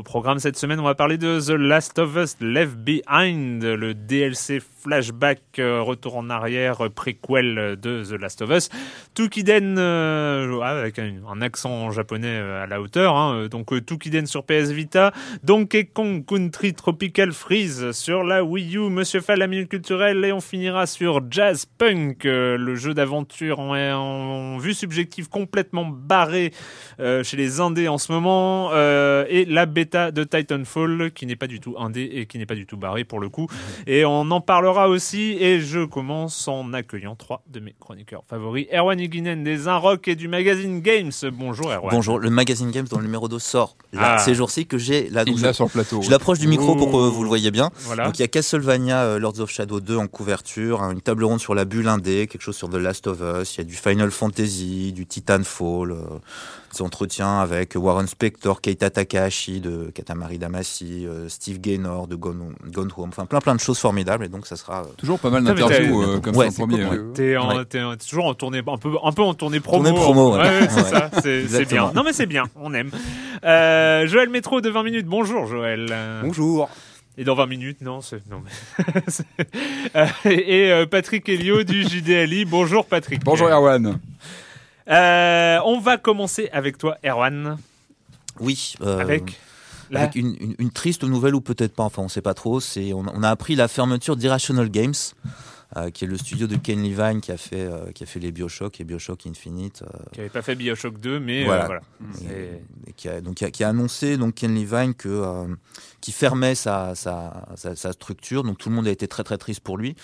[0.00, 3.92] Au programme cette semaine, on va parler de The Last of Us Left Behind, le
[3.92, 8.68] DLC flashback, euh, retour en arrière, euh, préquel de The Last of Us.
[9.14, 15.12] Tukiden, euh, avec un, accent japonais à la hauteur, hein, donc Tukiden sur PS Vita,
[15.42, 20.32] Donkey Kong Country Tropical Freeze sur la Wii U, Monsieur Fall, la minute culturelle, et
[20.32, 26.52] on finira sur Jazz Punk, le jeu d'aventure en, en, vue subjective complètement barré
[26.98, 31.60] chez les indés en ce moment, et la bêta de Titanfall qui n'est pas du
[31.60, 33.48] tout indé et qui n'est pas du tout barré pour le coup.
[33.86, 38.66] Et on en parlera aussi et je commence en accueillant trois de mes chroniqueurs favoris.
[38.72, 41.12] Erwan Higuinen des Rock et du magazine Games.
[41.32, 41.90] Bonjour Erwan.
[41.90, 44.18] Bonjour, le magazine Games dont le numéro 2 sort là, ah.
[44.18, 45.24] ces jours-ci que j'ai là.
[45.24, 46.02] Donc sur le plateau.
[46.02, 47.70] Je l'approche du micro pour que vous le voyez bien.
[48.04, 51.24] Donc il y a Castlevania euh, Lords of Shadow 2 en couverture, hein, une table
[51.24, 53.64] ronde sur la bulle indé, quelque chose sur The Last of Us, il y a
[53.64, 56.04] du Final Fantasy, du Titanfall, euh,
[56.70, 62.54] des entretiens avec Warren Spector, Keita Takahashi de Katamari Damacy, euh, Steve Gaynor de Gone,
[62.66, 65.30] Gone Home, enfin plein plein de choses formidables et donc ça sera euh, toujours pas
[65.30, 66.86] mal d'interviews euh, comme ouais, ça premier.
[67.14, 69.84] T'es es toujours en tournée un peu un peu en tournée promo.
[69.84, 71.92] Tournée promo, ouais, c'est ça, c'est bien.
[71.94, 72.90] Non mais c'est bien, on aime.
[73.42, 75.06] Joël Métro de 20 minutes.
[75.06, 75.92] Bonjour Joël.
[76.22, 76.68] Bonjour.
[77.18, 78.40] Et dans 20 minutes, non, c'est non.
[80.24, 82.44] Mais et Patrick Elio du JDLI.
[82.44, 83.22] Bonjour Patrick.
[83.24, 83.98] Bonjour Erwan.
[84.90, 87.58] Euh, on va commencer avec toi, Erwan.
[88.40, 88.74] Oui.
[88.80, 89.38] Euh, avec
[89.92, 92.60] avec une, triste nouvelle ou peut-être pas, enfin on sait pas trop.
[92.60, 94.94] C'est on, on, a appris la fermeture d'Irrational Games,
[95.76, 98.18] euh, qui est le studio de Ken Levine qui a fait, euh, qui a fait
[98.18, 99.82] les Bioshock et Bioshock Infinite.
[99.82, 99.98] Euh.
[100.12, 101.80] Qui n'avait pas fait Bioshock 2, mais voilà.
[102.24, 105.46] Et, qui, a, donc, qui, a, annoncé donc Ken Levine que
[106.00, 108.42] qui fermait sa, sa, sa, structure.
[108.42, 109.94] Donc tout le monde a été très très triste pour lui.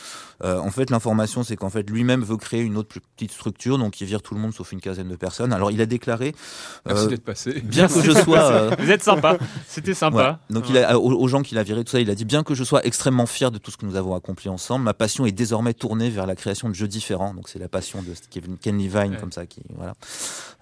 [0.42, 4.00] en fait, l'information c'est qu'en fait lui-même veut créer une autre plus petite structure, donc
[4.00, 5.52] il vire tout le monde sauf une quinzaine de personnes.
[5.52, 6.34] Alors il a déclaré.
[6.86, 7.60] Merci d'être passé.
[7.64, 8.74] Bien que je sois.
[8.76, 9.38] Vous êtes sympa.
[9.66, 10.38] C'était sympa.
[10.50, 12.42] Donc il a, aux, aux gens qu'il a viré tout ça, il a dit bien
[12.42, 14.84] que je sois extrêmement fier de tout ce que nous avons accompli ensemble.
[14.84, 17.32] Ma passion est désormais désormais tourné vers la création de jeux différents.
[17.32, 19.94] Donc c'est la passion de Kevin Ken Levine comme ça qui voilà.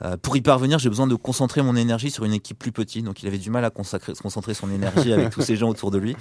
[0.02, 3.04] Euh, pour y parvenir, j'ai besoin de concentrer mon énergie sur une équipe plus petite.
[3.04, 5.68] Donc il avait du mal à consacrer, se concentrer son énergie avec tous ces gens
[5.68, 6.16] autour de lui.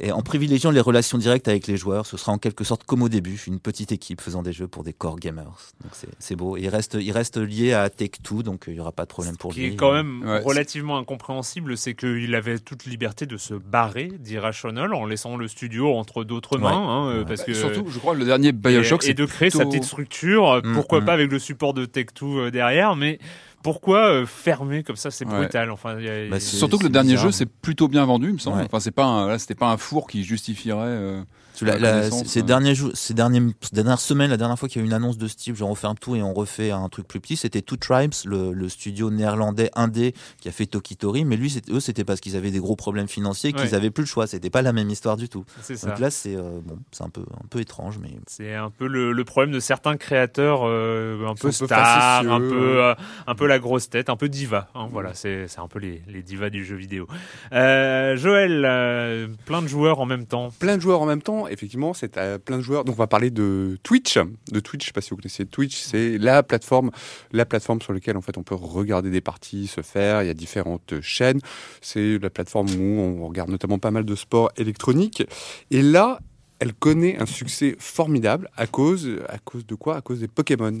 [0.00, 3.02] Et en privilégiant les relations directes avec les joueurs, ce sera en quelque sorte comme
[3.02, 5.70] au début, une petite équipe faisant des jeux pour des core gamers.
[5.82, 6.56] Donc c'est beau.
[6.56, 9.36] il reste, il reste lié à Take Two, donc il n'y aura pas de problème
[9.36, 9.56] pour lui.
[9.56, 14.10] Ce qui est quand même relativement incompréhensible, c'est qu'il avait toute liberté de se barrer
[14.18, 16.72] d'Irrational en laissant le studio entre d'autres mains.
[16.72, 19.06] Hein, euh, parce que surtout, je crois, le dernier Bioshock.
[19.06, 21.04] Et, de créer sa petite structure, mm, pourquoi mm.
[21.04, 23.18] pas avec le support de Tech2 euh, derrière, mais
[23.64, 25.70] pourquoi euh, fermer comme ça C'est brutal.
[25.70, 25.96] Enfin,
[26.30, 28.60] bah, surtout que le dernier jeu c'est plutôt bien vendu, il me semble.
[28.60, 30.84] Enfin, c'est pas, c'était pas un four qui justifierait.
[30.86, 31.22] Euh,
[31.54, 34.92] ces, derniers jours, ces, derniers, dernières semaines, la dernière fois qu'il y a eu une
[34.92, 37.36] annonce de Steve, genre on fait un tout et on refait un truc plus petit,
[37.36, 42.04] c'était Two Tribes, le, studio néerlandais indé qui a fait Tokitori, mais lui, eux, c'était
[42.04, 44.26] parce qu'ils avaient des gros problèmes financiers qu'ils avaient plus le choix.
[44.26, 45.44] C'était pas la même histoire du tout.
[45.68, 48.86] Donc là, c'est euh, bon, c'est un peu, un peu étrange, mais c'est un peu
[48.86, 52.94] le, problème de certains créateurs, un peu stars, un peu,
[53.26, 54.68] un peu la la grosse tête, un peu diva.
[54.74, 57.06] Hein, voilà, c'est un peu les, les, divas du jeu vidéo.
[57.52, 60.52] Euh, Joël, euh, plein de joueurs en même temps.
[60.58, 62.84] Plein de joueurs en même temps, effectivement, c'est plein de joueurs.
[62.84, 64.18] Donc on va parler de Twitch.
[64.50, 66.90] De Twitch, je sais pas si vous connaissez Twitch, c'est la plateforme,
[67.32, 70.22] la plateforme sur laquelle en fait on peut regarder des parties se faire.
[70.22, 71.40] Il y a différentes chaînes.
[71.80, 75.24] C'est la plateforme où on regarde notamment pas mal de sports électroniques.
[75.70, 76.18] Et là,
[76.58, 79.96] elle connaît un succès formidable à cause, à cause de quoi?
[79.96, 80.80] À cause des Pokémon.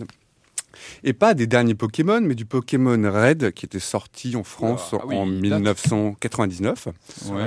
[1.02, 5.06] Et pas des derniers Pokémon, mais du Pokémon Red qui était sorti en France ah
[5.06, 6.88] en 1999.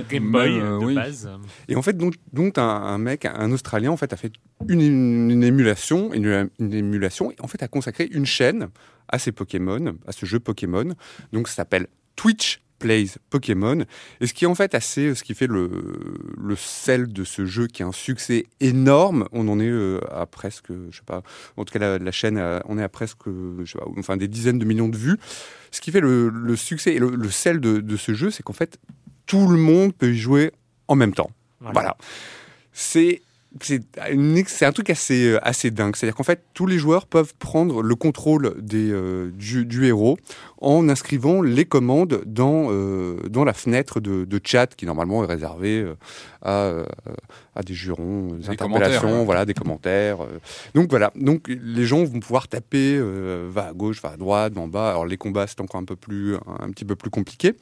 [0.09, 1.29] Game Boy euh, de base.
[1.67, 4.31] Et en fait, donc, donc un, mec, un Australien, en fait, a fait
[4.67, 8.69] une, émulation, une, une, émulation, et en fait a consacré une chaîne
[9.07, 10.93] à ces Pokémon, à ce jeu Pokémon.
[11.31, 13.83] Donc ça s'appelle Twitch Plays Pokémon.
[14.21, 15.69] Et ce qui est en fait assez, ce qui fait le,
[16.37, 20.25] le sel de ce jeu qui a un succès énorme, on en est euh, à
[20.25, 21.23] presque, je sais pas,
[21.57, 24.59] en tout cas la, chaîne, on est à presque, je sais pas, enfin des dizaines
[24.59, 25.17] de millions de vues.
[25.71, 28.53] Ce qui fait le, le succès et le, sel de, de, ce jeu, c'est qu'en
[28.53, 28.79] fait
[29.25, 30.51] tout le monde peut y jouer
[30.87, 31.29] en même temps.
[31.59, 31.97] voilà.
[32.71, 33.21] C'est
[33.61, 35.95] c'est un truc assez, euh, assez dingue.
[35.95, 40.17] C'est-à-dire qu'en fait, tous les joueurs peuvent prendre le contrôle des, euh, du, héros
[40.59, 45.27] en inscrivant les commandes dans, euh, dans la fenêtre de, de, chat qui normalement est
[45.27, 45.85] réservée
[46.41, 46.71] à,
[47.55, 50.19] à des jurons, des, interpellations, voilà, des commentaires.
[50.73, 52.99] Donc voilà, donc les gens vont pouvoir taper
[53.49, 54.89] va à gauche, va à droite, va en bas.
[54.89, 57.53] Alors les combats c'est encore un peu plus, un petit peu plus compliqué.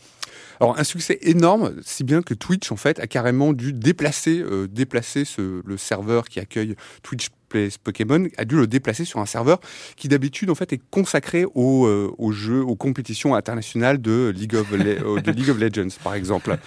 [0.59, 5.25] Alors un succès énorme, si bien que Twitch en fait a carrément dû déplacer, déplacer
[5.25, 9.59] ce, le serveur qui accueille Twitch Plays Pokémon a dû le déplacer sur un serveur
[9.95, 14.55] qui d'habitude en fait est consacré aux, euh, aux, jeux, aux compétitions internationales de League
[14.55, 16.57] of, euh, League of Legends par exemple.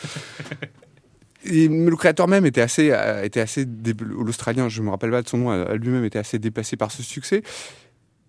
[1.44, 3.64] Et le créateur même était assez, euh, était assez
[4.00, 7.42] l'Australien, je me rappelle pas de son nom, lui-même était assez dépassé par ce succès.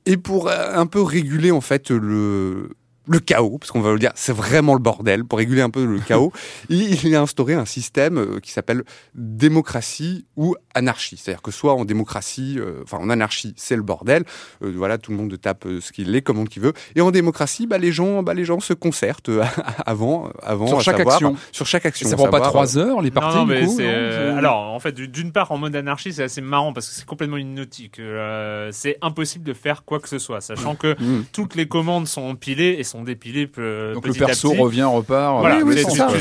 [0.05, 2.69] Et pour un peu réguler en fait le,
[3.09, 5.83] le chaos, parce qu'on va le dire, c'est vraiment le bordel, pour réguler un peu
[5.83, 6.31] le chaos,
[6.69, 8.83] il, a instauré un système euh, qui s'appelle
[9.15, 11.17] démocratie ou anarchie.
[11.17, 14.23] C'est-à-dire que soit en démocratie, euh, enfin en anarchie, c'est le bordel,
[14.63, 17.65] euh, voilà, tout le monde tape ce qu'il est, comment qu'il veut, et en démocratie,
[17.65, 19.31] bah, les, gens, bah, les gens se concertent
[19.85, 21.35] avant, avant sur chaque action.
[21.51, 22.07] Sur chaque action.
[22.07, 25.75] ça prend pas trois heures, les parties non, Alors, en fait, d'une part, en mode
[25.75, 27.99] anarchie, c'est assez marrant, parce que c'est complètement hypnotique.
[28.71, 31.25] c'est impossible de faire quoi que ce soit, sachant que mmh.
[31.33, 32.98] toutes les commandes sont empilées et sont
[33.57, 35.39] euh, Donc le perso revient, repart.
[35.39, 35.75] Voilà, oui,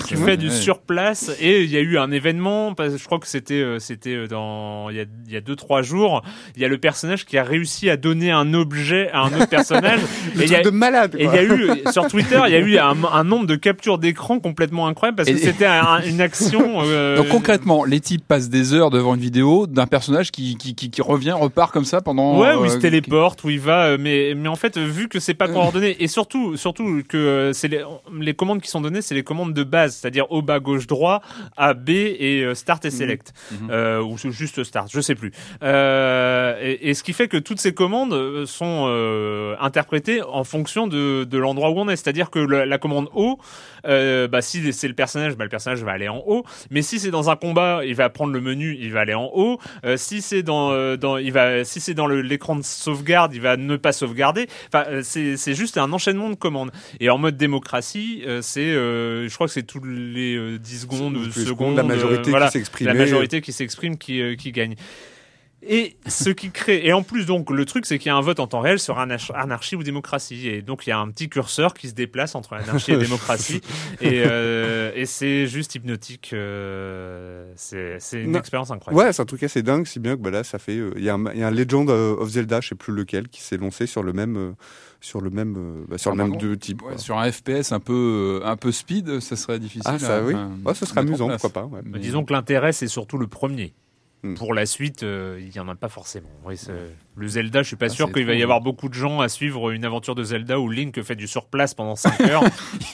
[0.06, 3.54] tu, fais du surplace et il y a eu un événement, je crois que c'était
[3.54, 6.22] euh, c'était euh, dans il y a il y a deux trois jours,
[6.56, 9.48] il y a le personnage qui a réussi à donner un objet à un autre
[9.48, 10.00] personnage.
[10.38, 11.14] et il y a, de malade.
[11.18, 12.78] Et il y a eu sur Twitter, il y a eu
[13.12, 15.66] un, nombre de captures d'écran complètement incroyable parce que c'était
[16.06, 16.82] une action.
[17.16, 21.02] Donc concrètement, les types passent des heures devant une vidéo d'un personnage qui, qui, qui,
[21.02, 22.38] revient, repart comme ça pendant.
[22.40, 25.34] Ouais, où il se téléporte, où il va, mais mais en fait vu que c'est
[25.34, 29.22] pas coordonné et surtout surtout que euh, c'est les, commandes qui sont données, c'est les
[29.22, 31.22] commandes de base, c'est-à-dire au bas, gauche, droit,
[31.56, 33.58] A, B et euh, Start et Select, mhm.
[33.58, 33.70] Mhm.
[33.70, 35.32] Euh, ou juste Start, je sais plus.
[35.62, 38.86] Et, ce qui fait que toutes ces commandes sont
[39.60, 43.38] interprétées en fonction de, l'endroit où on est, c'est-à-dire que la, commande haut,
[43.84, 47.10] bah, si c'est le personnage, bah, le personnage va aller en haut, mais si c'est
[47.10, 49.58] dans un combat, il va prendre le menu, il va aller en haut.
[49.96, 53.76] si c'est dans, dans, il va, si c'est dans l'écran de sauvegarde, il va ne
[53.76, 54.48] pas sauvegarder.
[54.72, 56.47] Enfin, c'est juste un enchaînement de commandes.
[57.00, 60.80] Et en mode démocratie, euh, c'est, euh, je crois que c'est tous les 10 euh,
[60.80, 64.74] secondes secondes, la majorité qui s'exprime, la majorité qui s'exprime qui, qui gagne.
[65.62, 68.20] Et ce qui crée, et en plus donc le truc c'est qu'il y a un
[68.20, 71.28] vote en temps réel sur anarchie ou démocratie, et donc il y a un petit
[71.28, 73.60] curseur qui se déplace entre anarchie et démocratie,
[74.00, 76.28] et, et c'est juste hypnotique,
[77.56, 79.06] c'est une expérience incroyable.
[79.06, 81.08] Ouais, c'est un truc assez dingue, si bien que bah là ça fait, il y,
[81.08, 83.86] a un, y a un Legend of Zelda, je sais plus lequel, qui s'est lancé
[83.86, 84.54] sur le même
[85.00, 86.82] sur le même, euh, bah, sur le même deux types.
[86.96, 89.82] sur un FPS un peu, euh, un peu speed, ça serait difficile.
[89.84, 90.34] Ah, ça, oui.
[90.74, 91.68] ce serait amusant, pourquoi pas.
[91.84, 93.74] Mais disons que l'intérêt, c'est surtout le premier.
[94.24, 94.34] Hmm.
[94.34, 96.28] Pour la suite, euh, il n'y en a pas forcément.
[97.14, 99.28] le Zelda, je suis pas ah, sûr qu'il va y avoir beaucoup de gens à
[99.28, 102.42] suivre une aventure de Zelda où Link fait du surplace pendant 5 heures.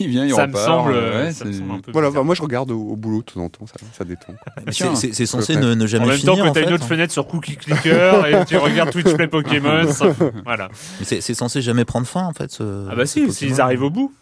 [0.01, 2.43] il vient, il ça, me semble, ça me semble un peu voilà, bah, moi je
[2.43, 4.35] regarde au, boulot de temps en temps, ça, ça détend.
[4.71, 6.35] C'est censé ne, ne, jamais finir.
[6.35, 6.89] En même temps, que tu as une autre hein.
[6.89, 9.87] fenêtre sur Cookie Clicker et tu regardes Twitch Play Pokémon,
[10.45, 10.69] voilà.
[11.03, 12.51] C'est censé jamais prendre fin en fait.
[12.51, 14.13] Ce, ah bah si, s'ils arrivent au bout.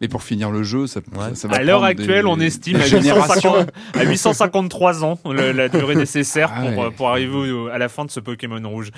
[0.00, 1.00] Et pour finir le jeu, ça,
[1.34, 6.52] ça, va À l'heure actuelle, on estime à, 850, à 853 ans la durée nécessaire
[6.54, 8.90] ah pour, pour arriver à la fin de ce Pokémon rouge.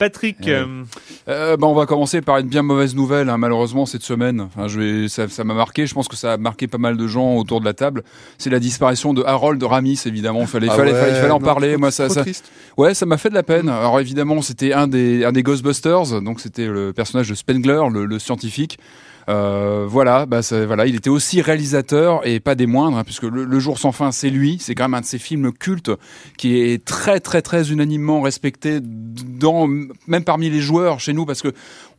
[0.00, 0.48] Patrick.
[0.48, 0.84] Euh,
[1.28, 4.40] euh, bah, on va commencer par une bien mauvaise nouvelle, hein, malheureusement, cette semaine.
[4.40, 6.96] Enfin, je vais, ça, ça m'a marqué, je pense que ça a marqué pas mal
[6.96, 8.02] de gens autour de la table.
[8.38, 10.40] C'est la disparition de Harold Ramis, évidemment.
[10.40, 11.72] Il fallait, Ah fallait, ouais, fallait, fallait en non, parler.
[11.72, 12.24] trop- Moi, ça, ça,
[12.78, 13.68] ouais, ça m'a fait de la peine.
[13.68, 16.22] Alors, évidemment, c'était un des, un des Ghostbusters.
[16.22, 18.78] Donc, c'était le personnage de Spengler, le, le scientifique.
[19.28, 23.60] Euh, voilà, bah voilà, il était aussi réalisateur et pas des moindres, hein, puisque le,
[23.60, 24.58] Jour sans fin, c'est lui.
[24.60, 25.90] C'est quand même un de ces films cultes
[26.38, 28.80] qui est très très très unanimement respecté
[30.06, 31.52] même parmi les joueurs chez nous, parce que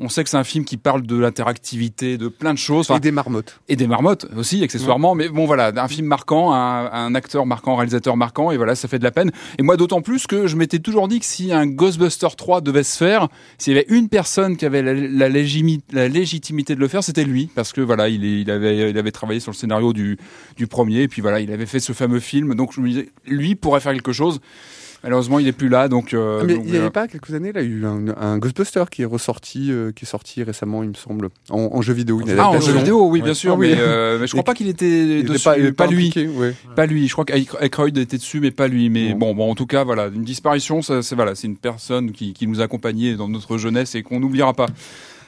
[0.04, 2.88] on sait que c'est un film qui parle de l'interactivité, de plein de choses.
[2.90, 3.60] Enfin, Et des marmottes.
[3.70, 5.14] et des marmottes aussi accessoirement.
[5.16, 8.76] Mais bon voilà un film marquant un, un acteur marquant un réalisateur marquant et voilà
[8.76, 9.32] ça fait de la peine.
[9.60, 12.84] Et moi d'autant plus que je m'étais toujours dit que si un Ghostbuster 3 devait
[12.84, 13.28] se faire
[13.58, 17.04] s'il y avait une personne qui avait la, la, légimi- la légitimité de le faire
[17.04, 17.50] c'était lui.
[17.54, 20.18] Parce que voilà il, est- il avait il avait travaillé sur le scénario du
[20.58, 22.56] du premier et puis voilà il avait fait ce fameux film.
[22.56, 24.40] Donc je me disais lui pourrait faire quelque chose
[25.04, 27.34] malheureusement il est plus là donc, euh, Ah, mais donc, il n'y avait pas quelques
[27.34, 30.08] années, là, il y a eu un, un Ghostbuster qui est ressorti, euh, qui est
[30.08, 32.22] sorti récemment, il me semble, en, en jeu vidéo.
[32.26, 33.26] Il ah, en jeu vidéo, oui, Ouais.
[33.26, 33.72] bien sûr, Ah oui.
[33.72, 35.44] mais, euh, mais je crois Et- pas qu'il était dessus,
[35.74, 36.08] pas, lui.
[36.08, 36.54] impliqué, ouais.
[36.76, 38.90] Pas lui, je crois qu'Aykroyd était dessus, mais pas lui.
[38.90, 39.28] Mais Bon.
[39.34, 42.34] bon, bon, en tout cas, voilà, une disparition, ça, c'est voilà, c'est une personne qui,
[42.34, 44.68] qui nous a accompagnés dans notre jeunesse et qu'on n'oubliera pas.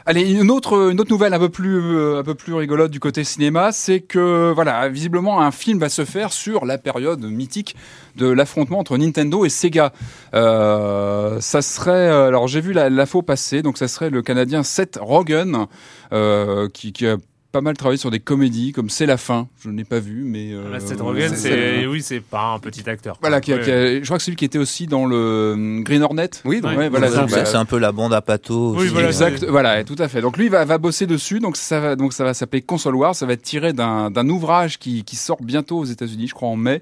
[0.05, 3.00] Allez, une autre, une autre nouvelle un peu plus, euh, un peu plus rigolote du
[3.00, 7.77] côté cinéma, c'est que voilà, visiblement un film va se faire sur la période mythique
[8.17, 9.93] de l'affrontement entre Nintendo et Sega.
[10.33, 15.00] Euh, ça serait, alors j'ai vu la, l'info passer, donc ça serait le Canadien Seth
[15.01, 15.67] Rogen
[16.12, 17.15] euh, qui, qui a
[17.53, 19.48] pas mal travaillé sur des comédies comme C'est la fin.
[19.63, 22.89] Je n'ai pas vu, mais euh, Là, Seth Rogen, c'est- oui, c'est pas un petit
[22.89, 23.15] acteur.
[23.22, 23.41] voilà, quoi.
[23.41, 25.83] qui a- qui a- je crois que c'est lui qui était aussi dans le hum,
[25.83, 26.31] Green Hornet.
[26.45, 28.74] Oui, donc, Ouais, voilà, C'est- bah, un peu la bande à Pato.
[28.75, 30.19] Oui, voilà, exact, voilà, tout à fait.
[30.22, 33.13] Donc lui va, va bosser dessus, donc ça va, donc ça va s'appeler Console Wars,
[33.13, 36.50] ça va être tiré d'un d'un ouvrage qui, qui sort bientôt aux États-Unis, je crois
[36.50, 36.81] en mai,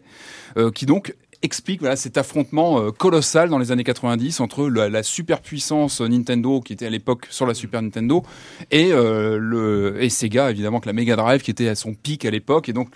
[0.57, 5.03] euh, qui donc explique voilà cet affrontement euh, colossal dans les années 90 entre la,
[5.03, 8.23] superpuissance Nintendo qui était à l'époque sur la Super Nintendo
[8.69, 12.25] et euh, le et Sega évidemment que la Mega Drive qui était à son pic
[12.25, 12.89] à l'époque et donc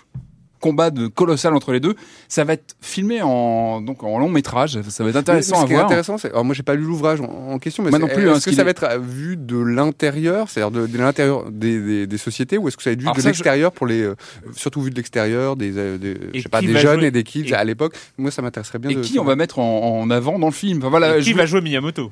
[0.66, 1.94] combat de colossal entre les deux
[2.28, 5.62] ça va être filmé en donc en long métrage ça va être Mais intéressant ce
[5.62, 6.30] à qui est voir intéressant, c'est.
[6.30, 8.40] Alors, moi, j'ai pas lu l'ouvrage en, en question, mais Moi non plus, hein, est-ce
[8.46, 12.06] ce que ça est- va être vu de l'intérieur, c'est-à-dire de, de l'intérieur des, des,
[12.06, 14.02] des sociétés, ou est-ce que ça va être vu Alors de je- l'extérieur pour les,
[14.02, 14.14] euh,
[14.54, 16.98] surtout vu de l'extérieur, des, euh, des, Et je sais pas, qui des va jeunes
[17.00, 17.94] jouer- et des kids et- à l'époque.
[18.18, 19.00] Moi, ça m'intéresserait bien et de.
[19.00, 20.78] qui on va mettre en, en avant dans le film?
[20.78, 22.10] Enfin, voilà Et qui je- va jouer Miyamoto?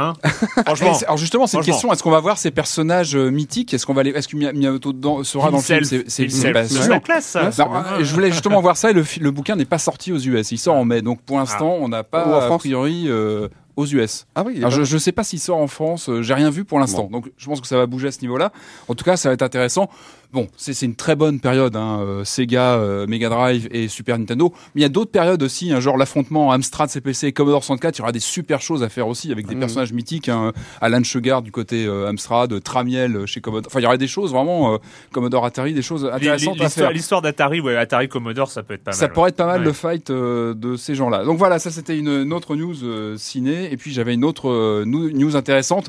[0.00, 0.12] Hein
[0.64, 0.94] Franchement.
[0.94, 1.92] c'est- Alors justement, c'est une question.
[1.92, 3.74] Est-ce qu'on va voir ces personnages euh, mythiques?
[3.74, 7.00] Est-ce qu'on va les, est-ce que Miyamoto dedans- sera dans le film C'est- bah, la
[7.00, 7.50] classe, ça.
[7.58, 8.90] Non, euh, je voulais justement voir ça.
[8.90, 10.52] Et le, le bouquin n'est pas sorti aux US.
[10.52, 11.02] Il sort en mai.
[11.02, 12.60] Donc pour l'instant, on n'a pas Ou en a France.
[12.60, 14.26] priori euh, aux US.
[14.34, 16.08] Ah oui, Alors, je ne sais pas s'il sort en France.
[16.08, 17.08] euh, J'ai rien vu pour l'instant.
[17.10, 18.52] Donc je pense que ça va bouger à ce niveau-là.
[18.88, 19.88] En tout cas, ça va être intéressant.
[20.30, 24.52] Bon, c'est une très bonne période, hein, euh, Sega, euh, Mega Drive et Super Nintendo.
[24.74, 27.96] Mais il y a d'autres périodes aussi, hein, genre l'affrontement Amstrad CPC et Commodore 64.
[27.96, 29.60] Il y aura des super choses à faire aussi avec des Mhm.
[29.60, 30.28] personnages mythiques.
[30.28, 33.68] Hein, Alan Sugar du côté euh, Amstrad, Tramiel chez Commodore.
[33.70, 34.78] Enfin, il y aurait des choses vraiment
[35.12, 36.90] Commodore Atari, des choses intéressantes à faire.
[36.92, 38.98] l'histoire d'Atari, ouais, Atari Commodore, ça peut être pas mal.
[39.00, 39.64] Ça pourrait être pas mal Ouais.
[39.66, 41.24] le fight de ces gens-là.
[41.24, 43.72] Donc voilà, ça c'était une, une autre news ciné.
[43.72, 45.86] Et puis j'avais une autre news intéressante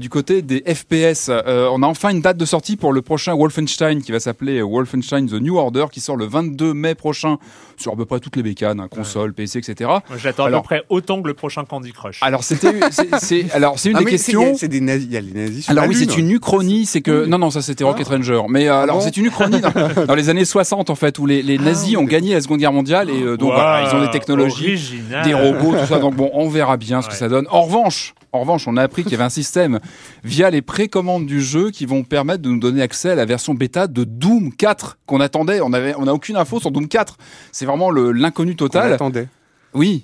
[0.00, 1.28] du côté des FPS.
[1.46, 4.62] On a enfin une date de sortie pour le prochain Wolfenstein qui va s'appeler euh,
[4.62, 7.38] Wolfenstein The New Order qui sort le 22 mai prochain
[7.80, 9.90] sur à peu près toutes les bécanes, hein, console, PC, etc.
[10.16, 12.18] J'attends à peu Alors- près autant que le prochain Candy Crush.
[12.22, 12.74] Alors c'était,
[13.20, 14.54] c'est- alors c'est une Ah, des questions.
[14.56, 15.06] C'est des nazis.
[15.06, 17.38] Il y a les nazis sur Alors la oui, c'est une uchronie, c'est que non
[17.38, 19.60] non ça c'était Rocket Ranger, mais euh, alors bon c'est une uchronie
[19.96, 22.40] dans, dans les années 60 en fait où les, les nazis oui, ont gagné la
[22.40, 25.24] Seconde Guerre mondiale et euh, donc voilà, ils ont des technologies, original.
[25.24, 25.98] des robots, tout ça.
[25.98, 27.46] Donc bon, on verra bien ce que ça donne.
[27.50, 29.80] En revanche, en revanche, on a appris qu'il y avait un système
[30.22, 33.54] via les précommandes du jeu qui vont permettre de nous donner accès à la version
[33.54, 35.60] bêta de Doom 4 qu'on attendait.
[35.60, 37.16] On avait, on a aucune info sur Doom 4.
[37.50, 38.92] C'est vraiment l'inconnu On total.
[38.92, 39.28] attendait.
[39.72, 40.02] Oui.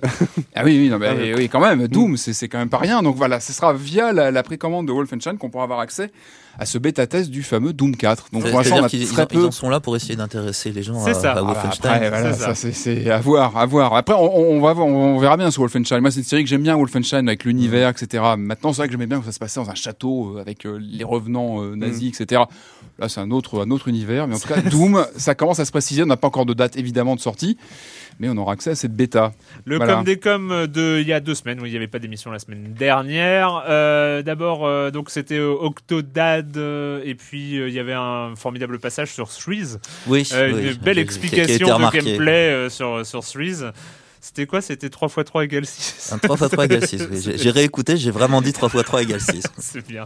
[0.54, 1.34] Ah oui, oui, non, mais, Ah oui.
[1.36, 1.88] oui, quand même.
[1.88, 3.02] Doom, c'est c'est quand même pas rien.
[3.02, 6.12] Donc voilà, ce sera via la, la précommande de Wolfenstein qu'on pourra avoir accès
[6.58, 8.28] à ce bêta test du fameux Doom 4.
[8.32, 9.38] Donc C'est- pour l'instant, on C'est-à-dire a qu'ils très ils en- peu.
[9.40, 11.32] ils en sont là pour essayer d'intéresser les gens C'est à, ça.
[11.32, 11.90] à Ah Wolfenstein.
[11.92, 12.46] Après, voilà, c'est ça.
[12.46, 13.94] ça, c'est- c'est à voir, à voir.
[13.94, 16.00] Après, on, on va, voir- on verra bien ce Wolfenstein.
[16.00, 18.22] Moi, c'est une série que j'aime bien, Wolfenstein, avec l'univers, etc.
[18.38, 20.64] Maintenant, c'est vrai que j'aimais bien que ça se passait dans un château euh, avec
[20.64, 22.42] euh, les revenants euh, nazis, etc.
[22.98, 24.26] Là, c'est un autre, un autre univers.
[24.28, 26.04] Mais en tout cas, Doom, ça commence à se préciser.
[26.04, 27.58] On n'a pas encore de date, évidemment, de sortie.
[28.18, 29.32] Mais on aura accès à cette bêta.
[29.64, 29.96] Le Voilà.
[29.96, 32.30] com des com de il y a deux semaines, où il n'y avait pas d'émission
[32.30, 33.62] la semaine dernière.
[33.68, 38.34] Euh, D'abord, euh, donc c'était euh, Octodad, euh, et puis euh, il y avait un
[38.36, 39.76] formidable passage sur Threes.
[40.06, 43.64] Oui, Euh, oui, une belle explication de gameplay euh, sur, sur Threes.
[44.26, 44.60] C'était quoi?
[44.60, 46.10] C'était 3 x 3 égale 6.
[46.12, 47.08] Un 3 x 3 égale 6.
[47.12, 47.32] oui.
[47.36, 49.44] J'ai réécouté, j'ai vraiment dit 3 x 3 égale 6.
[49.58, 50.04] C'est bien.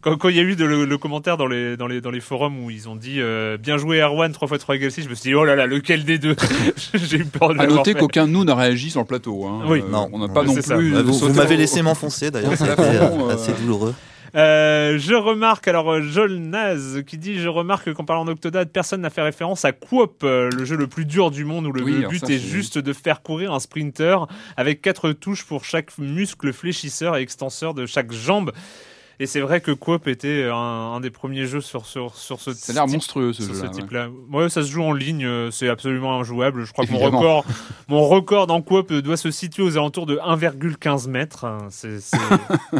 [0.00, 2.12] Quand quand il y a eu de- le, le commentaire dans les, dans, les, dans
[2.12, 5.02] les forums où ils ont dit euh, bien joué Erwan 3 x 3 égale 6,
[5.02, 6.36] je me suis dit oh là là, lequel des deux?
[6.94, 9.44] J'ai eu peur de À noter qu'aucun de nous n'a réagi sur le plateau.
[9.46, 9.62] Hein.
[9.66, 9.80] Oui.
[9.84, 10.08] Euh, Non.
[10.12, 10.76] on n'a pas non ça.
[10.76, 10.94] plus.
[11.02, 13.52] Vous vous m'avez au- laissé m'enfoncer d'ailleurs, au ça a été plafond, euh, euh, assez
[13.52, 13.94] douloureux.
[14.34, 19.00] Euh, je remarque, alors euh, Joel Naz qui dit Je remarque qu'en parlant d'Octodad, personne
[19.00, 21.82] n'a fait référence à Coop, euh, le jeu le plus dur du monde où le,
[21.82, 25.96] Oui, but ça, est juste de faire courir un sprinter avec quatre touches pour chaque
[25.98, 28.52] muscle fléchisseur et extenseur de chaque jambe.
[29.18, 32.52] Et c'est vrai que Coop était un, un des premiers jeux sur, sur, sur ce
[32.52, 34.10] Ça a l'air monstrueux ce jeu-là.
[34.30, 34.50] ouais.
[34.50, 36.64] ça se joue en ligne, c'est absolument injouable.
[36.64, 37.46] Je crois que mon record,
[37.88, 41.46] mon record dans Coop doit se situer aux alentours de 1,15 mètres.
[41.46, 41.68] hein.
[41.70, 41.96] C'est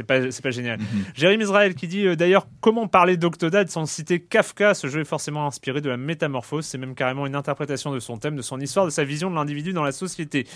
[0.00, 0.78] c'est- pas c'est pas génial.
[0.80, 0.86] Mhm.
[1.14, 4.74] Jérémy Israël qui dit euh, d'ailleurs comment parler d'Octodad sans citer Kafka?
[4.74, 6.64] Ce jeu est forcément inspiré de la métamorphose.
[6.66, 9.34] C'est même carrément une interprétation de son thème, de son histoire, de sa vision de
[9.36, 10.46] l'individu dans la société.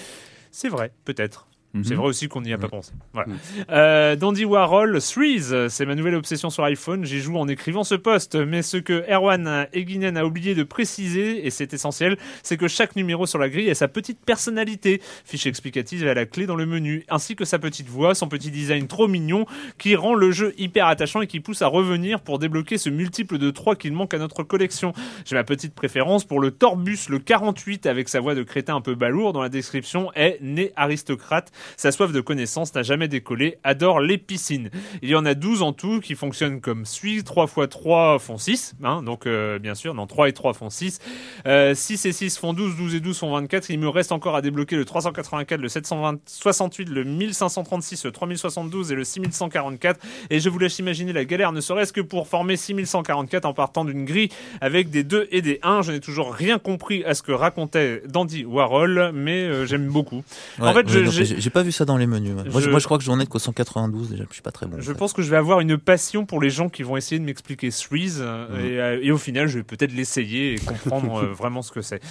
[0.50, 1.46] C'est vrai, peut-être.
[1.82, 1.96] C'est Mhm.
[1.96, 2.92] vrai aussi qu'on n'y a pas pensé.
[3.12, 3.28] Voilà.
[3.30, 3.36] Mhm.
[3.70, 7.04] Euh, Dandy Warhol, Threes, c'est ma nouvelle obsession sur iPhone.
[7.04, 8.36] J'y joue en écrivant ce post.
[8.36, 12.94] Mais ce que Erwan Eguinen a oublié de préciser, et c'est essentiel, c'est que chaque
[12.94, 15.02] numéro sur la grille a sa petite personnalité.
[15.24, 18.50] Fiche explicative à la clé dans le menu, ainsi que sa petite voix, son petit
[18.52, 19.44] design trop mignon,
[19.78, 23.38] qui rend le jeu hyper attachant et qui pousse à revenir pour débloquer ce multiple
[23.38, 24.92] de 3 qu'il manque à notre collection.
[25.24, 28.80] J'ai ma petite préférence pour le Torbus, le 48, avec sa voix de crétin un
[28.80, 31.50] peu balourd, dont la description est né aristocrate.
[31.76, 34.70] Sa soif de connaissance n'a jamais décollé, adore les piscines.
[35.02, 37.24] Il y en a 12 en tout qui fonctionnent comme suit.
[37.24, 40.70] 3 x 3 font 6, hein, donc euh, bien sûr, non, 3 et 3 font
[40.70, 41.00] 6.
[41.46, 43.70] Euh, 6 et 6 font 12, 12 et 12 font 24.
[43.70, 48.94] Il me reste encore à débloquer le 384, le 768, le 1536, le 3072 et
[48.94, 50.00] le 6144.
[50.30, 53.84] Et je vous laisse imaginer la galère, ne serait-ce que pour former 6144 en partant
[53.84, 54.28] d'une grille
[54.60, 55.82] avec des 2 et des 1.
[55.82, 60.22] Je n'ai toujours rien compris à ce que racontait Dandy Warhol, mais euh, j'aime beaucoup.
[60.58, 62.34] Ouais, En fait, ouais, j'ai pas vu ça dans les menus.
[62.36, 62.44] ouais.
[62.50, 64.24] Moi, Je- moi, je crois que j'en ai qu'au 192 déjà.
[64.28, 64.76] Je suis pas très bon.
[64.78, 64.98] Je fait.
[64.98, 67.70] pense que je vais avoir une passion pour les gens qui vont essayer de m'expliquer
[67.70, 68.60] Threes Mhm.
[68.60, 71.80] et, euh, et au final je vais peut-être l'essayer et comprendre euh, vraiment ce que
[71.80, 72.02] c'est.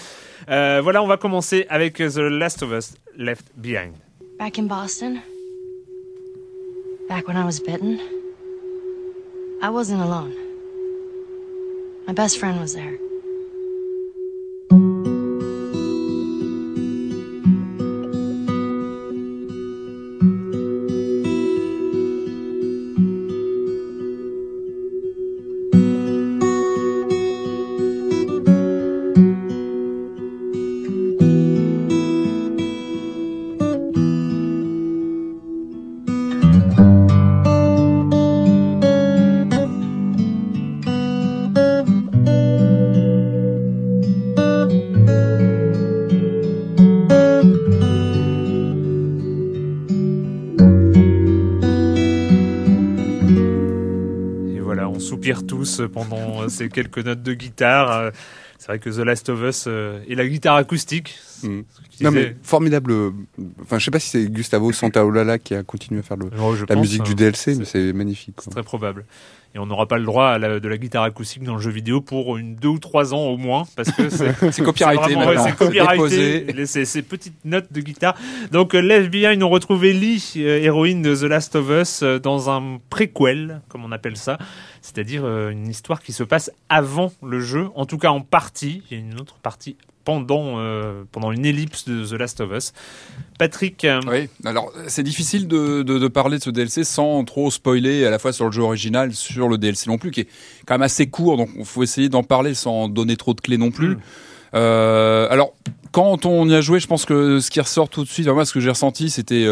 [0.50, 3.93] Euh, voilà, on va commencer avec The Last of Us Left Behind.
[4.39, 5.19] Back in Boston,
[7.09, 7.97] back when I was bitten,
[9.62, 10.31] I wasn't alone.
[12.07, 12.97] My best friend was there.
[55.13, 57.91] Soupire tous pendant euh, ces quelques notes de guitare.
[57.91, 58.12] Euh,
[58.58, 61.19] C'est vrai que The Last of Us euh, et la guitare acoustique.
[61.41, 61.63] Tu
[62.04, 62.91] Non mais formidable.
[62.91, 63.12] euh,
[63.62, 66.56] Enfin, je sais pas si c'est Gustavo Santaolalla qui a continué à faire le, Oh,
[66.67, 67.06] la pense, musique hein.
[67.06, 68.36] du DLC, mais c'est magnifique.
[68.39, 69.06] C'est très probable.
[69.56, 71.69] Et on n'aura pas le droit à la- de la guitare acoustique dans le jeu
[71.69, 76.65] vidéo pour une deux ou trois ans au moins, parce que c'est copyrighté c'est copyrighté.
[76.86, 78.15] Ces, petites notes de guitare.
[78.52, 82.80] Donc, euh, on retrouve Ellie, euh, héroïne de The Last of Us, euh, dans un
[82.89, 84.39] préquel, comme on appelle ça.
[84.84, 88.84] C'est-à-dire euh, une histoire qui se passe avant le jeu, en tout cas en partie.
[88.91, 92.52] Il y a une autre partie pendant, euh, pendant une ellipse de The Last of
[92.52, 92.74] Us.
[93.39, 97.50] Patrick, euh, Oui, alors c'est difficile de, de, de parler de ce DLC sans trop
[97.50, 100.28] spoiler à la fois sur le jeu original, sur le DLC non plus, qui est
[100.65, 103.58] quand même assez court, donc il faut essayer d'en parler sans donner trop de clés
[103.58, 103.96] non plus.
[103.96, 104.00] Mm.
[104.56, 105.54] Euh, alors,
[105.93, 108.36] quand on y a joué, je pense que ce qui ressort tout de suite, enfin,
[108.36, 109.48] moi ce que j'ai ressenti, c'était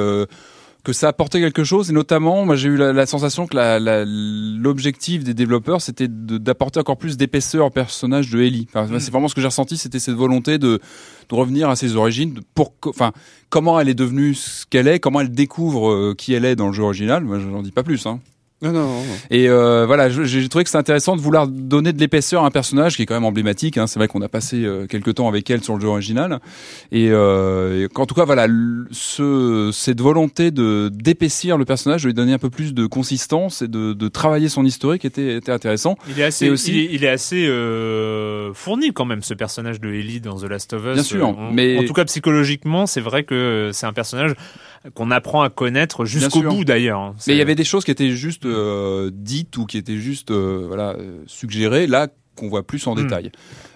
[0.84, 3.80] que ça apportait quelque chose, et notamment, moi j'ai eu la, la sensation que la-
[3.80, 8.67] la- l'objectif des développeurs, c'était d'apporter encore plus d'épaisseur au personnage de Ellie.
[8.74, 9.00] Enfin, Mm.
[9.00, 10.80] C'est vraiment ce que j'ai ressenti, c'était cette volonté de,
[11.30, 13.12] de revenir à ses origines, pour, enfin,
[13.50, 16.67] comment elle est devenue ce qu'elle est, comment elle découvre euh, qui elle est dans
[16.67, 17.24] le jeu original.
[17.24, 18.06] Moi, je n'en dis pas plus.
[18.08, 18.20] Hein.
[18.62, 19.00] Non, non, non.
[19.04, 19.15] non.
[19.32, 22.52] Et euh, voilà, j'ai trouvé que c'est intéressant de vouloir donner de l'épaisseur à un
[22.52, 23.78] personnage qui est quand même emblématique.
[23.78, 23.88] Hein.
[23.88, 26.39] C'est vrai qu'on a passé euh, quelques temps avec elle sur le jeu original,
[26.91, 28.47] et, euh, et qu'en tout cas, voilà,
[28.91, 33.62] ce, cette volonté de d'épaissir le personnage, de lui donner un peu plus de consistance
[33.62, 35.97] et de, de travailler son historique était, était intéressant.
[36.10, 39.34] Il est assez, Et aussi- il est, il est assez euh, fourni quand même ce
[39.34, 40.93] personnage de Ellie dans The Last of Us.
[40.93, 44.34] Bien sûr, Euh, on- mais- en tout cas psychologiquement, c'est vrai que c'est un personnage
[44.96, 47.00] qu'on apprend à connaître jusqu'au bout d'ailleurs.
[47.00, 47.15] hein.
[47.28, 50.32] Mais il y avait des choses qui étaient juste euh, dites ou qui étaient juste
[50.32, 53.04] euh, voilà euh, suggérées là qu'on voit plus en Hmm.
[53.04, 53.32] détail.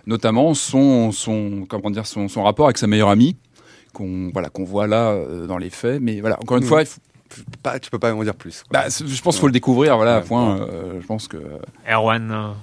[0.07, 3.37] Notamment son son comment dire son, son rapport avec sa meilleure amie
[3.93, 6.01] qu'on voilà qu'on voit là euh, dans les faits.
[6.01, 6.67] Mais voilà, encore une Mm.
[6.67, 6.99] fois, il faut-
[7.63, 8.63] pas, tu peux pas en dire plus.
[8.71, 9.95] bah, je pense qu'il faut le découvrir.
[9.97, 10.59] Voilà, Ouais, point.
[10.61, 11.37] euh, je pense que
[11.89, 12.53] Erwan.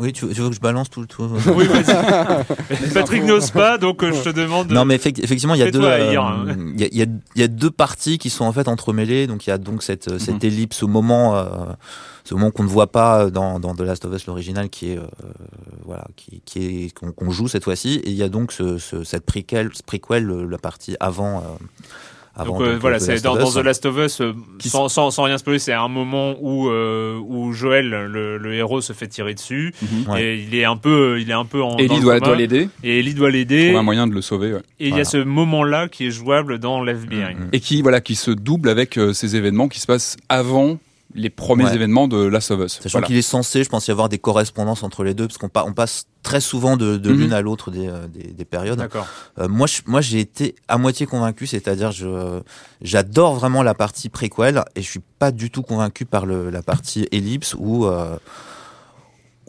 [0.00, 2.92] Oui, tu, tu veux que je balance tout le tout Oui, vas-y.
[2.94, 4.70] Patrick n'ose pas, donc euh, je te demande.
[4.70, 6.46] Non, mais effect- effectivement, il y a deux, euh, hein.
[6.74, 8.66] il y, a, il y a- il y a deux parties qui sont en fait
[8.68, 9.26] entremêlées.
[9.26, 11.44] Donc il y a donc cette, euh, cette ellipse au moment, euh,
[12.24, 14.98] ce moment qu'on ne voit pas dans, dans The Last of Us l'original, qui est
[14.98, 15.02] euh,
[15.84, 18.00] voilà, qui, qui est qu'on joue cette fois-ci.
[18.04, 21.44] Et il y a donc ce, ce- cette prequel, ce prequel, le- la partie avant.
[22.36, 23.54] Euh, avant Donc, euh, donc, voilà, The c'est Last dans, of dans Us.
[23.54, 27.18] The Last of Us, euh, sans, sans, sans rien spoiler, c'est un moment où euh,
[27.18, 29.74] où Joël, le, le héros, se fait tirer dessus
[30.08, 30.22] Ouais.
[30.22, 31.76] et il est un peu, il est un peu en.
[31.76, 32.68] Ellie doit, l'aider.
[32.84, 33.74] Et Ellie doit Trouver l'aider.
[33.74, 34.52] un moyen de le sauver.
[34.54, 34.62] ouais.
[34.78, 37.16] Et il y a ce moment-là qui est jouable dans l'FBI.
[37.34, 37.48] Mhm.
[37.52, 40.78] Et qui voilà qui se double avec euh, ces événements qui se passent avant
[41.14, 41.74] les premiers Ouais.
[41.74, 42.72] événements de Last of Us.
[42.80, 43.06] Sachant Voilà.
[43.08, 45.64] qu'il est censé, je pense, y avoir des correspondances entre les deux, parce qu'on pa-
[45.66, 47.18] on passe très souvent de, de Mhm.
[47.18, 48.78] l'une à l'autre des, euh, des, des périodes.
[48.78, 49.06] D'accord.
[49.38, 52.40] Euh, moi, je- moi, j'ai été à moitié convaincu, c'est-à-dire, je,
[52.82, 56.62] j'adore vraiment la partie préquel, et je suis pas du tout convaincu par le, la
[56.62, 58.16] partie ellipse où, euh,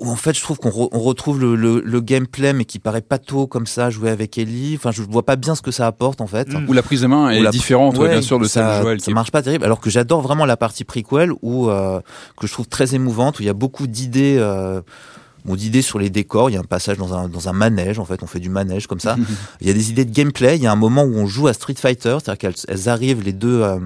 [0.02, 2.80] où en fait, je trouve qu'on re- on retrouve le, le, le gameplay, mais qui
[2.80, 4.74] paraît pas tôt comme ça, jouer avec Ellie.
[4.76, 6.50] Enfin, je vois pas bien ce que ça apporte en fait.
[6.50, 6.66] Mm.
[6.68, 9.00] Où la prise de main est différente, ouais, bien sûr, de celle ça, de Joël.
[9.00, 9.64] Ça marche pas terrible.
[9.64, 12.02] Alors que j'adore vraiment la partie prequel où euh,
[12.38, 14.38] que je trouve très émouvante, où il y a beaucoup d'idées.
[14.40, 14.82] Euh,
[15.46, 17.98] Bon, d'idées sur les décors, il y a un passage dans un, dans un manège,
[18.00, 19.16] en fait, on fait du manège comme ça.
[19.60, 21.48] Il y a des idées de gameplay, il y a un moment où on joue
[21.48, 23.80] à Street Fighter, c'est-à-dire qu'elles elles arrivent, les deux, euh,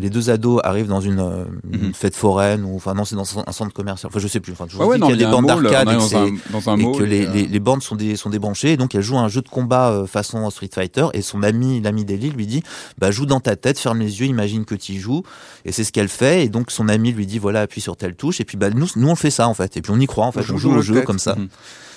[0.00, 1.94] les deux ados arrivent dans une, euh, une Mhm.
[1.94, 4.66] fête foraine, ou enfin non, c'est dans un centre commercial, enfin je sais plus, enfin
[4.68, 6.16] je vous Ouais, dis qu'il y a des bandes d'arcade on et que dans c'est-
[6.16, 8.72] un, dans un et que les, les, les bornes sont, des, sont débranchées.
[8.72, 11.06] Et donc, elle joue un jeu de combat euh, façon Street Fighter.
[11.14, 12.62] Et son ami, l'ami d'Ellie, lui dit
[12.98, 15.22] bah, Joue dans ta tête, ferme les yeux, imagine que tu y joues.
[15.64, 16.44] Et c'est ce qu'elle fait.
[16.44, 18.40] Et donc, son ami lui dit Voilà, appuie sur telle touche.
[18.40, 19.76] Et puis, bah, nous, nous, on fait ça, en fait.
[19.76, 20.42] Et puis, on y croit, en fait.
[20.42, 21.06] joue On joue au jeu tête.
[21.06, 21.34] comme ça.
[21.34, 21.48] Mhm.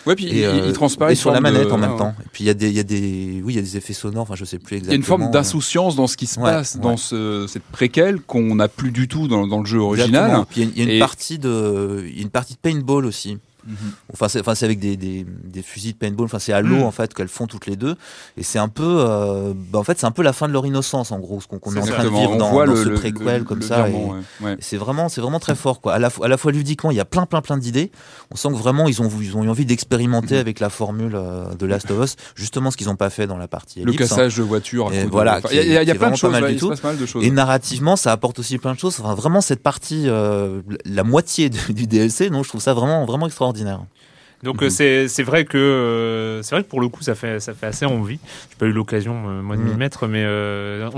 [0.05, 1.97] Ouais, puis il, Et, euh, il transparaît et sur la manette de- en même ouais.
[1.97, 2.13] temps.
[2.19, 3.77] Et puis, il y, a des- il y, a des- oui, il y a des
[3.77, 4.23] effets sonores.
[4.23, 4.91] Enfin, je sais plus Il y exactement.
[4.93, 6.81] a une forme d'insouciance dans ce qui se Ouais, passe ouais.
[6.81, 10.09] dans ce, cette préquelle qu'on n'a plus du tout dans, dans le jeu original.
[10.25, 10.45] Exactement.
[10.49, 12.29] Puis, il y a il y a une, Et- partie de, il y a une
[12.29, 13.37] partie de paintball aussi.
[14.13, 16.26] Enfin, c'est, enfin, c'est avec des, des, des fusils de paintball.
[16.26, 16.84] Enfin, c'est à l'eau Mm.
[16.84, 17.95] en fait qu'elles font toutes les deux.
[18.38, 20.65] Et c'est un peu, euh, bah, en fait, c'est un peu la fin de leur
[20.65, 23.38] innocence en gros, ce qu'on, qu'on est, en train de vivre dans, ce le- préquel
[23.39, 23.84] le- comme le ça.
[23.84, 24.47] virement, et, ouais.
[24.49, 24.54] Ouais.
[24.54, 25.93] et c'est vraiment, c'est vraiment très fort quoi.
[25.93, 27.91] À la, fois- à la fois ludiquement, il y a plein, plein, plein d'idées.
[28.32, 30.41] On sent que vraiment ils ont, ils ont eu envie d'expérimenter Mhm.
[30.41, 33.38] avec la formule euh, de Last of Us, justement ce qu'ils n'ont pas fait dans
[33.38, 33.95] la partie Le hein.
[33.95, 34.91] cassage de voiture.
[34.93, 36.32] Et voilà, Il y a, y plein de choses.
[36.32, 36.69] mal ouais, du tout.
[36.69, 37.23] passe pas mal de choses.
[37.23, 38.97] Et narrativement, ça apporte aussi plein de choses.
[38.99, 43.06] Enfin, vraiment cette partie, euh, la moitié du, du DLC, non, je trouve ça vraiment,
[43.06, 43.52] vraiment extraordinaire.
[44.43, 47.39] Donc euh, c'est c'est vrai que euh, c'est vrai que pour le coup ça fait
[47.39, 48.19] ça fait assez envie.
[48.49, 49.77] J'ai pas eu l'occasion euh, moi de m'y Mhm.
[49.77, 50.89] mettre, mais euh,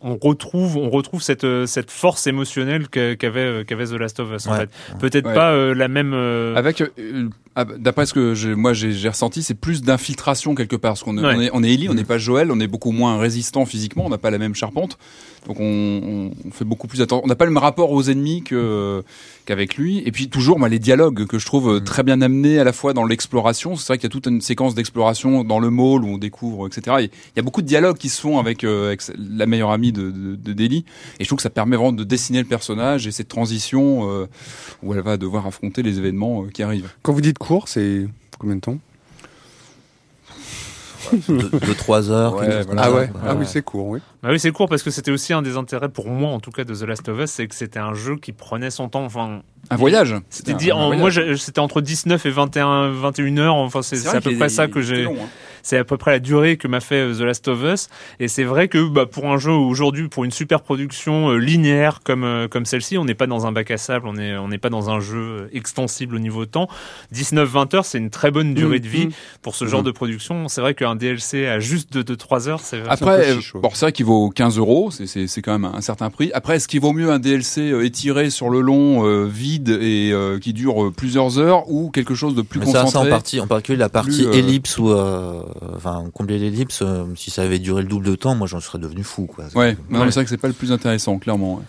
[0.00, 4.52] on, retrouve on retrouve cette cette force émotionnelle qu'avait qu'avait The Last of Us en
[4.52, 4.58] Ouais.
[4.60, 4.70] fait.
[4.98, 5.34] Peut-être Ouais.
[5.34, 6.12] pas euh, la même.
[6.14, 10.54] euh, Avec, euh, ah, d'après ce que j'ai- moi j'ai j'ai ressenti, c'est plus d'infiltration
[10.54, 10.92] quelque part.
[10.92, 11.34] Parce qu'on Ouais.
[11.36, 14.04] on est, on est Ellie, on n'est pas Joël, on est beaucoup moins résistant physiquement,
[14.06, 14.98] on n'a pas la même charpente.
[15.46, 17.22] Donc on, on- fait beaucoup plus attention.
[17.24, 19.02] On n'a pas le même rapport aux ennemis que
[19.46, 20.02] qu'avec lui.
[20.04, 22.72] Et puis toujours bah, les dialogues que je trouve euh, très bien amenés à la
[22.72, 23.76] fois dans l'exploration.
[23.76, 26.66] C'est vrai qu'il y a toute une séquence d'exploration dans le mall où on découvre,
[26.66, 26.96] etc.
[27.00, 29.70] Et il y a beaucoup de dialogues qui se font avec, euh, avec la meilleure
[29.70, 30.84] amie de, de, de Deli.
[31.20, 34.26] Et je trouve que ça permet vraiment de dessiner le personnage et cette transition euh,
[34.82, 36.88] où elle va devoir affronter les événements euh, qui arrivent.
[37.02, 38.06] Quand vous dites court, c'est
[38.38, 38.78] combien de temps
[41.28, 42.34] De 3 heures.
[42.34, 42.82] Ouais, voilà.
[42.84, 44.00] Ah ouais, ah oui, c'est court, oui.
[44.24, 46.50] Bah oui, c'est court parce que c'était aussi un des intérêts pour moi, en tout
[46.50, 49.04] cas, de The Last of Us, c'est que c'était un jeu qui prenait son temps.
[49.04, 50.16] Enfin, Un voyage.
[50.30, 53.54] c'était dit, en- moi, c'était entre 19 et 21, 21 heures.
[53.54, 55.04] Enfin, c'est à peu près ça que j'ai.
[55.04, 55.28] long, hein.
[55.66, 57.88] C'est à peu près la durée que m'a fait euh, The Last of Us.
[58.20, 62.02] Et c'est vrai que bah, pour un jeu aujourd'hui, pour une super production euh, linéaire
[62.04, 64.46] comme euh, comme celle-ci, on n'est pas dans un bac à sable, on est on
[64.46, 66.68] n'est pas dans un jeu extensible au niveau temps.
[67.12, 69.12] 19-20 heures, c'est une très bonne durée Mmh, de vie mmh.
[69.42, 69.86] pour ce genre Mhm.
[69.86, 70.48] de production.
[70.48, 73.92] C'est vrai qu'un DLC à juste de, de 3 heures, c'est Après, bon, c'est vrai
[73.92, 76.30] qu'il vaut 15 euros, c'est- c'est c'est quand même un certain prix.
[76.32, 80.38] Après, est-ce qu'il vaut mieux un DLC étiré sur le long, euh, vide et euh,
[80.38, 83.40] qui dure plusieurs heures, ou quelque chose de plus Mais ça, concentré ça en partie,
[83.40, 85.42] en particulier la partie Plus, euh, ellipse ou euh,
[85.74, 88.78] enfin combler l'ellipse, euh, si ça avait duré le double de temps, moi j'en serais
[88.78, 89.44] devenu fou quoi.
[89.54, 90.04] Ouais, non, Ouais.
[90.06, 91.56] mais c'est vrai que c'est pas le plus intéressant, clairement.
[91.56, 91.62] ouais.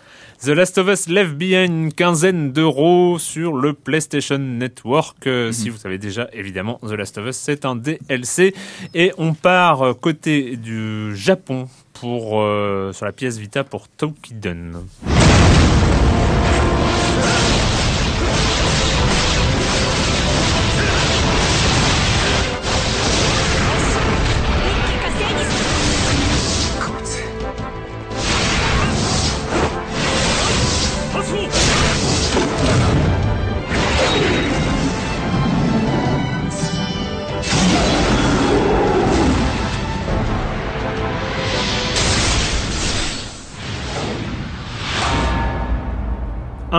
[0.43, 5.25] The Last of Us Left Behind, une quinzaine d'euros sur le PlayStation Network.
[5.25, 8.53] Euh, Si vous savez déjà, évidemment, The Last of Us, c'est un DLC.
[8.93, 14.75] Et on part euh, côté du Japon pour, euh, sur la pièce Vita pour Toukiden.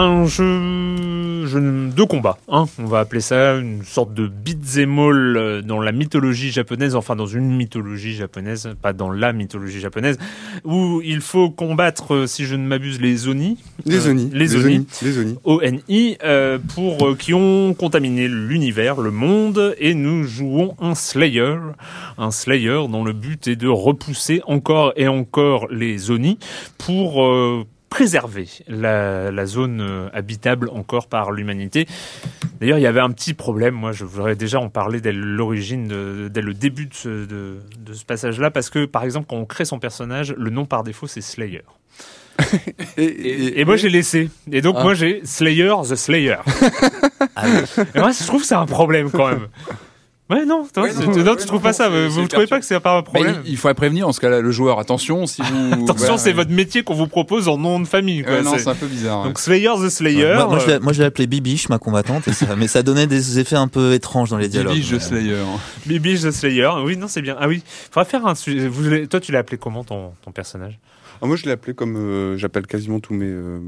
[0.00, 2.38] Un jeu, jeu de combat.
[2.48, 2.66] Hein.
[2.78, 7.16] On va appeler ça une sorte de beat'em all euh, dans la mythologie japonaise, enfin
[7.16, 10.18] dans une mythologie japonaise, pas dans la mythologie japonaise,
[10.64, 13.58] où il faut combattre, euh, si je ne m'abuse, les Oni.
[13.84, 14.30] Les Euh, Oni.
[14.32, 14.86] les Oni.
[15.02, 15.36] Les Oni.
[15.44, 21.56] ONI euh, pour euh, qui ont contaminé l'univers, le monde, et nous jouons un Slayer,
[22.18, 26.38] un Slayer dont le but est de repousser encore et encore les Oni
[26.76, 31.86] pour préserver la, la zone euh, habitable encore par l'humanité.
[32.60, 33.74] D'ailleurs, il y avait un petit problème.
[33.74, 37.92] Moi, je voudrais déjà en parler dès l'origine, dès le début de ce, de, de
[37.92, 41.06] ce passage-là, parce que, par exemple, quand on crée son personnage, le nom par défaut,
[41.06, 41.62] c'est Slayer.
[42.96, 44.30] Et, Et, et moi, j'ai laissé.
[44.52, 44.82] Et donc, Ah.
[44.84, 46.36] moi, j'ai Slayer the Slayer.
[47.40, 47.84] Ah oui.
[47.94, 49.46] Et moi, je trouve que c'est un problème quand même.
[50.30, 52.46] Ouais, non, toi, Ouais, c'est- non, tu non, trouves pas non, ça Vous ne trouvez
[52.46, 54.78] pas que c'est pas un problème il, il faudrait prévenir en ce cas-là le joueur.
[54.78, 55.84] Attention, si vous.
[55.88, 58.22] Attention, c'est votre métier qu'on vous propose en nom de famille.
[58.24, 58.34] Quoi.
[58.34, 59.24] ouais, non, C'est- un peu bizarre.
[59.24, 60.34] Donc Slayer the Slayer.
[60.34, 62.68] moi, moi, je euh, l'ai- moi, je l'ai appelé Bibiche, ma combattante, et ça- mais
[62.68, 64.74] ça donnait des effets un peu étranges dans les dialogues.
[64.74, 65.36] Bibiche euh, Slayer.
[65.86, 66.70] Bibiche the Slayer.
[66.84, 67.36] Oui, non, c'est bien.
[67.40, 68.68] Ah oui, faudrait faire un sujet.
[68.68, 70.78] Vous, toi, tu l'as appelé comment ton, ton personnage?
[71.26, 73.58] Moi, je l'ai appelé comme euh, j'appelle quasiment tous mes euh,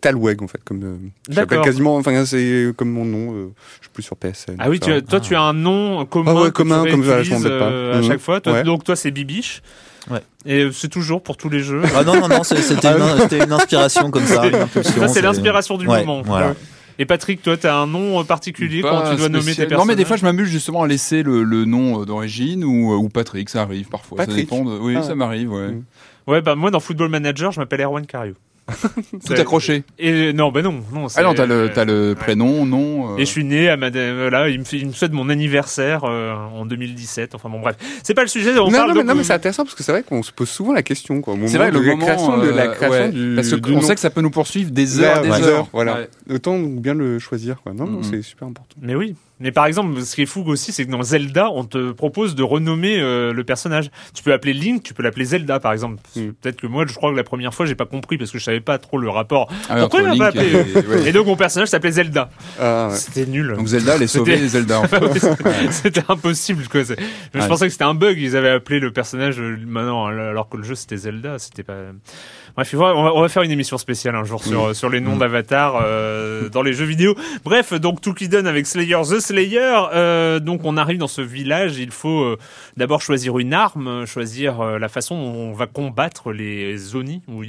[0.00, 0.96] Talweg en fait, comme euh,
[1.30, 1.96] j'appelle quasiment.
[1.96, 3.34] Enfin, c'est comme mon nom.
[3.34, 3.48] euh,
[3.80, 4.56] je suis plus sur PSN.
[4.58, 7.04] Ah oui, tu toi, tu as un nom commun, Ah ouais, que commun, tu comme
[7.04, 7.64] ça, je m'embête pas.
[7.70, 8.08] euh, à Mhm.
[8.08, 8.40] chaque fois.
[8.40, 8.62] Toi- Ouais.
[8.64, 9.62] Donc toi, c'est Bibiche.
[10.10, 10.20] Ouais.
[10.44, 11.80] Et c'est toujours pour tous les jeux.
[11.96, 15.00] Ah non, non, non, c'est- c'était une, inspiration comme ça, une impulsion.
[15.00, 16.22] Ça, c'est l'inspiration du Ouais, moment.
[16.22, 16.54] Voilà.
[16.98, 19.78] Et Patrick, toi, tu as un nom euh, particulier quand tu dois nommer tes personnages
[19.78, 22.92] Non, mais des fois, je m'amuse justement à laisser le, le nom euh, d'origine ou,
[22.92, 24.16] euh, ou Patrick, ça arrive parfois.
[24.18, 24.48] Patrick.
[24.48, 24.78] Ça dépend de...
[24.78, 25.02] Oui, Ah.
[25.02, 25.74] ça m'arrive, ouais.
[26.26, 28.34] Ouais, bah moi dans Football Manager, je m'appelle Erwan Cario.
[29.26, 29.84] Tout accroché.
[29.98, 30.80] Et non, bah non,
[31.16, 33.12] Ah non, t'as le, euh, t'as le prénom, nom.
[33.12, 34.16] euh, Et je suis né à Madame.
[34.16, 37.34] Voilà, il me, fait, il me souhaite mon anniversaire euh, en 2017.
[37.34, 38.58] Enfin bon, bref, c'est pas le sujet.
[38.58, 40.22] On non, parle non, mais, non, mais euh, c'est intéressant parce que c'est vrai qu'on
[40.22, 41.20] se pose souvent la question.
[41.20, 42.06] Quoi, C'est vrai, le la moment.
[42.06, 43.32] création de la euh, création ouais, du.
[43.36, 43.80] Parce qu'on nom.
[43.82, 45.68] sait que ça peut nous poursuivre des heures, des ouais, heures.
[45.72, 45.94] Voilà.
[45.96, 46.08] Ouais.
[46.34, 47.60] Autant bien le choisir.
[47.62, 47.74] Quoi.
[47.74, 48.04] Non, non, Mhm.
[48.04, 48.76] c'est super important.
[48.80, 49.14] Mais oui.
[49.40, 52.36] Mais par exemple, ce qui est fou aussi, c'est que dans Zelda, on te propose
[52.36, 53.90] de renommer euh, le personnage.
[54.14, 56.00] Tu peux l'appeler Link, tu peux l'appeler Zelda, par exemple.
[56.14, 56.28] Mm.
[56.40, 58.44] Peut-être que moi, je crois que la première fois, j'ai pas compris parce que je
[58.44, 59.50] savais pas trop le rapport.
[59.68, 61.08] Ah Pourquoi il pas appelé et- ouais.
[61.08, 62.30] Et donc mon personnage s'appelait Zelda.
[62.60, 62.96] Ah, ouais.
[62.96, 63.54] C'était nul.
[63.56, 64.80] Donc Zelda, les sauver, C'était- Zelda.
[64.80, 65.72] en fait.
[65.72, 66.82] C'était impossible quoi.
[66.84, 68.16] Je pensais que c'était un bug.
[68.20, 71.38] Ils avaient appelé le personnage euh, maintenant alors que le jeu c'était Zelda.
[71.40, 71.74] C'était pas.
[72.56, 75.16] Bref, on, va, on va faire une émission spéciale un jour sur sur les noms
[75.16, 75.18] Mm.
[75.18, 77.14] d'avatar euh, dans les jeux vidéo.
[77.44, 79.74] Bref, donc tout qui donne avec Slayer the Slayer.
[79.92, 81.78] euh, donc on arrive dans ce village.
[81.78, 82.38] Il faut euh,
[82.76, 87.42] d'abord choisir une arme, choisir euh, la façon dont on va combattre les Oni ou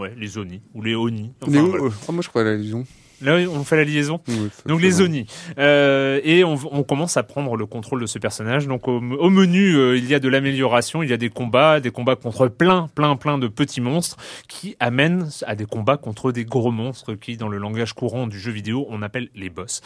[0.00, 1.32] ouais les Oni ou les Oni.
[1.40, 1.84] Enfin, voilà.
[1.84, 2.84] euh, oh, moi, je crois la liaison.
[3.20, 4.20] Là, on fait la liaison.
[4.28, 5.26] Oui, Donc les Oni.
[5.58, 8.66] Euh, et on, on commence à prendre le contrôle de ce personnage.
[8.66, 11.80] Donc au, au menu, euh, il y a de l'amélioration, il y a des combats,
[11.80, 16.32] des combats contre plein, plein, plein de petits monstres qui amènent à des combats contre
[16.32, 19.80] des gros monstres qui, dans le langage courant du jeu vidéo, on appelle les boss.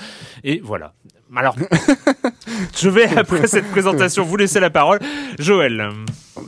[0.45, 0.93] Et voilà.
[1.35, 1.57] Alors,
[2.77, 4.99] je vais après cette présentation vous laisser la parole,
[5.39, 5.89] Joël.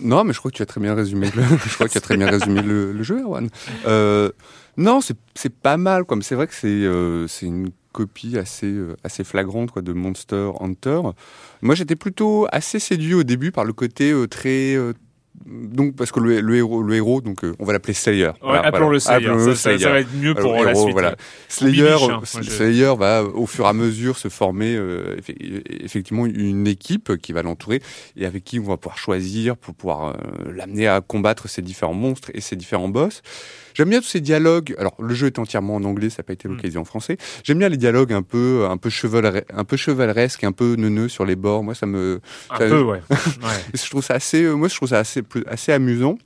[0.03, 1.99] Non, mais je crois que tu as très bien résumé le, je crois que tu
[1.99, 3.49] as très bien résumé le, le jeu, Erwan.
[3.87, 4.31] Euh,
[4.77, 5.17] non, c'est,
[5.53, 9.83] pas mal, comme c'est vrai que c'est, euh, une copie assez, euh, assez flagrante, quoi,
[9.83, 11.01] de Monster Hunter.
[11.63, 14.93] Moi, j'étais plutôt assez séduit au début par le côté euh, très, euh,
[15.47, 18.27] donc, parce que le, le héros, le héros, donc, euh, on va l'appeler Slayer.
[18.29, 19.19] Ouais, Voilà, appelons-le voilà.
[19.19, 19.27] Slayer.
[19.31, 19.93] Appelons-le Ça, ça- ça Slayer.
[19.93, 20.93] va être mieux pour la héros, suite.
[20.93, 21.17] voilà.
[21.49, 25.63] Slayer, hein, euh, je- Slayer va au fur et à mesure se former euh, effe-
[25.85, 27.81] effectivement une équipe qui va l'entourer
[28.17, 31.95] et avec qui on va pouvoir choisir pour pouvoir euh, l'amener à combattre ces différents
[31.95, 33.23] monstres et ces différents boss.
[33.75, 34.75] J'aime bien tous ces dialogues.
[34.79, 36.53] Alors le jeu est entièrement en anglais, ça n'a pas été Mm.
[36.53, 37.17] localisé en français.
[37.43, 38.89] J'aime bien les dialogues un peu un peu
[39.53, 41.63] un peu chevaleresques, un peu neuneux sur les bords.
[41.65, 43.01] Moi ça me Un ça- peu, ouais.
[43.11, 43.65] ouais.
[43.75, 46.17] je trouve ça assez, euh, moi je trouve ça assez, assez amusant.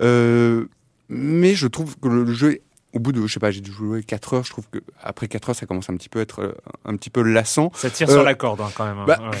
[0.00, 0.66] Euh,
[1.08, 2.62] mais je trouve que le, le jeu, est-
[2.94, 5.28] au bout de, je sais pas, j'ai dû jouer 4 heures, je trouve que après
[5.28, 6.52] 4 heures, ça commence un petit peu à être euh,
[6.84, 7.70] un petit peu lassant.
[7.74, 8.98] Ça tire Euh, sur la corde hein, quand même.
[8.98, 9.04] hein.
[9.06, 9.38] bah, Ouais.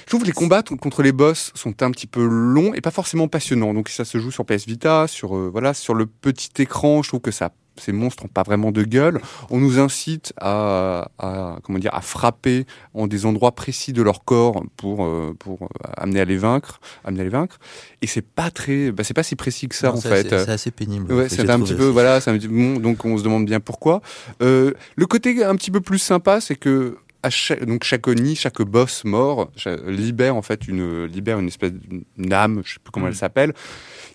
[0.00, 2.90] Je trouve que les combats contre les boss sont un petit peu longs et pas
[2.90, 3.72] forcément passionnants.
[3.74, 7.02] Donc ça se joue sur PS Vita, sur euh, voilà, sur le petit écran.
[7.02, 9.20] Je trouve que ça, ces monstres n'ont pas vraiment de gueule.
[9.50, 14.24] On nous incite à, à comment dire, à frapper en des endroits précis de leur
[14.24, 17.58] corps pour euh, pour euh, amener à les vaincre, amener à les vaincre.
[18.02, 20.32] Et c'est pas très, bah, c'est pas si précis que ça Non, en c'est fait.
[20.32, 21.12] assez- C'est assez pénible.
[21.12, 23.60] Ouais, c'est un petit peu, voilà, c'est un petit- bon, donc on se demande bien
[23.60, 24.00] pourquoi.
[24.42, 28.36] Euh, le côté un petit peu plus sympa, c'est que à chaque, donc chaque Oni,
[28.36, 29.50] chaque boss mort
[29.86, 33.08] libère en fait une libère une espèce d'une âme, je sais plus comment Mm.
[33.08, 33.52] elle s'appelle,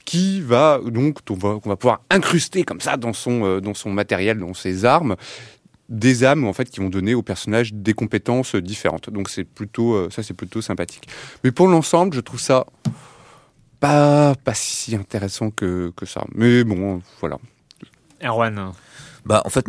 [0.05, 3.73] qui va donc on va, qu'on va pouvoir incruster comme ça dans son euh, dans
[3.73, 5.15] son matériel, dans ses armes
[5.89, 9.09] des âmes en fait qui vont donner au personnage des compétences différentes.
[9.09, 11.07] Donc c'est plutôt euh, ça c'est plutôt sympathique.
[11.43, 12.65] Mais pour l'ensemble, je trouve ça
[13.79, 16.25] pas pas si intéressant que, que ça.
[16.33, 17.37] Mais bon, voilà.
[18.23, 18.71] Erwan.
[19.25, 19.65] Bah, en fait,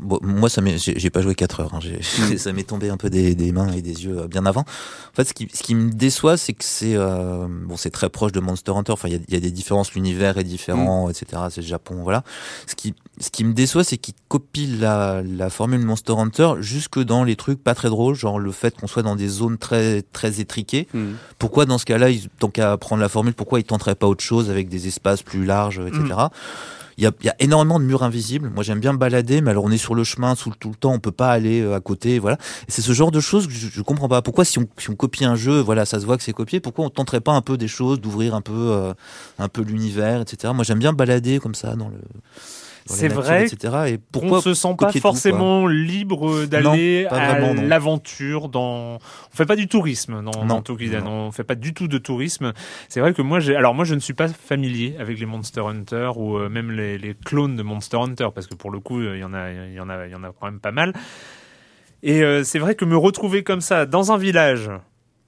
[0.00, 1.74] Bon, moi, ça j'ai pas joué 4 heures.
[1.74, 1.80] hein.
[1.80, 2.00] J'ai-
[2.38, 4.60] ça m'est tombé un peu des, des mains et des yeux euh, bien avant.
[4.60, 8.08] En fait, ce qui, ce qui me déçoit, c'est que c'est euh, bon, c'est très
[8.08, 8.92] proche de Monster Hunter.
[8.92, 11.42] Enfin, il y y a des différences, l'univers est différent, etc.
[11.50, 12.22] C'est le Japon, voilà.
[12.66, 17.00] Ce qui, ce qui me déçoit, c'est qu'il copie la, la formule Monster Hunter jusque
[17.00, 20.02] dans les trucs pas très drôles, genre le fait qu'on soit dans des zones très,
[20.02, 20.86] très étriquées.
[20.94, 21.16] Mhm.
[21.38, 24.22] Pourquoi dans ce cas-là, ils, tant qu'à prendre la formule, pourquoi ils tenteraient pas autre
[24.24, 26.14] chose avec des espaces plus larges, etc.
[26.98, 28.50] Il y, a, énormément de murs invisibles.
[28.52, 30.92] Moi, j'aime bien me balader, mais alors on est sur le chemin tout, le- temps,
[30.92, 32.38] on peut pas aller euh, à côté, voilà.
[32.66, 34.20] C'est ce genre de choses que je, je comprends pas.
[34.20, 36.58] Pourquoi si on, si on copie un jeu, voilà, ça se voit que c'est copié.
[36.58, 38.94] Pourquoi on tenterait pas un peu des choses, d'ouvrir un peu, euh,
[39.38, 40.52] un peu l'univers, etc.
[40.52, 41.98] Moi, j'aime bien me balader comme ça dans le.
[42.88, 43.74] C'est vrai etc.
[43.88, 49.46] Et on pourquoi se sent pas tout, forcément libre d'aller à l'aventure dans on fait
[49.46, 51.28] pas du tourisme dans, Non, dans Tokiden non.
[51.28, 52.52] on fait pas du tout de tourisme
[52.88, 55.60] c'est vrai que moi j'ai alors moi je ne suis pas familier avec les Monster
[55.60, 59.00] Hunter ou euh, même les, les clones de Monster Hunter parce que pour le coup
[59.00, 60.72] il y en a il y en a il y en a quand même pas
[60.72, 60.92] mal
[62.02, 64.70] et euh, c'est vrai que me retrouver comme ça dans un village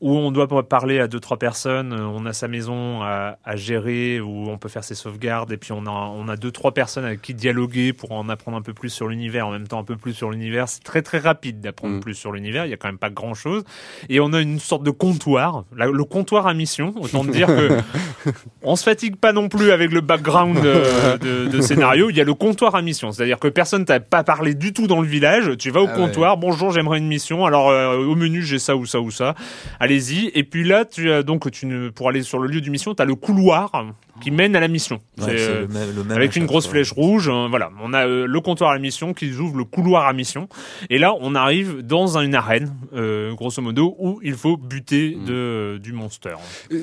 [0.01, 3.57] où on doit parler à deux trois personnes, euh, on a sa maison à, à
[3.57, 6.73] gérer, où on peut faire ses sauvegardes, et puis on a on a deux trois
[6.73, 9.79] personnes avec qui dialoguer pour en apprendre un peu plus sur l'univers, en même temps
[9.79, 10.69] un peu plus sur l'univers.
[10.69, 12.01] C'est très très rapide d'apprendre Mm.
[12.01, 12.65] plus sur l'univers.
[12.67, 13.63] Il y a quand même pas grand chose,
[14.09, 16.95] et on a une sorte de comptoir, la- le comptoir à mission.
[17.01, 17.79] Autant dire que
[18.63, 22.11] on se fatigue pas non plus avec le background euh, de, de scénario.
[22.11, 24.87] Il y a le comptoir à mission, c'est-à-dire que personne t'a pas parlé du tout
[24.87, 25.57] dans le village.
[25.59, 25.97] Tu vas au Ah ouais.
[26.07, 27.45] comptoir, bonjour, j'aimerais une mission.
[27.45, 29.35] Alors euh, au menu j'ai ça ou ça ou ça.
[29.91, 30.31] Allez-y.
[30.35, 33.05] Et puis là, tu donc tu pour aller sur le lieu du mission, tu as
[33.05, 33.87] le couloir
[34.23, 34.97] qui mène à la mission.
[35.19, 36.73] Ouais, C'est, c'est euh, le même, le même avec une grosse fois.
[36.73, 37.71] flèche rouge, euh, voilà.
[37.83, 40.49] On a euh, le comptoir à la mission qui ouvre le couloir à mission.
[40.91, 45.25] Et là, on arrive dans une arène, euh, grosso modo, où il faut buter Mm.
[45.25, 46.35] de, du monster.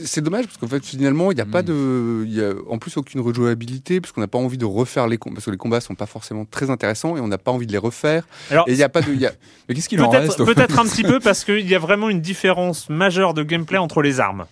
[0.06, 2.95] C'est dommage parce qu'en fait finalement il n'y a pas de, y a en plus
[2.97, 5.82] aucune rejouabilité parce qu'on n'a pas envie de refaire les combats parce que les combats
[5.82, 8.23] sont pas forcément très intéressants et on n'a pas envie de les refaire.
[8.52, 9.32] Alors, Et il n'y a pas de, il y a-
[9.69, 12.21] Mais qu'est-ce qu'il en reste peut-être un petit peu parce qu'il y a vraiment une
[12.21, 14.45] différence majeure de gameplay entre les armes.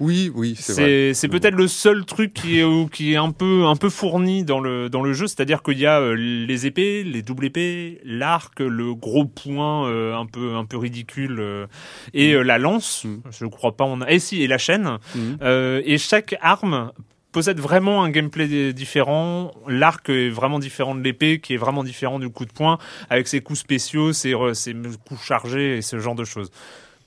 [0.00, 1.14] Oui oui c'est vrai.
[1.14, 4.60] C'est peut-être le seul truc qui est qui est un peu un peu fourni dans
[4.60, 8.60] le dans le jeu, c'est-à-dire qu'il y a euh, les épées, les doubles épées, l'arc,
[8.60, 11.66] le gros point euh, un peu un peu ridicule euh,
[12.14, 13.04] et euh, la lance.
[13.04, 13.16] Mm.
[13.30, 15.38] Je crois pas on a et si et la chaîne Mhm.
[15.42, 16.92] Euh, et chaque arme
[17.32, 19.52] possède vraiment un gameplay différent.
[19.66, 22.78] L'arc est vraiment différent de l'épée, qui est vraiment différent du coup de poing,
[23.10, 24.74] avec ses coups spéciaux, ses, ses
[25.06, 26.50] coups chargés et ce genre de choses.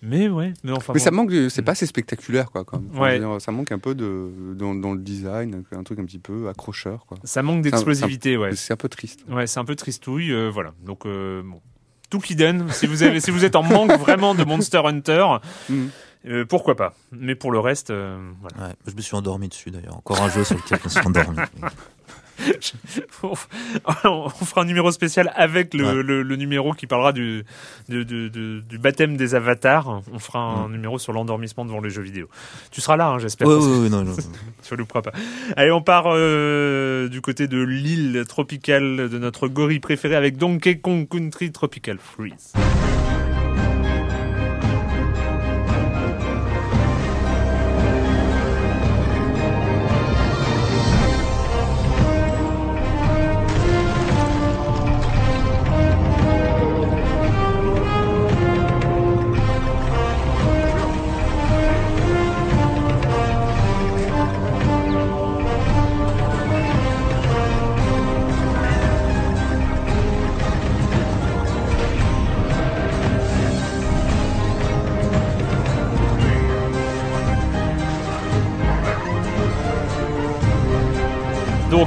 [0.03, 0.93] Mais ouais, mais enfin.
[0.93, 1.03] Mais bon.
[1.03, 2.63] ça manque, c'est pas assez spectaculaire quoi.
[2.63, 2.89] Quand même.
[2.93, 3.19] Enfin, Ouais.
[3.19, 6.49] dire, ça manque un peu de dans, dans le design, un truc un petit peu
[6.49, 7.17] accrocheur quoi.
[7.23, 8.55] Ça manque d'explosivité, ouais.
[8.55, 9.23] C'est un peu triste.
[9.29, 10.73] Ouais, c'est un peu tristouille, euh, voilà.
[10.83, 11.61] Donc euh, bon.
[12.09, 12.69] Tout qui donne.
[12.71, 15.25] Si vous avez, si vous êtes en manque vraiment de Monster Hunter,
[15.69, 15.89] Mhm.
[16.25, 16.93] euh, pourquoi pas.
[17.13, 18.69] Mais pour le reste, euh, voilà.
[18.69, 19.95] Ouais, je me suis endormi dessus d'ailleurs.
[19.97, 21.37] Encore un jeu sur lequel je me suis endormi.
[23.23, 26.03] on fera un numéro spécial avec le, Ouais.
[26.03, 27.43] le- le numéro qui parlera du,
[27.89, 30.01] du, du- du- du baptême des avatars.
[30.11, 32.27] On fera un numéro sur l'endormissement devant les jeux vidéo.
[32.71, 33.47] Tu seras là, hein, j'espère.
[33.47, 34.15] Que ouais, ouais, non, non.
[34.67, 35.11] Tu louperas pas.
[35.57, 40.77] Allez, on part euh, du côté de l'île tropicale de notre gorille préféré avec Donkey
[40.79, 42.53] Kong Country Tropical Freeze.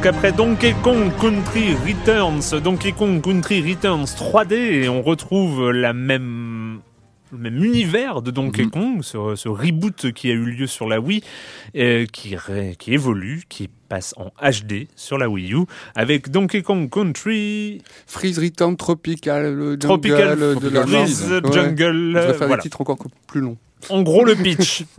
[0.04, 5.94] Donc après Donkey Kong Country Returns, Donkey Kong Country Returns 3D, et on retrouve la
[5.94, 6.80] même
[7.32, 8.70] le même univers de Donkey Mhm.
[8.70, 11.22] Kong, ce, ce reboot qui a eu lieu sur la Wii,
[11.76, 15.60] euh, qui, ré- qui évolue, qui passe en HD sur la Wii U,
[15.94, 21.32] avec Donkey Kong Country Freeze Return Tropical, Tropical jungle, de la Freeze.
[21.32, 21.50] Ouais.
[21.50, 22.10] Jungle.
[22.12, 22.56] Je euh, voilà.
[22.56, 23.56] des titres encore plus longs.
[23.88, 24.84] En gros, le pitch.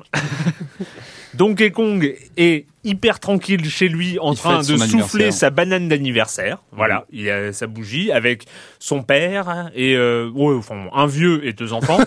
[1.38, 5.34] Donkey Kong est hyper tranquille chez lui en Il train de souffler anniversaire.
[5.34, 6.62] sa banane d'anniversaire.
[6.72, 8.46] Voilà, il a sa bougie avec
[8.80, 11.98] son père et euh, ouais, enfin, un vieux et deux enfants.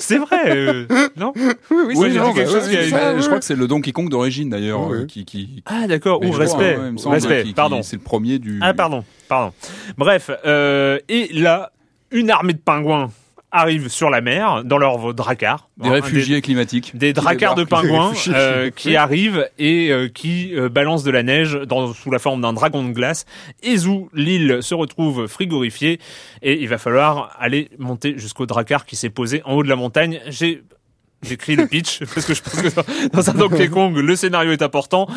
[0.00, 1.32] c'est vrai, euh, non?
[1.36, 4.48] Oui, oui, Ouais, genre, quelque chose a- Je crois que c'est le Donkey Kong d'origine
[4.50, 5.06] d'ailleurs euh, ouais.
[5.06, 5.62] qui, qui...
[5.66, 7.82] Ah d'accord, ou je crois, respect, respect, pardon.
[7.82, 8.58] C'est le premier du.
[8.62, 9.52] Ah pardon, pardon.
[9.98, 11.72] Bref, euh, et là,
[12.10, 13.10] une armée de pingouins
[13.52, 15.68] arrivent sur la mer dans leur dracar.
[15.78, 16.96] Des Un réfugiés climatiques.
[16.96, 21.54] des dracars de pingouins euh, qui arrivent et euh, qui euh, balancent de la neige
[21.66, 23.24] dans, sous la forme d'un dragon de glace.
[23.62, 26.00] Ezu, l'île se retrouve frigorifiée
[26.42, 29.76] et il va falloir aller monter jusqu'au dracar qui s'est posé en haut de la
[29.76, 30.20] montagne.
[30.28, 30.62] J'ai
[31.22, 32.68] J'écris le pitch parce que je pense que
[33.12, 35.08] dans- un Donkey Kong, le scénario est important.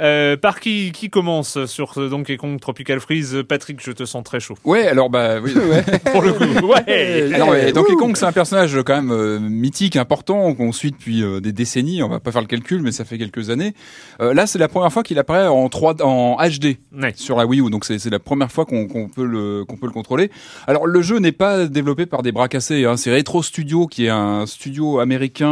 [0.00, 4.22] Euh, par qui qui commence sur ce Donkey Kong Tropical Freeze Patrick, je te sens
[4.22, 4.54] très chaud.
[4.64, 5.54] Ouais, alors bah oui.
[6.12, 7.32] Pour le coup, ouais.
[7.34, 11.22] Alors, ouais, Donkey Kong, c'est un personnage quand même euh, mythique, important, qu'on suit depuis
[11.22, 12.02] euh, des décennies.
[12.02, 13.72] On va pas faire le calcul, mais ça fait quelques années.
[14.20, 17.12] Là, c'est la première fois qu'il apparaît en 3 en HD Ouais.
[17.16, 19.86] sur la Wii U, donc c'est la première fois qu'on qu'on peut le qu'on peut
[19.86, 20.30] le contrôler.
[20.66, 22.84] Alors, le jeu n'est pas développé par des bras cassés.
[22.84, 22.96] Hein.
[22.96, 25.45] C'est Retro Studio, qui est un studio américain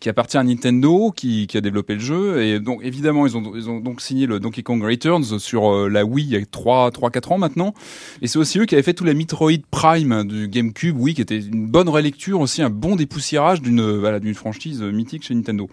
[0.00, 2.42] qui appartient à Nintendo, qui, a développé le jeu.
[2.42, 5.88] Et donc, évidemment, ils ont ils ont donc signé le Donkey Kong Returns sur euh,
[5.88, 7.74] la Wii il y a 3 3 4 ans maintenant.
[8.22, 11.22] Et c'est aussi eux qui avaient fait tout la Metroid Prime du GameCube, oui, qui
[11.22, 15.68] était une bonne relecture aussi, un bon dépoussiérage d'une voilà, d'une franchise mythique chez Nintendo.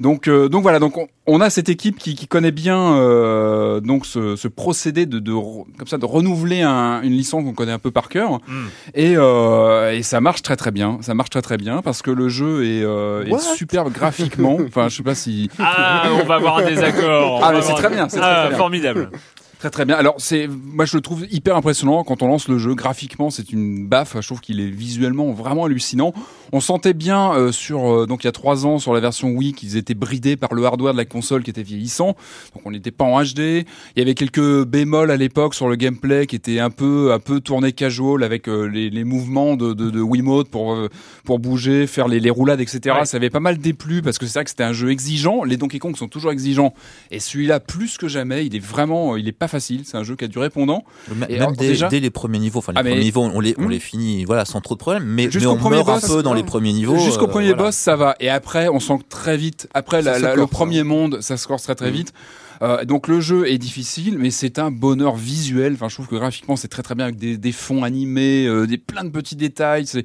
[0.00, 3.80] Donc, euh, donc voilà, donc on, on a cette équipe qui, qui connaît bien euh,
[3.80, 7.72] donc ce, ce procédé de, de comme ça de renouveler un- une licence qu'on connaît
[7.72, 8.66] un peu par cœur Mm.
[8.94, 12.10] et, euh, et ça marche très très bien, ça marche très très bien parce que
[12.12, 14.58] le jeu est, euh, est superbe graphiquement.
[14.68, 17.40] Enfin, je sais pas si Ah, on va avoir un désaccord.
[17.44, 18.58] Ah, mais c'est très bien, c'est très, Ah, très bien.
[18.58, 19.10] formidable.
[19.58, 19.96] Très très bien.
[19.96, 22.76] Alors c'est, moi je le trouve hyper impressionnant quand on lance le jeu.
[22.76, 24.14] Graphiquement, c'est une baffe.
[24.20, 26.12] Je trouve qu'il est visuellement vraiment hallucinant.
[26.52, 29.30] On sentait bien euh, sur euh, donc il y a trois ans sur la version
[29.30, 32.14] Wii qu'ils étaient bridés par le hardware de la console qui était vieillissant.
[32.54, 33.38] Donc on n'était pas en HD.
[33.40, 33.64] Il
[33.96, 37.40] y avait quelques bémols à l'époque sur le gameplay qui était un peu un peu
[37.40, 40.88] tourné casual avec euh, les, les mouvements de, de, de Wiimote pour euh,
[41.24, 42.94] pour bouger, faire les, les roulades, etc.
[43.00, 43.06] Ouais.
[43.06, 45.42] Ça avait pas mal déplu parce que c'est vrai que c'était un jeu exigeant.
[45.42, 46.74] Les Donkey Kong sont toujours exigeants
[47.10, 49.82] et celui-là plus que jamais, il est vraiment, il est pas facile.
[49.84, 50.84] C'est un jeu qui a du répondant.
[51.28, 53.54] Et Même dès, déjà- dès les premiers niveaux, enfin les Ah, premiers niveaux, on les,
[53.58, 53.70] on Hmm.
[53.70, 55.04] les finit, voilà, sans trop de problèmes.
[55.04, 56.98] Mais, mais on meurt boss, un peu dans les premiers niveaux.
[56.98, 57.64] Jusqu'au euh, premier voilà.
[57.64, 58.14] boss, ça va.
[58.20, 59.68] Et après, on sent que très vite.
[59.74, 61.94] Après la- la- le premier monde, ça se corse très très Mm.
[61.94, 62.12] vite.
[62.60, 65.74] Euh, donc le jeu est difficile, mais c'est un bonheur visuel.
[65.74, 68.66] Enfin, je trouve que graphiquement, c'est très très bien avec des, des fonds animés, euh,
[68.66, 69.86] des plein de petits détails.
[69.86, 70.04] C'est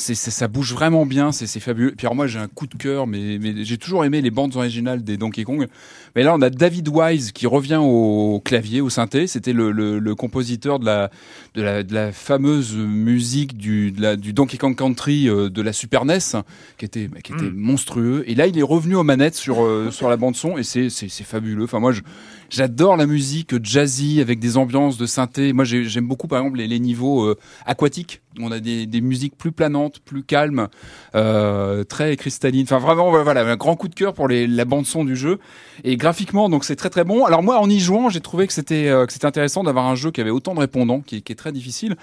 [0.00, 1.92] c'est, ça bouge vraiment bien, c'est, fabuleux.
[1.96, 4.54] Puis alors moi j'ai un coup de cœur, mais, mais j'ai toujours aimé les bandes
[4.54, 5.66] originales des Donkey Kong.
[6.14, 9.26] Mais là on a David Wise qui revient au clavier, au synthé.
[9.26, 11.10] C'était le, le, le compositeur de la,
[11.54, 15.62] de la de la fameuse musique du de la, du Donkey Kong Country euh, de
[15.62, 16.18] la Super NES,
[16.78, 17.56] qui était qui était Mm.
[17.56, 18.24] monstrueux.
[18.26, 20.90] Et là il est revenu aux manettes sur euh, sur la bande son et c'est
[20.90, 21.64] c'est, c'est fabuleux.
[21.64, 22.02] Enfin moi je
[22.50, 25.52] J'adore la musique jazzy avec des ambiances de synthé.
[25.52, 27.36] Moi, j'ai- j'aime beaucoup, par exemple, les, niveaux euh,
[27.66, 28.22] aquatiques.
[28.40, 30.68] On a des, musiques plus planantes, plus calmes,
[31.14, 32.62] euh, très cristallines.
[32.64, 35.40] Enfin, vraiment, voilà, un grand coup de cœur pour la bande son du jeu.
[35.84, 37.26] Et graphiquement, donc c'est très très bon.
[37.26, 39.94] Alors moi, en y jouant, j'ai trouvé que c'était euh, que c'était intéressant d'avoir un
[39.94, 41.96] jeu qui avait autant de répondants, qui est très difficile.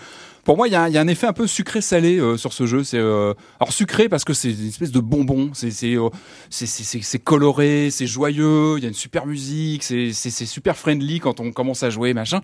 [0.46, 2.38] Pour moi, il y, a un- il y a un effet un peu sucré-salé euh,
[2.38, 2.84] sur ce jeu.
[2.84, 5.50] C'est euh, alors sucré parce que c'est une espèce de bonbon.
[5.54, 6.10] C'est c'est euh,
[6.50, 8.76] c'est coloré, c'est joyeux.
[8.78, 9.84] Il y a une super musique.
[9.84, 12.42] C'est c'est super friendly quand on commence à jouer, machin.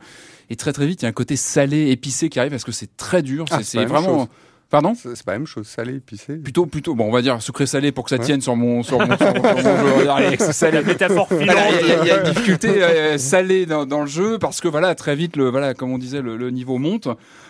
[0.49, 2.71] Et très très vite, il y a un côté salé, épicé qui arrive parce que
[2.73, 3.45] c'est très dur.
[3.51, 4.19] Ah, C'est vraiment.
[4.19, 4.27] chose.
[4.71, 6.37] Pardon C'est pas la même chose, salé, épicé.
[6.37, 6.95] Plutôt plutôt.
[6.95, 8.23] Bon, on va dire sucré salé pour que ça Ouais.
[8.25, 10.09] tienne sur mon sur mon, sur mon- sur mon jeu.
[10.09, 10.77] Allez, salé.
[10.79, 11.27] La métaphore.
[11.29, 14.39] Voilà, Il y, a- il y a une difficulté euh, salée dans, dans le jeu
[14.39, 17.09] parce que voilà très vite le voilà comme on disait le, le niveau monte.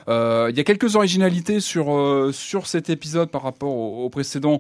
[0.10, 4.10] Euh, il y a quelques originalités sur euh, sur cet épisode par rapport au, au
[4.10, 4.60] précédent.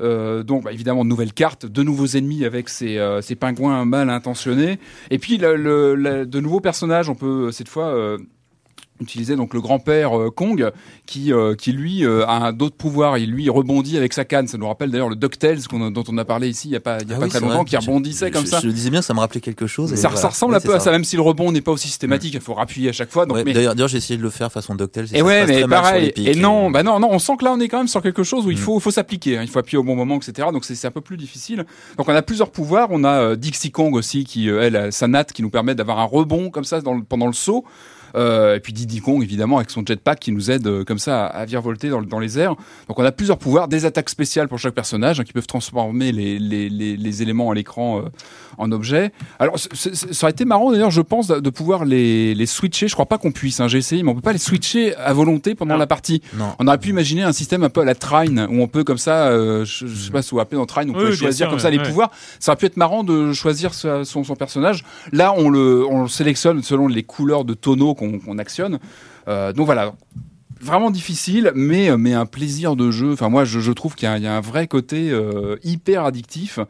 [0.00, 3.84] Euh, donc bah, évidemment de nouvelles cartes, de nouveaux ennemis avec ces, euh, ces pingouins
[3.84, 4.78] mal intentionnés,
[5.10, 7.08] et puis le, le- le- de nouveaux personnages.
[7.10, 8.16] On peut cette fois euh,
[9.00, 10.70] utiliser donc le grand-père euh, Kong
[11.06, 13.18] qui euh, qui lui euh, a d'autres pouvoirs.
[13.18, 14.46] Il lui rebondit avec sa canne.
[14.46, 16.98] Ça nous rappelle d'ailleurs le Ducktales dont on a parlé ici il y a pas
[17.02, 17.64] il y a Ah pas oui, très longtemps vrai.
[17.64, 18.60] qui rebondissait Je- comme je- ça.
[18.60, 19.92] Je le disais bien, ça me rappelait quelque chose.
[19.92, 20.20] et Ça, voilà.
[20.20, 22.34] ça ressemble Ouais, un peu à ça, même si le rebond n'est pas aussi systématique,
[22.34, 23.26] il faut appuyer à chaque fois.
[23.26, 25.06] Donc, Ouais, mais, D'ailleurs, j'ai essayé de le faire façon DuckTales.
[25.12, 26.12] et ça ouais, mais pareil.
[26.16, 28.22] Et non, bah non, non, on sent que là, on est quand même sur quelque
[28.22, 28.60] chose où il Mm.
[28.60, 29.38] faut, faut s'appliquer.
[29.38, 29.42] hein.
[29.42, 30.48] Il faut appuyer au bon moment, etc.
[30.52, 31.64] Donc c'est c'est un peu plus difficile.
[31.98, 32.88] Donc on a plusieurs pouvoirs.
[32.90, 36.04] On a Dixie Kong aussi, qui elle, a sa natte qui nous permet d'avoir un
[36.04, 37.64] rebond comme ça dans pendant le saut.
[38.14, 41.26] Euh, et puis Diddy Kong évidemment avec son jetpack qui nous aide euh, comme ça
[41.26, 42.54] à, à virevolter dans, le- dans les airs.
[42.88, 46.12] Donc on a plusieurs pouvoirs, des attaques spéciales pour chaque personnage hein, qui peuvent transformer
[46.12, 48.02] les, les, les, les éléments à l'écran euh,
[48.58, 49.12] en objets.
[49.38, 52.46] Alors c- c- c- ça aurait été marrant d'ailleurs je pense de pouvoir les, les
[52.46, 52.88] switcher.
[52.88, 53.60] Je crois pas qu'on puisse.
[53.60, 55.80] Hein, J'ai essayé mais on peut pas les switcher à volonté pendant Non.
[55.80, 56.22] la partie.
[56.34, 56.52] Non.
[56.58, 58.98] On aurait pu imaginer un système un peu à la Trine où on peut comme
[58.98, 61.46] ça, euh, je, je sais pas si vous rappelez dans Trine, on Oui, peut choisir
[61.46, 61.84] sûr, comme ça ouais, les ouais.
[61.88, 62.10] pouvoirs.
[62.40, 64.84] Ça aurait pu être marrant de choisir sa- son, son personnage.
[65.12, 68.78] Là, on le, on le sélectionne selon les couleurs de tonneaux qu'on actionne.
[69.28, 69.92] Euh, donc voilà.
[70.60, 73.12] vraiment difficile, mais mais un plaisir de jeu.
[73.12, 75.56] Enfin moi, je, je trouve qu'il y, a- il y a un vrai côté euh,
[75.64, 76.60] hyper addictif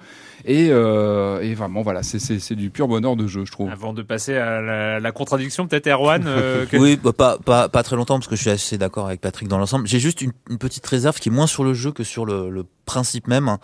[0.46, 3.70] et, euh, et vraiment voilà, c'est- du pur bonheur de jeu, je trouve.
[3.70, 6.24] Avant de passer à la, la contradiction, peut-être Erwan.
[6.26, 9.06] euh, que- Oui, bah, pas, pas, pas très longtemps parce que je suis assez d'accord
[9.08, 9.86] avec Patrick dans l'ensemble.
[9.86, 12.48] J'ai juste une, une petite réserve qui est moins sur le jeu que sur le,
[12.48, 13.58] le principe même.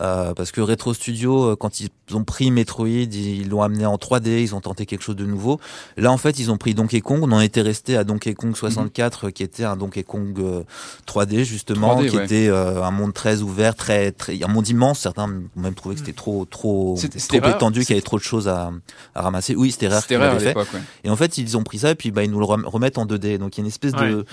[0.00, 3.96] Euh, parce que Retro Studio, euh, quand ils ont pris Metroid, ils l'ont amené en
[3.96, 5.58] 3D, ils ont tenté quelque chose de nouveau.
[5.96, 7.20] Là, en fait, ils ont pris Donkey Kong.
[7.22, 10.62] On en était resté à Donkey Kong 64, euh, qui était un Donkey Kong euh,
[11.06, 12.24] 3D justement, 3D, qui ouais.
[12.24, 15.00] était euh, un monde très ouvert, très, très, un monde immense.
[15.00, 16.96] Certains ont même trouvé que c'était trop, trop,
[17.28, 17.56] trop rare.
[17.56, 18.70] étendu, qu'il y avait trop de choses à,
[19.14, 19.56] à ramasser.
[19.56, 20.02] Oui, c'était rare.
[20.10, 20.56] Rare à fait.
[20.56, 20.64] ouais.
[21.04, 22.98] Et en fait, ils ont pris ça et puis bah, ils nous le rem- remettent
[22.98, 23.38] en 2D.
[23.38, 24.10] Donc il y a une espèce Ouais.
[24.10, 24.24] de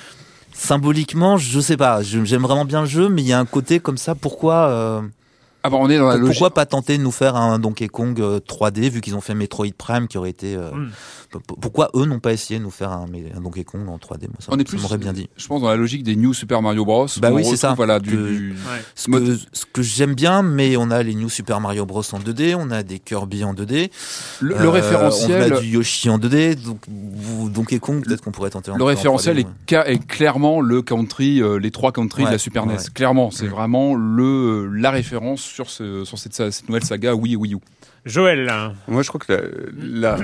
[0.53, 3.79] symboliquement, je sais pas, j'aime vraiment bien le jeu, mais il y a un côté
[3.79, 4.15] comme ça.
[4.15, 5.01] Pourquoi, euh,
[5.65, 6.33] Ah bah on est dans la logique.
[6.37, 9.33] pourquoi pas tenter de nous faire un Donkey Kong euh, 3D vu qu'ils ont fait
[9.33, 10.55] Metroid Prime qui aurait été.
[10.55, 10.91] euh, Mm.
[11.31, 14.27] p- Pourquoi eux n'ont pas essayé de nous faire un, un Donkey Kong en 3D
[14.27, 15.27] Moi, ça, On est plus, bien dit.
[15.35, 17.07] je pense, dans la logique des New Super Mario Bros.
[17.19, 17.73] Bah oui, c'est ça.
[17.75, 18.81] Voilà, du, Que- du- Ouais.
[18.93, 22.19] Ce que, ce que j'aime bien, mais on a les New Super Mario Bros en
[22.19, 23.89] 2D, on a des Kirby en 2D,
[24.39, 25.51] le, le euh, référentiel.
[25.53, 28.77] on a du Yoshi en 2D, donc vous- Donkey Kong peut-être qu'on pourrait tenter en
[28.77, 29.51] Le en référentiel 3D, est, ouais.
[29.69, 32.73] ca- est clairement le country, euh, les trois country de la Super NES.
[32.75, 32.79] ouais.
[32.93, 33.49] Clairement, c'est Mm.
[33.49, 37.57] vraiment le la référence sur ce sur cette, cette nouvelle saga Wii Wii U.
[38.05, 38.51] Joël.
[38.87, 39.71] Moi, je crois que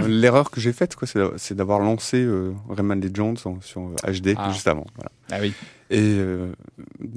[0.08, 3.82] l'erreur que j'ai faite, quoi, c'est d'a- c'est d'avoir lancé euh, Rayman Legends en- sur
[3.82, 4.52] euh, HD Ah.
[4.54, 4.86] juste avant.
[4.96, 5.12] Voilà.
[5.32, 5.54] Ah oui.
[5.90, 6.52] Et euh,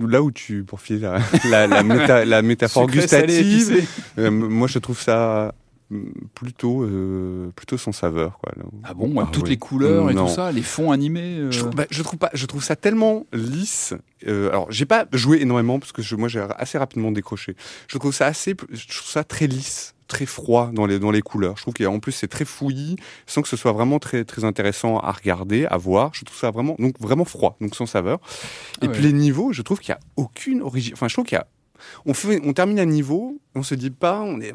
[0.00, 1.18] là où tu poursuis la,
[1.50, 3.86] la, la, méta- la métaphore gustative,
[4.18, 5.54] euh, moi je trouve ça
[6.34, 8.38] plutôt, euh, plutôt sans saveur.
[8.38, 8.64] Quoi, là.
[8.84, 9.50] Ah bon, Ah toutes oui.
[9.50, 10.26] les couleurs et Non.
[10.26, 11.38] tout ça, les fonds animés.
[11.38, 13.94] euh, Je, trouve, bah, je trouve pas, je trouve ça tellement lisse.
[14.26, 17.56] Euh, alors, j'ai pas joué énormément parce que je- moi j'ai assez rapidement décroché.
[17.88, 21.20] Je trouve ça assez, je trouve ça très lisse, très froid dans les dans les
[21.22, 21.56] couleurs.
[21.56, 24.98] Je trouve qu'en plus c'est très fouillis, sans que ce soit vraiment très très intéressant
[24.98, 26.10] à regarder, à voir.
[26.14, 28.18] Je trouve ça vraiment donc vraiment froid, donc sans saveur.
[28.80, 30.94] Ah Et puis les niveaux, je trouve qu'il y a aucune origine.
[30.94, 31.46] Enfin, je trouve qu'il y a,
[32.06, 34.52] on fait, on termine un niveau, on se dit pas, on est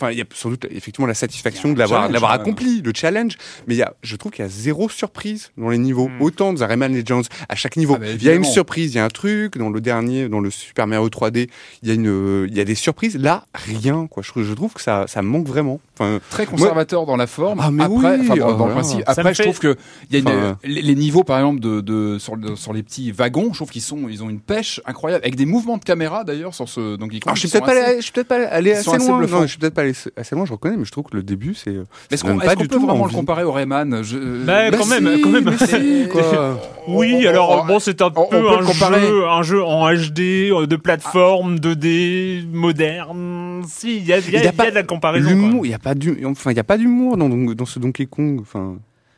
[0.00, 2.24] Enfin, il y a sans doute effectivement la satisfaction de l'avoir, de même.
[2.24, 3.36] accompli, le challenge.
[3.66, 6.08] Mais il y a, je trouve qu'il y a zéro surprise dans les niveaux.
[6.08, 6.22] Mm.
[6.22, 8.96] Autant dans Rayman Legends, à chaque niveau, Ah bah, il y a une surprise, il
[8.96, 9.58] y a un truc.
[9.58, 11.50] Dans le dernier, dans le Super Mario 3D,
[11.82, 13.16] il y a une, il y a des surprises.
[13.16, 14.22] Là, rien, quoi.
[14.22, 15.80] Je, je trouve que ça, ça manque vraiment.
[16.00, 17.60] Enfin, très conservateur dans la forme.
[17.62, 19.04] Ah, mais après, oui, dans, le principe.
[19.06, 19.76] Je trouve que
[20.10, 22.72] il y a une, Enfin, les, les niveaux, par exemple, de, de sur, le- sur
[22.72, 25.76] les petits wagons, je trouve qu'ils sont, ils ont une pêche incroyable, avec des mouvements
[25.76, 26.96] de caméra d'ailleurs sur ce.
[26.96, 28.88] Donc, ils alors, je suis peut-être pas, assez- allé- je suis peut-être pas allé assez
[28.90, 29.26] assez loin.
[29.26, 30.44] Non, je suis peut-être pas allé assez loin.
[30.46, 31.70] Je reconnais, mais je trouve que le début, c'est.
[31.70, 33.90] euh, Est-ce qu'on du peut tout vraiment le comparer au Rayman?
[33.90, 35.44] Bah, Bah quand même, quand même.
[35.44, 36.58] mais si, quoi.
[36.88, 39.00] Oui, On- alors on- bon, c'est un on- peu un comparer.
[39.02, 43.62] jeu, un jeu en HD, euh, de plateforme, 2D, moderne.
[43.68, 45.28] Si, il y a, y a- Il y a y a pas de la comparaison.
[45.28, 45.66] L'humour, quoi.
[45.66, 48.06] il y a pas du, enfin, il y a pas d'humour dans, dans ce Donkey
[48.06, 48.38] Kong.
[48.40, 48.76] Enfin,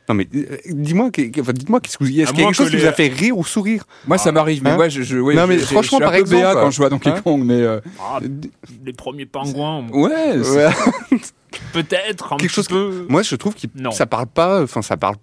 [0.09, 2.43] non mais euh, dis-moi, que- que- enfin, dites-moi, qu'est-ce que vous- est-ce À qu'il y
[2.43, 4.61] a quelque chose que qui les- vous a fait rire ou sourire Moi, ça m'arrive,
[4.63, 6.23] mais Hein ouais, je, je, ouais, Non, mais je- franchement, je suis un par peu
[6.23, 8.19] BA exemple, quand je à Donkey hein Kong, mais euh, Ah,
[8.85, 10.69] les premiers pingouins, ouais, Ouais.
[11.71, 13.05] peut-être un Quelque petit chose que- peu.
[13.09, 13.61] Moi, je trouve que
[13.91, 15.15] ça parle pas, enfin, ça parle,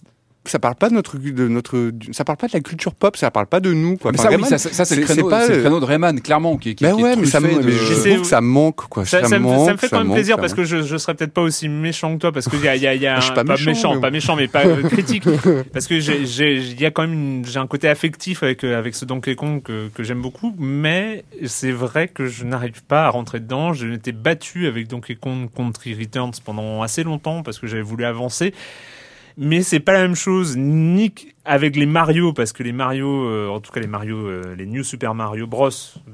[0.47, 3.31] ça parle pas de notre, de notre, ça parle pas de la culture pop, ça
[3.31, 4.11] parle pas de nous, quoi.
[4.11, 5.61] mais Enfin, ça, oui, Rayman, ça, ça, c'est le c'est- créneau, c'est pas c'est le
[5.61, 7.65] créneau de Rayman, clairement, qui, est- qui, Bah qui est ouais, mais ça, me- truffé
[7.67, 9.05] mais de- je C'est- trouve que ça manque, quoi.
[9.05, 11.33] Ça, manque, ça me fait quand même manque, plaisir parce que je, je serais peut-être
[11.35, 13.35] pas aussi méchant que toi parce y a, il y a, y a suis un-
[13.35, 15.25] pas méchant, mais- pas méchant mais pas euh, critique
[15.75, 18.65] parce que j'ai, j'ai, il y a quand même une- j'ai un côté affectif avec
[18.65, 22.83] euh, avec ce Donkey Kong que, que j'aime beaucoup mais c'est vrai que je n'arrive
[22.89, 23.73] pas à rentrer dedans.
[23.75, 28.05] Je m'étais battu avec Donkey Kong Country Returns pendant assez longtemps parce que j'avais voulu
[28.07, 28.55] avancer.
[29.37, 31.13] Mais c'est pas la même chose ni
[31.45, 34.67] avec les Mario parce que les Mario, euh, en tout cas les Mario, euh, les
[34.67, 35.71] New Super Mario Bros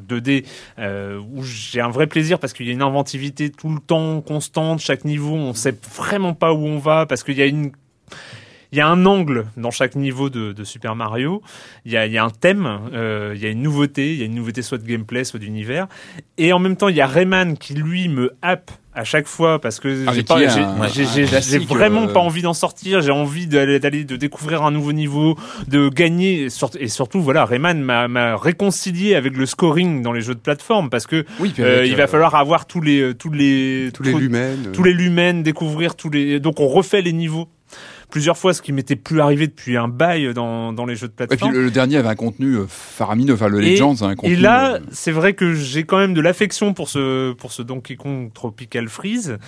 [0.08, 0.46] 2D,
[0.78, 4.20] euh, où j'ai un vrai plaisir parce qu'il y a une inventivité tout le temps
[4.20, 7.72] constante, chaque niveau, on sait vraiment pas où on va parce qu'il y a une
[8.76, 11.40] il y a un angle dans chaque niveau de, de Super Mario,
[11.86, 14.18] il y a, il y a un thème, euh, il y a une nouveauté, il
[14.18, 15.86] y a une nouveauté soit de gameplay, soit d'univers,
[16.36, 19.60] et en même temps il y a Rayman qui lui me happe à chaque fois
[19.60, 24.62] parce que Ah, j'ai vraiment euh, pas envie d'en sortir, j'ai envie d'aller de découvrir
[24.62, 25.36] un nouveau niveau,
[25.68, 26.44] de gagner.
[26.44, 30.40] Et, surt- et surtout voilà Rayman m'a- réconcilié avec le scoring dans les jeux de
[30.40, 34.02] plateforme parce que Oui, euh, il euh, va falloir avoir tous les tous les tous
[34.02, 34.72] les lumens.
[34.72, 36.40] tous les lumens, découvrir tous les.
[36.40, 37.48] Donc on refait les niveaux
[38.10, 41.12] plusieurs fois, ce qui m'était plus arrivé depuis un bail dans, dans les jeux de
[41.12, 41.52] Et puis plateforme.
[41.54, 44.34] le, le dernier avait un contenu euh, faramineux, enfin le Legends a un contenu.
[44.34, 47.62] Et là, euh, c'est vrai que j'ai quand même de l'affection pour ce pour ce
[47.62, 49.38] Donkey Kong Tropical Freeze,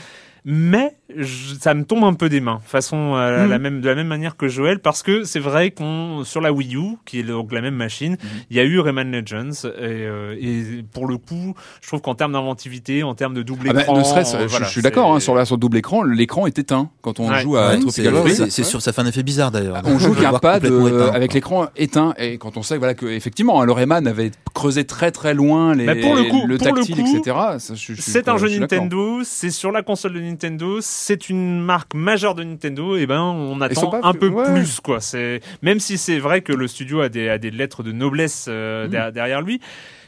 [0.45, 3.95] mais je- ça me tombe un peu des mains, façon euh, la même de la
[3.95, 7.23] même manière que Joël, parce que c'est vrai qu'on sur la Wii U, qui est
[7.23, 8.17] donc la même machine,
[8.51, 12.15] il y a eu Rayman Legends et, euh, et pour le coup, je trouve qu'en
[12.15, 14.71] termes d'inventivité, en termes de double Ah bah, écran, ne serait-ce, euh, je, voilà, je
[14.71, 17.41] suis d'accord, hein, sur, la, sur le double écran, l'écran est éteint quand on Ouais.
[17.41, 18.37] joue à Ouais, Tropical c'est- Freeze.
[18.45, 19.81] c'est- c'est sûr, ça fait un effet bizarre d'ailleurs.
[19.85, 21.35] On joue qu'un pad euh, éteint, avec quoi.
[21.35, 25.11] l'écran éteint et quand on sait voilà que effectivement hein, le Rayman avait creusé très
[25.11, 27.37] très loin les Bah, pour le coup- pour le tactile coup, etc.
[27.59, 28.59] Ça, je- je suis- C'est un je jeu.
[28.61, 33.21] Nintendo, c'est sur la console de Nintendo, c'est une marque majeure de Nintendo, et ben
[33.23, 34.53] on attend un plus- peu ouais.
[34.55, 35.01] plus quoi.
[35.01, 38.47] C'est même si c'est vrai que le studio a des, a des lettres de noblesse
[38.49, 38.91] euh, Mm.
[38.91, 39.61] der- derrière lui.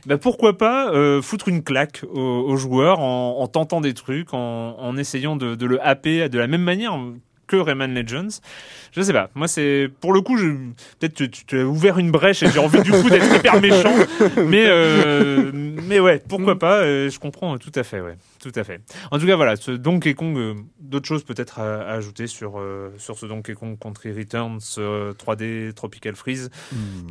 [0.07, 4.33] Bah pourquoi pas euh, foutre une claque aux, aux joueurs en, en tentant des trucs,
[4.33, 6.99] en, en essayant de, de le happer de la même manière
[7.51, 8.41] que Rayman Legends.
[8.93, 9.29] Je sais pas.
[9.35, 10.47] Moi, c'est pour le coup, je...
[10.99, 13.93] peut-être tu, tu as ouvert une brèche et j'ai envie du coup d'être hyper méchant.
[14.47, 18.01] Mais euh, mais ouais, pourquoi pas euh, Je comprends tout à fait.
[18.01, 18.81] Ouais, tout à fait.
[19.11, 19.57] En tout cas, voilà.
[19.57, 20.37] Ce Donkey Kong.
[20.37, 24.59] euh, D'autres choses peut-être à, à ajouter sur euh, sur ce Donkey Kong Country Returns
[24.79, 26.51] euh, 3D Tropical Freeze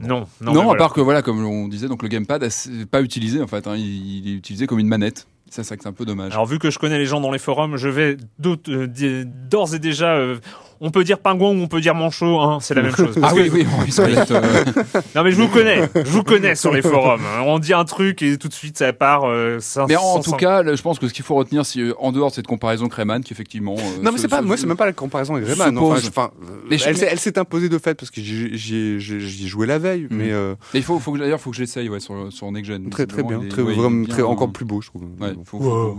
[0.01, 0.53] Non, non.
[0.53, 0.77] Non, mais à voilà.
[0.79, 3.75] part que voilà, comme on disait, donc le gamepad c'est pas utilisé en fait, hein,
[3.77, 5.27] il, il est utilisé comme une manette.
[5.49, 6.31] Ça, c'est vrai que c'est un peu dommage.
[6.33, 9.79] Alors vu que je connais les gens dans les forums, je vais euh, d'ores et
[9.79, 10.37] déjà, euh,
[10.81, 13.15] on peut dire pingouin ou on peut dire manchot, hein, c'est la même chose.
[13.23, 14.63] ah que- oui, oui, bon, euh,
[15.15, 17.21] Non mais je vous connais, je vous connais sur les forums.
[17.21, 17.43] hein.
[17.45, 19.23] On dit un truc et tout de suite ça part.
[19.25, 21.79] euh, Mais en sans- tout cas, là, je pense que ce qu'il faut retenir, c'est
[21.81, 23.75] euh, en dehors de cette comparaison avec Rayman, qui effectivement.
[23.77, 25.69] euh, Non, mais c'est pas, moi, c'est même pas la comparaison avec Rayman.
[25.73, 26.07] suppose.
[26.07, 29.79] Enfin, euh, elle, s'est- elle s'est imposée de fait parce que j'y ai joué la
[29.79, 30.17] veille, Mhm.
[30.17, 32.89] mais euh, il faut, d'ailleurs, faut que j'essaye ouais, sur, sur Next Gen.
[32.89, 35.03] très très bien, très, vraiment, bien, très, encore plus beau, je trouve.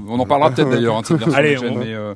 [0.09, 0.97] on en parlera peut-être d'ailleurs.
[0.97, 1.03] Hein,
[1.35, 1.57] Allez,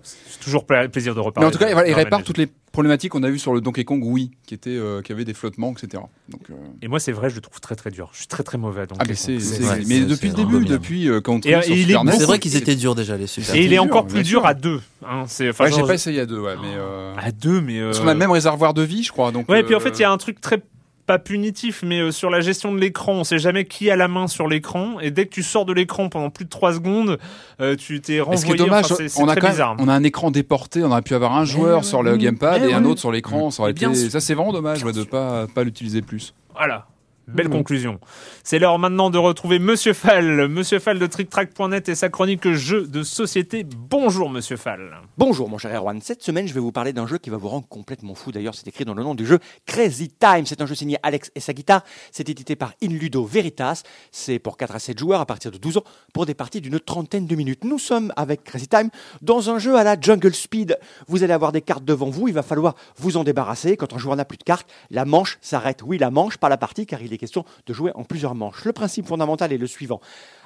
[0.02, 1.46] C'est toujours pla- plaisir de reparler.
[1.46, 3.84] mais en tout cas, il répare toutes les problématiques qu'on a vues sur le Donkey
[3.84, 6.02] Kong Wii, qui était, euh, qui avait des flottements, etc.
[6.28, 8.10] Donc, euh, Et moi c'est vrai, je le trouve très très dur.
[8.12, 8.86] Je suis très très mauvais.
[8.88, 11.62] Donc ah, mais c'est, c'est- ouais, mais c'est- depuis le début, depuis euh, Et, euh,
[11.62, 13.54] sur et il beaucoup- C'est vrai qu'ils étaient durs déjà les super.
[13.54, 14.80] Et il est encore plus dur à deux.
[15.06, 15.46] Hein, c'est.
[15.46, 16.74] J'ai pas essayé à deux, ouais, mais.
[17.20, 17.80] À deux, mais.
[17.82, 19.30] Parce qu'on a le même réservoir de vie, je crois.
[19.30, 20.60] Donc, Ouais, et puis en fait, il y a un truc très
[21.06, 24.08] pas punitif, mais euh, sur la gestion de l'écran, on sait jamais qui a la
[24.08, 27.18] main sur l'écran, et dès que tu sors de l'écran pendant plus de 3 secondes,
[27.60, 28.40] euh, tu t'es renvoyé.
[28.40, 29.76] ce qui est dommage, enfin, c'est- c'est on a très quand même- bizarre.
[29.78, 32.72] on a un écran déporté, on aurait pu avoir un joueur sur le gamepad et
[32.72, 35.64] un autre sur l'écran, ça aurait été, ça c'est vraiment dommage ouais, de pas pas
[35.64, 36.34] l'utiliser plus.
[36.56, 36.86] Voilà.
[37.26, 37.52] Belle Mhm.
[37.54, 38.00] conclusion.
[38.42, 42.86] C'est l'heure maintenant de retrouver Monsieur Fall, Monsieur Fall de TrickTrack.net et sa chronique jeux
[42.86, 43.64] de société.
[43.64, 44.90] Bonjour Monsieur Fall.
[45.16, 47.48] Bonjour mon cher Erwan, cette semaine je vais vous parler d'un jeu qui va vous
[47.48, 50.66] rendre complètement fou, d'ailleurs c'est écrit dans le nom du jeu Crazy Time, c'est un
[50.66, 54.78] jeu signé Alex et sa guitare, c'est édité par Inludo Veritas, c'est pour 4 à
[54.78, 57.64] 7 joueurs à partir de 12 ans pour des parties d'une trentaine de minutes.
[57.64, 58.90] Nous sommes avec Crazy Time
[59.22, 62.34] dans un jeu à la Jungle Speed, vous allez avoir des cartes devant vous, il
[62.34, 65.80] va falloir vous en débarrasser, quand un joueur n'a plus de cartes, la manche s'arrête,
[65.82, 68.64] oui la manche, pas la partie car il est question de jouer en plusieurs manches.
[68.64, 70.00] Le principe fondamental est le suivant,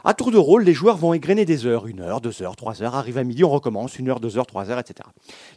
[0.04, 2.82] à tour de rôle, les joueurs vont égrener des heures, une heure, deux heures, trois
[2.82, 5.08] heures, arrive à midi, on recommence, une heure, deux heures, trois heures, etc.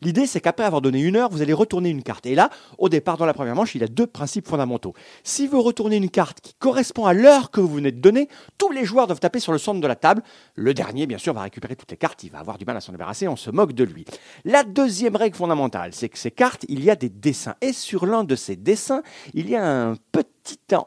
[0.01, 2.25] L'idée, c'est qu'après avoir donné une heure, vous allez retourner une carte.
[2.25, 2.49] Et là,
[2.79, 4.93] au départ, dans la première manche, il y a deux principes fondamentaux.
[5.23, 8.71] Si vous retournez une carte qui correspond à l'heure que vous venez de donner, tous
[8.71, 10.23] les joueurs doivent taper sur le centre de la table.
[10.55, 12.81] Le dernier, bien sûr, va récupérer toutes les cartes, il va avoir du mal à
[12.81, 14.05] s'en débarrasser, on se moque de lui.
[14.43, 17.55] La deuxième règle fondamentale, c'est que ces cartes, il y a des dessins.
[17.61, 19.03] Et sur l'un de ces dessins,
[19.35, 20.30] il y a un petit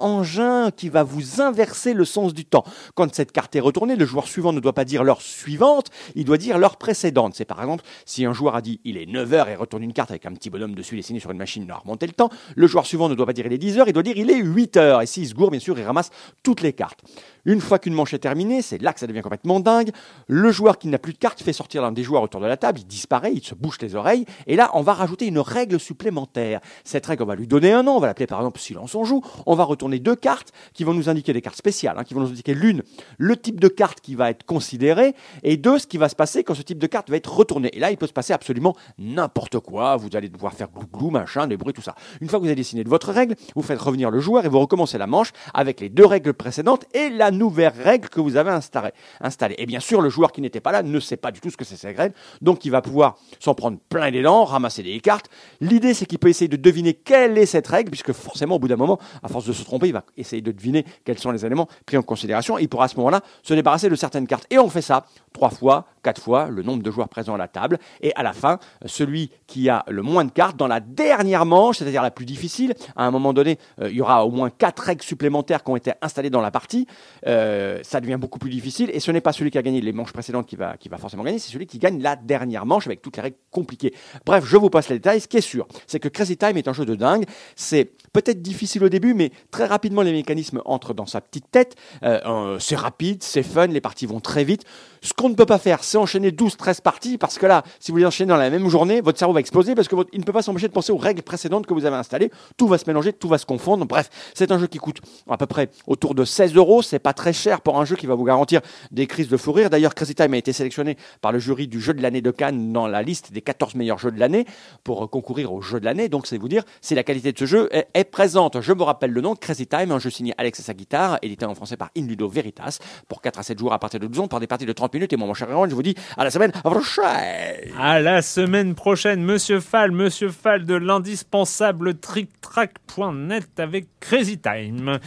[0.00, 2.64] engin qui va vous inverser le sens du temps.
[2.94, 6.24] Quand cette carte est retournée, le joueur suivant ne doit pas dire l'heure suivante, il
[6.24, 7.34] doit dire l'heure précédente.
[7.34, 10.10] C'est par exemple, si un joueur a dit il est 9h et retourne une carte
[10.10, 12.66] avec un petit bonhomme dessus dessiné sur une machine, il a remonté le temps, le
[12.66, 15.02] joueur suivant ne doit pas dire il est 10h, il doit dire il est 8h.
[15.02, 16.10] Et s'il se gourre, bien sûr, il ramasse
[16.42, 17.00] toutes les cartes.
[17.44, 19.90] Une fois qu'une manche est terminée, c'est là que ça devient complètement dingue.
[20.28, 22.56] Le joueur qui n'a plus de cartes fait sortir l'un des joueurs autour de la
[22.56, 25.78] table, il disparaît, il se bouche les oreilles, et là, on va rajouter une règle
[25.78, 26.60] supplémentaire.
[26.84, 29.04] Cette règle, on va lui donner un nom, on va l'appeler par exemple silence on
[29.04, 29.22] joue.
[29.46, 32.20] On va retourner deux cartes qui vont nous indiquer des cartes spéciales, hein, qui vont
[32.20, 32.82] nous indiquer l'une,
[33.18, 36.44] le type de carte qui va être considéré, et deux, ce qui va se passer
[36.44, 37.70] quand ce type de carte va être retourné.
[37.72, 39.96] Et là, il peut se passer absolument n'importe quoi.
[39.96, 41.94] Vous allez devoir faire glou glou, machin, des bruits, tout ça.
[42.20, 44.48] Une fois que vous avez décidé de votre règle, vous faites revenir le joueur et
[44.48, 48.36] vous recommencez la manche avec les deux règles précédentes et la nouvelle règle que vous
[48.36, 49.54] avez installée.
[49.58, 51.56] Et bien sûr, le joueur qui n'était pas là ne sait pas du tout ce
[51.56, 55.28] que c'est cette règle, donc il va pouvoir s'en prendre plein dents, ramasser des cartes.
[55.60, 58.68] L'idée, c'est qu'il peut essayer de deviner quelle est cette règle, puisque forcément, au bout
[58.68, 58.98] d'un moment,
[59.34, 62.02] force de se tromper, il va essayer de deviner quels sont les éléments pris en
[62.02, 62.56] considération.
[62.56, 64.46] Il pourra à ce moment-là se débarrasser de certaines cartes.
[64.50, 67.48] Et on fait ça trois fois, quatre fois, le nombre de joueurs présents à la
[67.48, 67.78] table.
[68.00, 71.78] Et à la fin, celui qui a le moins de cartes dans la dernière manche,
[71.78, 74.84] c'est-à-dire la plus difficile, à un moment donné, euh, il y aura au moins quatre
[74.84, 76.86] règles supplémentaires qui ont été installées dans la partie.
[77.26, 78.90] Euh, ça devient beaucoup plus difficile.
[78.92, 80.98] Et ce n'est pas celui qui a gagné les manches précédentes qui va, qui va
[80.98, 83.92] forcément gagner, c'est celui qui gagne la dernière manche avec toutes les règles compliquées.
[84.24, 85.20] Bref, je vous passe les détails.
[85.20, 87.24] Ce qui est sûr, c'est que Crazy Time est un jeu de dingue.
[87.56, 91.76] C'est peut-être difficile au début, mais très rapidement les mécanismes entrent dans sa petite tête.
[92.02, 94.64] Euh, c'est rapide, c'est fun, les parties vont très vite.
[95.02, 97.98] Ce qu'on ne peut pas faire, c'est enchaîner 12-13 parties, parce que là, si vous
[97.98, 100.40] les enchaînez dans la même journée, votre cerveau va exploser, parce qu'il ne peut pas
[100.40, 102.30] s'empêcher de penser aux règles précédentes que vous avez installées.
[102.56, 103.84] Tout va se mélanger, tout va se confondre.
[103.84, 106.80] Bref, c'est un jeu qui coûte à peu près autour de 16 euros.
[106.80, 109.52] C'est pas très cher pour un jeu qui va vous garantir des crises de fou
[109.52, 109.68] rire.
[109.68, 112.72] D'ailleurs, Crazy Time a été sélectionné par le jury du jeu de l'année de Cannes
[112.72, 114.46] dans la liste des 14 meilleurs jeux de l'année
[114.84, 116.08] pour concourir au jeu de l'année.
[116.08, 118.60] Donc, c'est vous dire si la qualité de ce jeu est présente.
[118.60, 121.46] Je me rappelle le nom, Crazy Time, un jeu signé Alex et sa guitare, édité
[121.46, 124.28] en français par Inludo Veritas, pour 4 à 7 jours à partir de 12 ans,
[124.28, 125.12] par des parties de 30 minutes.
[125.12, 127.72] Et moi, mon cher Erwan, je vous dis à la semaine prochaine.
[127.78, 134.98] À la semaine prochaine, Monsieur Fall, Monsieur Fall de l'indispensable tricktrack.net avec Crazy Time.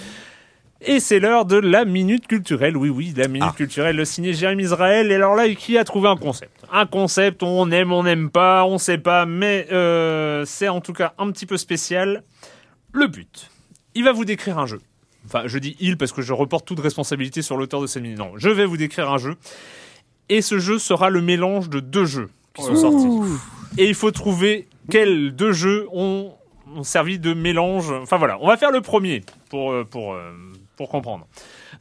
[0.79, 2.77] Et c'est l'heure de la minute culturelle.
[2.77, 3.55] Oui, oui, la minute Ah.
[3.57, 5.11] culturelle, le signé Jérémy Israël.
[5.11, 6.51] Et alors là, qui a trouvé un concept?
[6.71, 10.93] Un concept, on aime, on n'aime pas, on sait pas, mais euh, c'est en tout
[10.93, 12.23] cas un petit peu spécial.
[12.93, 13.49] Le but.
[13.97, 14.79] Il va vous décrire un jeu.
[15.25, 18.19] Enfin, je dis il parce que je reporte toute responsabilité sur l'auteur de cette minute.
[18.19, 19.37] Non, je vais vous décrire un jeu.
[20.29, 23.07] Et ce jeu sera le mélange de deux jeux qui sont sortis.
[23.79, 26.31] Et il faut trouver quels deux jeux ont,
[26.75, 27.91] ont servi de mélange.
[27.91, 30.31] Enfin voilà, on va faire le premier pour, euh, pour, euh,
[30.75, 31.27] pour comprendre.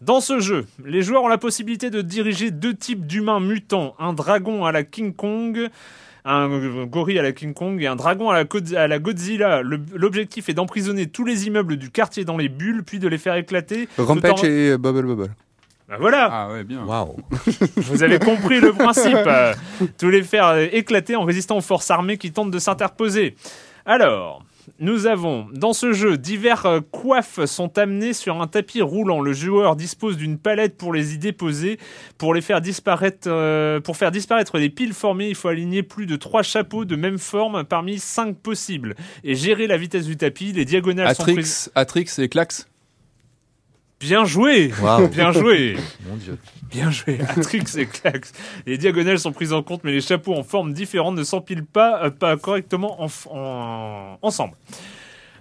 [0.03, 4.13] Dans ce jeu, les joueurs ont la possibilité de diriger deux types d'humains mutants, un
[4.13, 5.69] dragon à la King Kong,
[6.25, 8.99] un euh, gorille à la King Kong et un dragon à la, Godz- à la
[8.99, 9.63] Godzilla.
[9.63, 13.37] L'objectif est d'emprisonner tous les immeubles du quartier dans les bulles, puis de les faire
[13.37, 13.89] éclater.
[13.97, 15.31] Rampage en- et Bubble Bubble.
[15.89, 16.85] Bah voilà Ah ouais, bien.
[16.85, 17.15] Waouh.
[17.77, 19.15] vous avez compris le principe.
[19.25, 19.55] euh,
[19.99, 23.37] tous les faire euh, éclater en résistant aux forces armées qui tentent de s'interposer.
[23.85, 24.43] Alors,
[24.79, 29.21] nous avons dans ce jeu divers euh, coiffes sont amenées sur un tapis roulant.
[29.21, 31.79] Le joueur dispose d'une palette pour les y déposer.
[32.19, 36.07] Pour les faire disparaître, euh, pour faire disparaître les piles formées, il faut aligner plus
[36.07, 38.95] de trois chapeaux de même forme parmi cinq possibles
[39.25, 40.53] et gérer la vitesse du tapis.
[40.53, 41.71] Les diagonales sont prises.
[41.75, 42.69] Atrix, Atrix et Klax.
[44.07, 44.71] Bien joué,
[45.13, 45.77] bien joué.
[46.09, 46.39] Mon dieu.
[46.71, 48.33] Bien joué, Atrix et Clax.
[48.67, 52.05] Les diagonales sont prises en compte, mais les chapeaux en forme différente ne s'empilent pas,
[52.05, 54.55] euh, pas correctement en f- en- ensemble.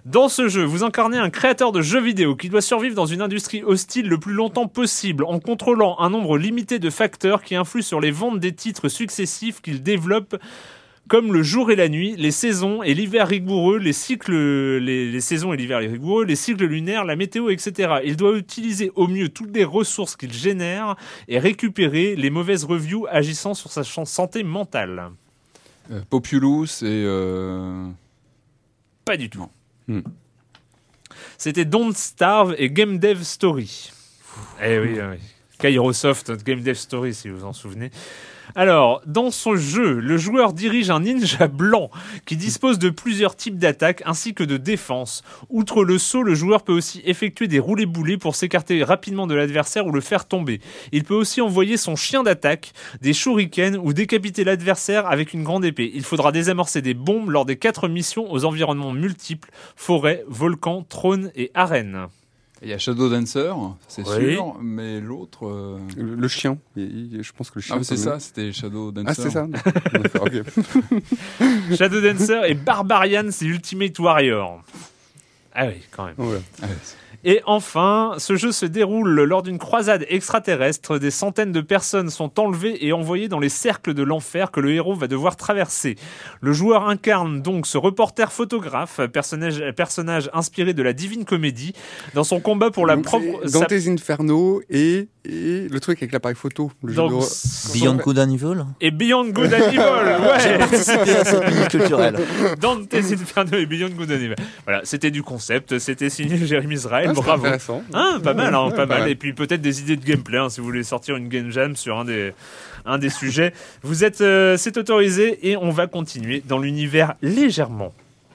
[0.04, 3.22] Dans ce jeu, vous incarnez un créateur de jeux vidéo qui doit survivre dans une
[3.22, 7.82] industrie hostile le plus longtemps possible en contrôlant un nombre limité de facteurs qui influent
[7.82, 10.36] sur les ventes des titres successifs qu'il développe
[11.08, 14.34] comme le jour et la nuit, les saisons et l'hiver rigoureux, les cycles,
[14.78, 18.00] les, les saisons et l'hiver rigoureux, les cycles lunaires, la météo, etc.
[18.04, 20.96] Il doit utiliser au mieux toutes les ressources qu'il génère
[21.28, 25.10] et récupérer les mauvaises reviews agissant sur sa santé mentale.
[25.92, 27.04] Euh, Populous et.
[27.06, 27.86] euh,
[29.04, 29.46] Pas du tout.
[29.86, 30.00] Hmm.
[31.38, 33.92] C'était Don't Starve et Game Dev Story.
[34.62, 35.18] Eh oui, oui.
[35.58, 37.90] Kairosoft Game Dev Story, si vous vous en souvenez.
[38.54, 41.90] Alors, dans son jeu, le joueur dirige un ninja blanc
[42.24, 45.22] qui dispose de plusieurs types d'attaques ainsi que de défense.
[45.48, 49.86] Outre le saut, le joueur peut aussi effectuer des roulés-boulés pour s'écarter rapidement de l'adversaire
[49.86, 50.60] ou le faire tomber.
[50.92, 55.64] Il peut aussi envoyer son chien d'attaque, des shurikens ou décapiter l'adversaire avec une grande
[55.64, 55.90] épée.
[55.94, 61.30] Il faudra désamorcer des bombes lors des quatre missions aux environnements multiples, forêt, volcan, trône
[61.34, 62.08] et arène.
[62.62, 63.52] Il y a Shadow Dancer,
[63.86, 64.32] c'est Oui.
[64.34, 65.46] sûr, mais l'autre.
[65.46, 66.56] euh, Le, le chien.
[66.74, 67.76] Il- il- je pense que le chien.
[67.78, 69.08] Ah, c'est ça c'était Shadow Dancer.
[69.08, 69.46] Ah, c'est ça.
[71.76, 74.62] Shadow Dancer et Barbarian, c'est Ultimate Warrior.
[75.54, 76.14] Ah oui, quand même.
[76.18, 76.40] Ah, ouais.
[77.28, 80.96] Et enfin, ce jeu se déroule lors d'une croisade extraterrestre.
[81.00, 84.72] Des centaines de personnes sont enlevées et envoyées dans les cercles de l'enfer que le
[84.72, 85.96] héros va devoir traverser.
[86.40, 91.72] Le joueur incarne donc ce reporter photographe, personnage, personnage inspiré de la divine comédie,
[92.14, 93.24] dans son combat pour la Donc, propre...
[93.48, 96.70] sa- Dante's Inferno et, et le truc avec l'appareil photo.
[96.84, 100.68] Le jeu donc, de- Beyond Good and Evil Et Beyond Good and Evil, ouais à
[101.24, 102.16] cette culturelle.
[102.60, 104.34] Dante's Inferno et Beyond Good and Evil.
[104.64, 107.44] Voilà, c'était du concept, c'était signé Jérémy Israël, Ah, bravo.
[107.44, 107.82] intéressant.
[107.92, 109.00] Ah, pas mal, hein, Ouais, pas pas mal.
[109.00, 109.10] mal.
[109.10, 111.76] Et puis peut-être des idées de gameplay, hein, si vous voulez sortir une game jam
[111.76, 112.32] sur un des,
[112.84, 113.52] un des sujets.
[113.82, 117.92] Vous êtes, euh, c'est autorisé et on va continuer dans l'univers légèrement,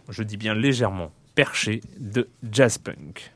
[0.10, 3.32] je dis bien légèrement, perché de jazz punk.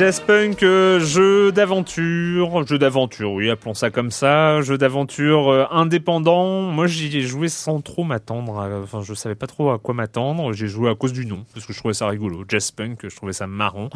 [0.00, 6.62] Jazzpunk, euh, jeu d'aventure, jeu d'aventure, oui, appelons ça comme ça, jeu d'aventure euh, indépendant.
[6.62, 8.66] Moi, j'y ai joué sans trop m'attendre.
[8.82, 10.54] Enfin, je savais pas trop à quoi m'attendre.
[10.54, 12.46] J'ai joué à cause du nom, parce que je trouvais ça rigolo.
[12.48, 13.90] Jazzpunk, je trouvais ça marrant.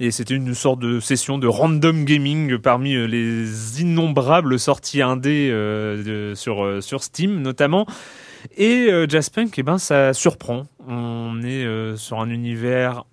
[0.00, 5.50] Et c'était une sorte de session de random gaming parmi euh, les innombrables sorties indé
[5.52, 7.84] euh, de- sur, Steam, notamment.
[8.56, 10.62] Et euh, Jazzpunk, eh ben, ça surprend.
[10.88, 11.66] On est
[11.98, 13.04] sur un univers.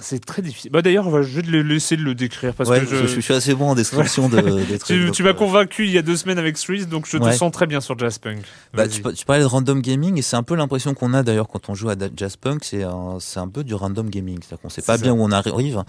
[0.00, 0.70] C'est très difficile.
[0.72, 3.70] Bah, D'ailleurs, je vais laisser le décrire parce Ouais, que je, je, suis assez bon
[3.70, 5.12] en description de, des trucs.
[5.12, 7.32] tu, m'as euh, convaincu il y a deux semaines avec Streets, donc je te Ouais.
[7.32, 8.38] sens très bien sur Jazzpunk.
[8.74, 9.00] Bah, Vas-y.
[9.02, 11.68] tu, tu parlais de random gaming et c'est un peu l'impression qu'on a d'ailleurs quand
[11.68, 14.82] on joue à Da- Jazzpunk, c'est un, un peu du random gaming, c'est-à-dire qu'on sait
[14.82, 15.84] pas bien où on arrive.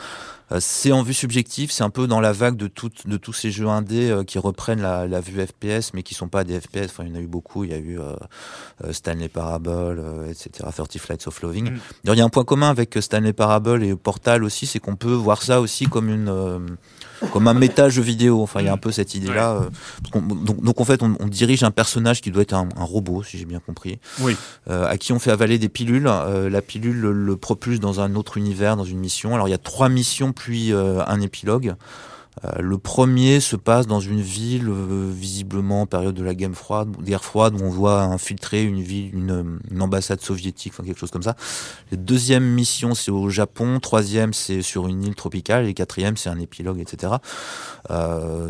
[0.52, 3.34] Euh, c'est en vue subjective, c'est un peu dans la vague de, toutes- de tous
[3.34, 6.60] ces jeux indés euh, qui reprennent la, la vue FPS mais qui sont pas des
[6.60, 6.86] FPS.
[6.86, 7.64] Enfin, il y en a eu beaucoup.
[7.64, 8.14] Il y a eu euh,
[8.92, 10.68] Stanley Parable, euh, etc.
[10.76, 11.72] 30 Flights of Loving.
[11.72, 11.80] Mm.
[12.06, 15.14] Il y a un point commun avec Stanley Parable et Portal aussi, c'est qu'on peut
[15.14, 16.60] voir ça aussi comme une euh,
[17.32, 18.44] comme un méta jeu vidéo.
[18.44, 19.62] Enfin, il y a un peu cette idée-là.
[20.14, 23.24] donc, donc en fait, on, on dirige un personnage qui doit être un, un robot,
[23.24, 24.36] si j'ai bien compris, Oui.
[24.70, 26.04] à qui on fait avaler des pilules.
[26.04, 29.34] La pilule le, le propulse dans un autre univers, dans une mission.
[29.34, 31.76] Alors il y a trois missions puis euh, un épilogue.
[32.44, 36.54] Euh, le premier se passe dans une ville, euh, visiblement en période de la guerre
[36.54, 41.12] froide, guerre froide, où on voit infiltrer une ville, une, ambassade soviétique, enfin quelque chose
[41.12, 41.36] comme ça.
[41.92, 43.80] La deuxième mission, c'est au Japon.
[43.80, 45.66] Troisième, c'est sur une île tropicale.
[45.68, 47.14] Et quatrième, c'est un épilogue, etc.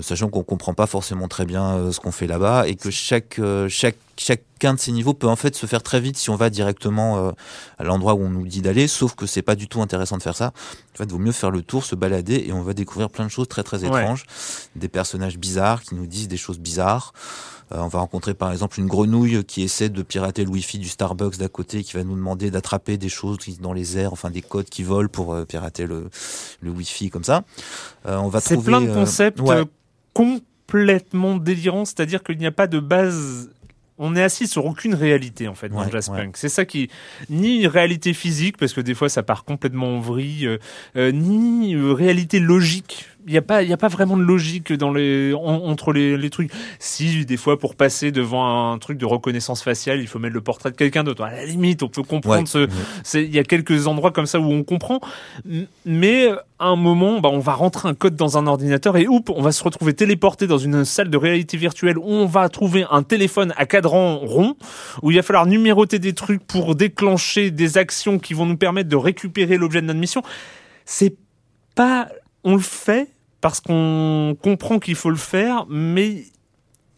[0.01, 3.67] Sachant qu'on comprend pas forcément très bien ce qu'on fait là-bas et que chaque, euh,
[3.69, 3.97] chaque,
[4.55, 7.17] chacun de ces niveaux peut en fait se faire très vite si on va directement
[7.27, 7.31] euh,
[7.77, 8.87] à l'endroit où on nous dit d'aller.
[8.87, 10.47] Sauf que c'est pas du tout intéressant de faire ça.
[10.93, 13.25] En fait, il vaut mieux faire le tour, se balader et on va découvrir plein
[13.25, 13.87] de choses très très Ouais.
[14.01, 14.25] étranges,
[14.75, 17.13] des personnages bizarres qui nous disent des choses bizarres.
[17.73, 20.87] Euh, on va rencontrer par exemple une grenouille qui essaie de pirater le wifi du
[20.87, 24.29] Starbucks d'à côté, qui va nous demander d'attraper des choses qui- dans les airs, enfin
[24.29, 26.09] des codes qui volent pour euh, pirater le,
[26.61, 27.41] le wifi comme ça.
[28.05, 29.63] Euh, on va C'est trouver, plein de euh, concepts ouais.
[30.13, 33.49] complètement délirants, c'est-à-dire qu'il n'y a pas de base.
[33.97, 36.17] On est assis sur aucune réalité en fait dans Ouais, Jazzpunk.
[36.19, 36.31] ouais.
[36.35, 36.89] C'est ça qui
[37.29, 40.57] ni réalité physique parce que des fois ça part complètement en vrille, euh,
[40.97, 43.07] euh, ni euh, réalité logique.
[43.27, 45.91] Il n'y a pas, il y a pas vraiment de logique dans les en- entre
[45.93, 46.51] les, les trucs.
[46.79, 50.41] Si des fois pour passer devant un truc de reconnaissance faciale, il faut mettre le
[50.41, 51.23] portrait de quelqu'un d'autre.
[51.23, 52.67] À la limite, on peut comprendre Ouais, ce, ouais.
[53.03, 54.99] c'est- Il y a quelques endroits comme ça où on comprend,
[55.85, 59.31] mais à un moment, bah, on va rentrer un code dans un ordinateur et oups,
[59.35, 62.85] on va se retrouver téléporté dans une salle de réalité virtuelle où on va trouver
[62.91, 64.55] un téléphone à cadran rond,
[65.01, 68.89] où il va falloir numéroter des trucs pour déclencher des actions qui vont nous permettre
[68.89, 70.21] de récupérer l'objet de notre mission.
[70.85, 71.15] C'est
[71.73, 72.07] pas,
[72.43, 73.09] on le fait
[73.45, 76.23] parce qu'on comprend qu'il faut le faire, mais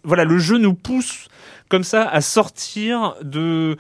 [0.06, 1.28] voilà, le jeu nous pousse
[1.68, 3.76] comme ça à sortir de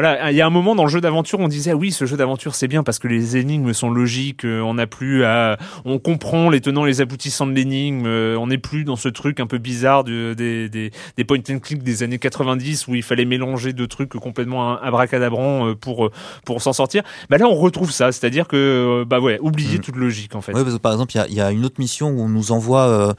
[0.00, 2.06] voilà, il y a un moment dans le jeu d'aventure, on disait ah oui, ce
[2.06, 5.58] jeu d'aventure c'est bien parce que les énigmes sont logiques, euh, on n'a plus à,
[5.84, 9.40] on comprend les tenants, les aboutissants de l'énigme, euh, on n'est plus dans ce truc
[9.40, 13.02] un peu bizarre de- des, des, des point and click des années 90 où il
[13.02, 16.10] fallait mélanger deux trucs complètement abracadabrants euh, pour
[16.46, 17.02] pour s'en sortir.
[17.28, 19.80] Bah là, on retrouve ça, c'est-à-dire que bah ouais, oublier Mm.
[19.82, 20.54] toute logique en fait.
[20.54, 22.20] Ouais, parce que par exemple, il y a, il y a une autre mission où
[22.22, 23.12] on nous envoie euh,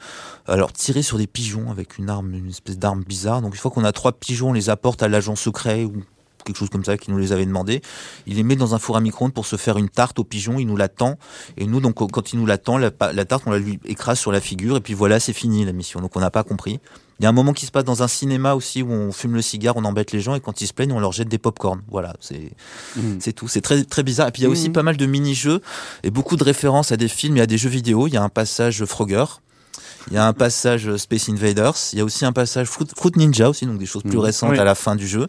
[0.48, 3.40] alors tirer sur des pigeons avec une arme, une espèce d'arme bizarre.
[3.40, 6.02] Donc une fois qu'on a trois pigeons, on les apporte à l'agent secret ou
[6.44, 7.82] quelque chose comme ça qui nous les avait demandé.
[8.26, 10.58] Il les met dans un four à micro-ondes pour se faire une tarte aux pigeons.
[10.58, 11.18] Il nous l'attend
[11.56, 14.40] et nous donc quand il nous l'attend, la, tarte on la lui écrase sur la
[14.40, 16.00] figure et puis voilà, c'est fini la mission.
[16.00, 16.80] Donc on n'a pas compris.
[17.20, 19.34] Il y a un moment qui se passe dans un cinéma aussi où on fume
[19.34, 21.38] le cigare, on embête les gens et quand ils se plaignent, on leur jette des
[21.38, 21.80] pop-corn.
[21.88, 22.50] Voilà, c'est
[22.96, 23.18] Mhm.
[23.20, 23.46] c'est tout.
[23.46, 24.28] C'est très très bizarre.
[24.28, 24.72] Et puis il y a aussi Mhm.
[24.72, 25.60] pas mal de mini-jeux
[26.02, 28.08] et beaucoup de références à des films et à des jeux vidéo.
[28.08, 29.24] Il y a un passage Frogger.
[30.10, 31.74] Il y a un passage Space Invaders.
[31.92, 34.24] Il y a aussi un passage Fruit, Fruit Ninja aussi, donc des choses plus Mhm.
[34.24, 34.58] récentes Oui.
[34.58, 35.28] à la fin du jeu.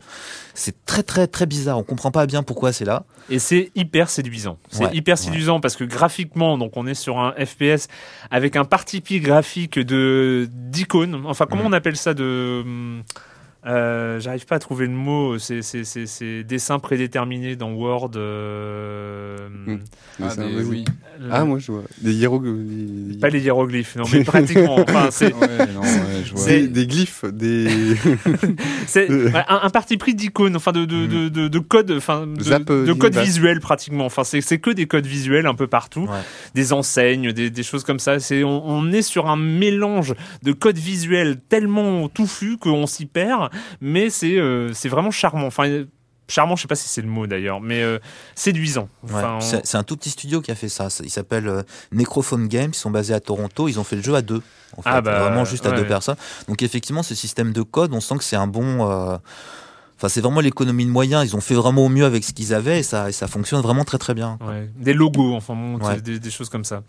[0.56, 1.78] C'est très très très bizarre.
[1.80, 3.04] On comprend pas bien pourquoi c'est là.
[3.30, 4.58] Et c'est hyper séduisant.
[4.70, 7.88] C'est Ouais, hyper séduisant parce que graphiquement, donc on est sur un FPS
[8.32, 11.24] avec un parti pris graphique de d'icônes.
[11.26, 11.70] Enfin, comment Mhm.
[11.70, 13.04] on appelle ça de hum,
[13.66, 15.40] euh, J'arrive pas à trouver le mot.
[15.40, 18.12] C'est c'est c'est c'est dessin prédéterminé dans Word.
[18.16, 19.80] euh, Mhm.
[20.22, 20.84] Ah, des-.
[21.32, 21.84] Ah, moi, je vois.
[22.02, 23.20] Des hiéroglyphes.
[23.20, 24.76] Pas les hiéroglyphes, non, mais pratiquement.
[24.80, 25.48] enfin, c'est Ouais,
[26.46, 27.68] ouais, Des, glyphes, des.
[28.88, 29.30] C'est Euh.
[29.48, 32.64] un, un parti pris d'icônes, enfin de, de, de, de, de codes, enfin de, Zap,
[32.66, 33.24] de codes Zap.
[33.24, 34.06] visuels pratiquement.
[34.06, 36.20] Enfin c'est c'est que des codes visuels un peu partout, Ouais.
[36.54, 38.20] des enseignes, des, des choses comme ça.
[38.20, 43.50] C'est on, on est sur un mélange de codes visuels tellement touffu qu'on s'y perd,
[43.82, 45.48] mais c'est euh, c'est vraiment charmant.
[45.48, 45.84] Enfin
[46.30, 48.00] charmant, je sais pas si c'est le mot d'ailleurs, mais euh,
[48.34, 48.88] séduisant.
[49.04, 49.12] Ouais.
[49.16, 50.88] Enfin, on- C'est un tout petit studio qui a fait ça.
[51.04, 52.72] Il s'appelle euh, Necrophone Games.
[52.74, 53.68] Ils sont basés à Toronto.
[53.68, 54.42] Ils ont fait le jeu à deux.
[54.78, 55.76] En fait, Ah bah, vraiment juste à ouais.
[55.76, 56.16] deux personnes.
[56.48, 58.90] Donc effectivement, ce système de code, on sent que c'est un bon.
[58.90, 59.18] euh,
[59.98, 61.24] Enfin, c'est vraiment l'économie de moyens.
[61.26, 63.62] Ils ont fait vraiment au mieux avec ce qu'ils avaient et ça, et ça fonctionne
[63.62, 64.38] vraiment très très bien.
[64.46, 66.02] Ouais, des logos, enfin bon, Ouais.
[66.02, 66.84] des, des choses comme ça.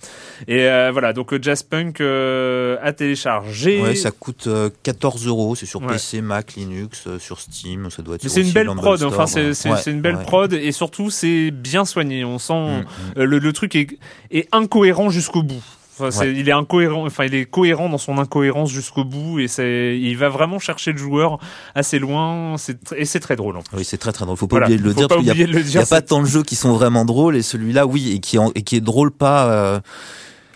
[0.48, 3.80] Et euh, voilà, donc euh, Jazzpunk euh, à télécharger.
[3.82, 5.54] Ouais, ça coûte euh, 14 euros.
[5.54, 5.88] C'est sur Ouais.
[5.92, 7.88] PC, Mac, Linux, euh, sur Steam.
[7.90, 11.10] Ça doit être c'est une belle prod, Store, enfin c'est une belle prod et surtout
[11.10, 12.24] c'est bien soigné.
[12.24, 12.84] On sent Mm, mm.
[13.18, 13.98] euh, le, le truc est,
[14.30, 15.62] est incohérent jusqu'au bout.
[16.00, 19.98] Enfin, il est incohérent, enfin il est cohérent dans son incohérence jusqu'au bout et c'est
[19.98, 21.38] il va vraiment chercher le joueur
[21.74, 22.56] assez loin.
[22.96, 23.56] Et c'est très drôle.
[23.58, 23.76] en plus.
[23.78, 24.36] Oui, c'est très très drôle.
[24.36, 25.04] Faut pas Voilà, oublier de le faut dire.
[25.04, 25.82] a- de le Il n'y dire.
[25.82, 28.50] a pas tant de jeux qui sont vraiment drôles et celui-là, oui, et qui en-
[28.54, 29.50] et qui est drôle pas.
[29.50, 29.80] Euh,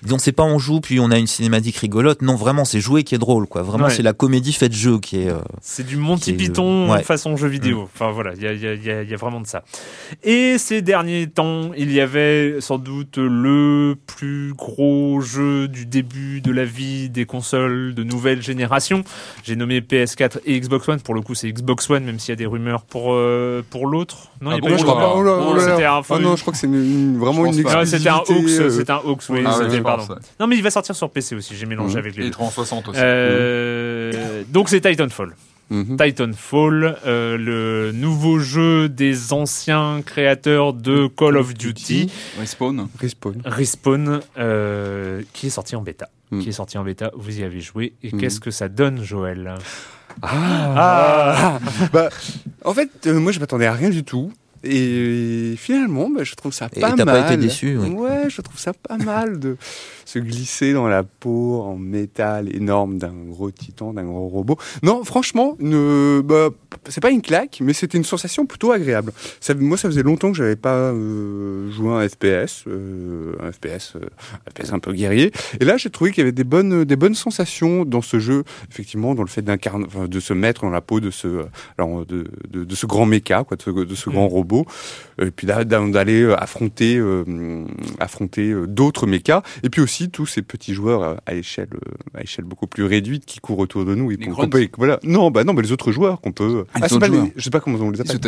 [0.03, 2.23] disons, c'est pas on joue puis on a une cinématique rigolote.
[2.23, 3.63] Non, vraiment, c'est jouer qui est drôle, quoi.
[3.63, 3.91] Vraiment, Ouais.
[3.91, 5.31] c'est la comédie faite jeu qui est.
[5.31, 7.03] euh, C'est du Monty est- Python ouais.
[7.03, 7.89] façon jeu vidéo.
[7.95, 9.41] Enfin voilà, il y a, il y, a, il y, a, il y a vraiment
[9.41, 9.63] de ça.
[10.25, 16.41] Et ces derniers temps, il y avait sans doute le plus gros jeu du début
[16.41, 19.03] de la vie des consoles de nouvelle génération.
[19.45, 21.01] J'ai nommé PS4 et Xbox One.
[21.01, 23.87] Pour le coup, c'est Xbox One, même s'il y a des rumeurs pour euh, pour
[23.87, 24.29] l'autre.
[24.41, 25.13] Non, Ah il y a bon, pas je crois pas.
[25.17, 25.73] Oh là, Non, oh là là.
[25.73, 27.87] c'était un- Ah non, je crois que c'est vraiment une exclusivité.
[27.99, 28.31] c'était un Hawks,
[28.61, 30.07] euh, c'était un Hawks, oui, Ah ouais, pardon.
[30.07, 30.23] pense, ouais.
[30.41, 31.99] Non, mais il va sortir sur PC aussi, j'ai mélangé Mhm.
[31.99, 32.31] avec les Et deux.
[32.33, 32.99] 360 aussi.
[33.03, 35.35] Euh, donc c'est Titanfall.
[35.71, 35.97] mhm.
[35.99, 42.89] Titanfall, euh, le nouveau jeu des anciens créateurs de Call of Duty, Respawn.
[43.01, 43.43] Respawn.
[43.45, 46.09] Respawn, euh, qui est sorti en bêta.
[46.31, 46.41] Mm.
[46.41, 47.95] Qui est sorti en bêta, vous y avez joué.
[48.03, 49.55] Et qu'est-ce que ça donne, Joël?
[50.23, 51.59] Ah,
[51.93, 52.09] bah,
[52.65, 54.33] En fait, euh, moi, je m'attendais à rien du tout.
[54.65, 57.23] Et finalement, bah, je trouve ça Et pas t'as mal.
[57.25, 57.91] pas été déçu, oui.
[57.91, 59.57] Ouais, je trouve ça pas mal de
[60.09, 64.57] se glisser dans la peau en métal énorme d'un gros titan, d'un gros robot.
[64.83, 66.49] Non, franchement, ne, bah,
[66.89, 69.13] c'est pas une claque, mais c'était une sensation plutôt agréable.
[69.41, 73.97] Ça, moi, ça faisait longtemps que j'avais pas euh, joué un FPS, euh, un FPS,
[73.97, 74.07] euh,
[74.47, 75.31] un FPS un peu guerrier.
[75.61, 78.45] Et là, j'ai trouvé qu'il y avait des bonnes, des bonnes sensations dans ce jeu,
[78.71, 81.45] effectivement, dans le fait d'incarner, enfin, de se mettre dans la peau de ce,
[81.77, 84.65] alors, de, de, de ce grand méca, quoi, de ce, de ce grand robot,
[85.21, 86.99] et puis d'a- d'a- d'aller affronter,
[88.01, 92.45] affronter d'autres mécas, et puis aussi tous ces petits joueurs à, échelle, euh, à échelle
[92.45, 95.53] beaucoup plus réduite qui courent autour de nous et qu'on peut, voilà, non, bah non,
[95.55, 97.29] mais les autres joueurs qu'on peut, Ah, c'est autres pas les- joueurs.
[97.35, 98.21] je sais pas comment on les appelle.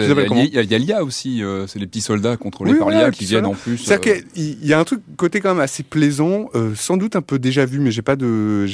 [0.48, 2.78] Il y, a- il y a l'IA aussi, euh, c'est les petits soldats contrôlés Oui,
[2.80, 3.78] par l'IA qui viennent en plus.
[3.78, 7.14] C'est-à-dire euh, qu'il y a un truc côté quand même assez plaisant, euh, sans doute
[7.14, 8.66] un peu déjà vu, mais j'ai pas de,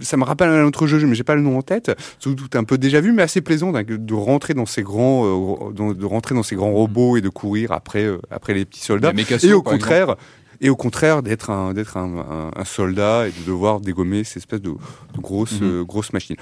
[0.00, 1.90] ça me rappelle un autre jeu, mais j'ai pas le nom en tête.
[2.18, 5.92] Sans doute un peu déjà vu, mais assez plaisant de rentrer dans ces grands, dans-
[5.94, 9.12] de rentrer dans ces grands robots et de courir après, après les petits soldats.
[9.42, 10.16] Et au contraire.
[10.64, 14.38] Et au contraire, d'être un, d'être un, un- un soldat et de devoir dégommer ces
[14.38, 16.36] espèces de, de grosses, euh, grosses machines.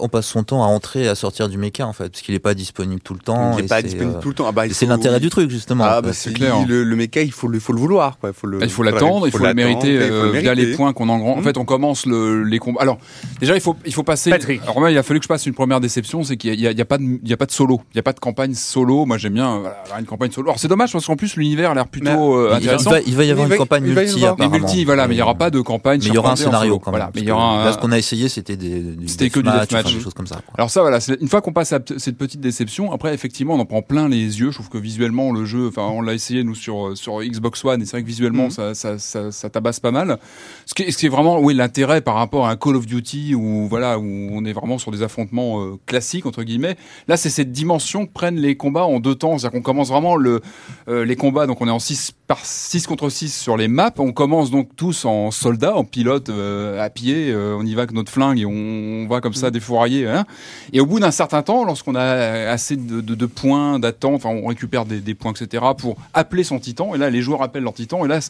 [0.00, 2.34] on passe son temps à entrer et à sortir du méca, en fait, parce qu'il
[2.34, 3.56] est pas disponible tout le temps.
[3.58, 4.46] Il n'est pas disponible euh, tout le temps.
[4.48, 5.84] Ah bah, c'est faut- l'intérêt du truc, justement.
[5.86, 6.56] Ah bah Euh, c'est clair.
[6.66, 8.18] Le, le méca, il faut le, il faut le vouloir.
[8.18, 8.30] Quoi.
[8.30, 10.08] Il faut le, Il faut voilà, l'attendre, il faut le l'attendre, mériter et il faut
[10.32, 11.34] le euh, via les points qu'on engrange.
[11.36, 11.44] En Mhm.
[11.44, 12.80] fait, on commence le, les combats.
[12.80, 12.96] Alors,
[13.40, 14.30] déjà, il faut, il faut passer.
[14.30, 14.62] Patrick.
[14.62, 16.84] Alors, moi, il a fallu que je passe une première déception, c'est qu'il n'y a,
[16.86, 17.82] pas de, il y a pas de solo.
[17.92, 19.04] Il n'y a pas de campagne solo.
[19.04, 20.48] Moi, j'aime bien euh, voilà, une campagne solo.
[20.48, 22.92] Alors, c'est dommage parce qu'en plus, l'univers a l'air plutôt intéressant.
[23.06, 24.58] il va y avoir campagne il va y multi, apparemment.
[24.58, 26.00] multi, voilà, mais il n'y aura pas de campagne.
[26.02, 26.98] Mais il y aura un scénario quand même.
[27.00, 28.82] Voilà, mais il y parce aura que un- Là, ce qu'on a essayé, c'était des,
[29.06, 30.40] C'était que du deathmatch, des choses comme ça.
[30.56, 33.64] Alors ça, voilà, une fois qu'on passe à cette petite déception, après effectivement, on en
[33.66, 34.50] prend plein les yeux.
[34.50, 37.82] Je trouve que visuellement, le jeu, enfin, on l'a essayé nous sur sur Xbox One,
[37.82, 38.74] et c'est vrai que visuellement, Mhm.
[38.74, 40.18] ça, ça, tabasse pas mal.
[40.66, 42.86] Ce qui, est- ce qui est vraiment, oui, l'intérêt par rapport à un Call of
[42.86, 46.76] Duty où voilà, où on est vraiment sur des affrontements euh, classiques entre guillemets?
[47.08, 50.16] Là, c'est cette dimension que prennent les combats en deux temps, c'est-à-dire qu'on commence vraiment
[50.16, 50.40] le
[50.88, 53.90] euh, les combats, donc on est en 6 par 6 contre 6 sur les maps.
[53.96, 57.30] On commence donc tous en soldats, en pilote, euh, à pied.
[57.32, 60.06] euh, on y va avec notre flingue et on, on va comme ça défourailler.
[60.06, 60.26] Hein.
[60.74, 62.02] Et au bout d'un certain temps, lorsqu'on a
[62.50, 66.44] assez de, de, de points d'attente, enfin on récupère des, des points, etc., pour appeler
[66.44, 66.94] son titan.
[66.94, 68.04] Et là, les joueurs appellent leur titan.
[68.04, 68.20] Et là,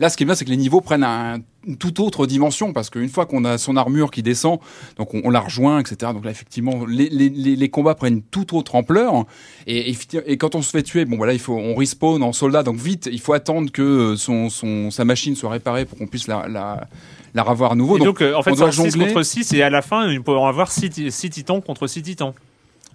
[0.00, 2.72] là ce qui est bien, c'est que les niveaux prennent un, une toute autre dimension
[2.72, 4.58] parce qu'une fois qu'on a son armure qui descend,
[4.98, 6.12] donc on, on la rejoint, etc.
[6.12, 9.24] Donc là, effectivement, les, les, les, les combats prennent une toute autre ampleur.
[9.66, 9.96] Et, et,
[10.26, 12.76] et quand on se fait tuer, bon voilà, il faut on respawn en soldat, donc
[12.76, 16.46] vite, il faut attendre que son, son sa machine soit réparée pour qu'on puisse la,
[16.48, 16.86] la
[17.34, 17.98] la revoir à nouveau.
[17.98, 19.08] Et donc, euh, en fait, on doit un 6 jongler.
[19.08, 22.32] contre 6 et à la fin, il peut en avoir 6 titans contre 6 titans.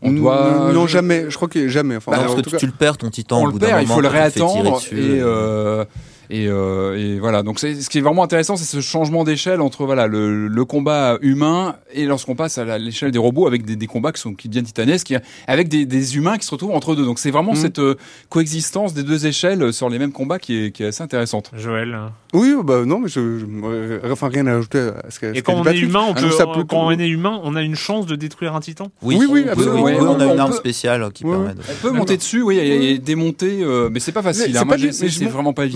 [0.01, 1.25] on doit Non, jamais.
[1.29, 1.97] Je crois que jamais.
[1.97, 3.51] Enfin, Bah, en parce que tu, cas- tu le perds ton titan on au le
[3.51, 5.85] bout perd, il faut le réattendre et, euh, euh,
[6.31, 7.43] et, euh, et voilà.
[7.43, 10.65] Donc c'est ce qui est vraiment intéressant, c'est ce changement d'échelle entre voilà le, le
[10.65, 14.33] combat humain et lorsqu'on passe à l'échelle des robots avec des, des combats qui sont
[14.33, 15.15] qui deviennent titanesques, qui-
[15.47, 17.05] avec des, des humains qui se retrouvent entre deux.
[17.05, 17.57] Donc c'est vraiment Mhm.
[17.57, 17.95] cette euh,
[18.29, 21.51] coexistence des deux échelles sur les mêmes combats qui est, qui est assez intéressante.
[21.57, 21.97] Joël.
[22.33, 25.25] Oui, bah non, mais je, je- euh, enfin rien à ajouter à ce que.
[25.27, 26.91] Et qu'a quand dit on est humain, on Ah, peut, non, ça peut- quand on
[26.91, 28.89] est humain, on a une chance de détruire un titan?
[29.01, 29.83] Oui, Oui, oui, absolument.
[29.83, 31.59] oui, Ouais, on a une arme spéciale qui Ouais, permet de.
[31.69, 34.55] On peut monter dessus, oui, et, démonter, euh, mais c'est pas facile.
[34.55, 34.59] Hein.
[34.61, 35.69] c'est pas mais je- vraiment pas Mais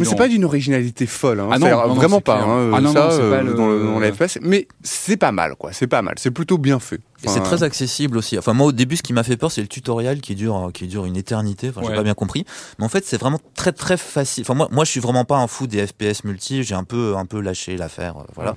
[0.46, 1.40] d'une originalité folle.
[1.40, 1.50] Hein.
[1.52, 2.42] Ah non, non, non, vraiment c'est pas.
[2.42, 4.38] hein, Ah non, ça, non, c'est pas euh, le- dans, le, dans la FPS.
[4.42, 5.72] Mais c'est pas mal, quoi.
[5.74, 6.16] C'est pas mal.
[6.18, 7.00] C'est plutôt bien fait.
[7.24, 8.38] Et c'est très accessible aussi.
[8.38, 10.86] Enfin, moi, au début, ce qui m'a fait peur, c'est le tutoriel qui dure, qui
[10.86, 11.70] dure une éternité.
[11.70, 11.96] Enfin, j'ai Ouais.
[11.96, 12.46] pas bien compris.
[12.78, 14.44] Mais en fait, c'est vraiment très, très facile.
[14.44, 16.62] Enfin, moi, moi, je suis vraiment pas un fou des FPS multi.
[16.64, 18.18] J'ai un peu, un peu lâché l'affaire.
[18.18, 18.56] euh, Voilà.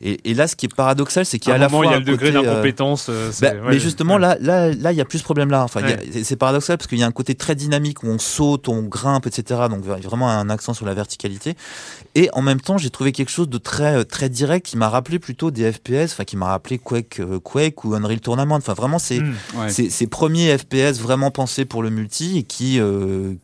[0.00, 1.68] Et, et là, ce qui est paradoxal, c'est qu'il y a à à un la
[1.68, 3.06] moment, fois il y a le degré côté, euh, d'incompétence.
[3.08, 4.20] euh, c'est- bah, ouais, mais justement, ouais.
[4.20, 5.64] là, là, là, il y a plus ce problème-là.
[5.64, 5.80] Enfin,
[6.22, 9.26] c'est paradoxal parce qu'il y a un côté très dynamique où on saute, on grimpe,
[9.26, 9.62] etc.
[9.68, 11.23] Donc vraiment un accent sur la verticalité.
[12.14, 14.88] Et en même temps, j'ai trouvé quelque chose de très, euh, très direct qui m'a
[14.88, 18.54] rappelé plutôt des FPS, enfin qui m'a rappelé Quake, euh, Quake ou Unreal Tournament.
[18.56, 19.34] Enfin, vraiment, c'est Hmm.
[19.56, 19.68] Ouais.
[19.70, 23.34] ces premiers FPS vraiment pensés pour le multi et qui euh,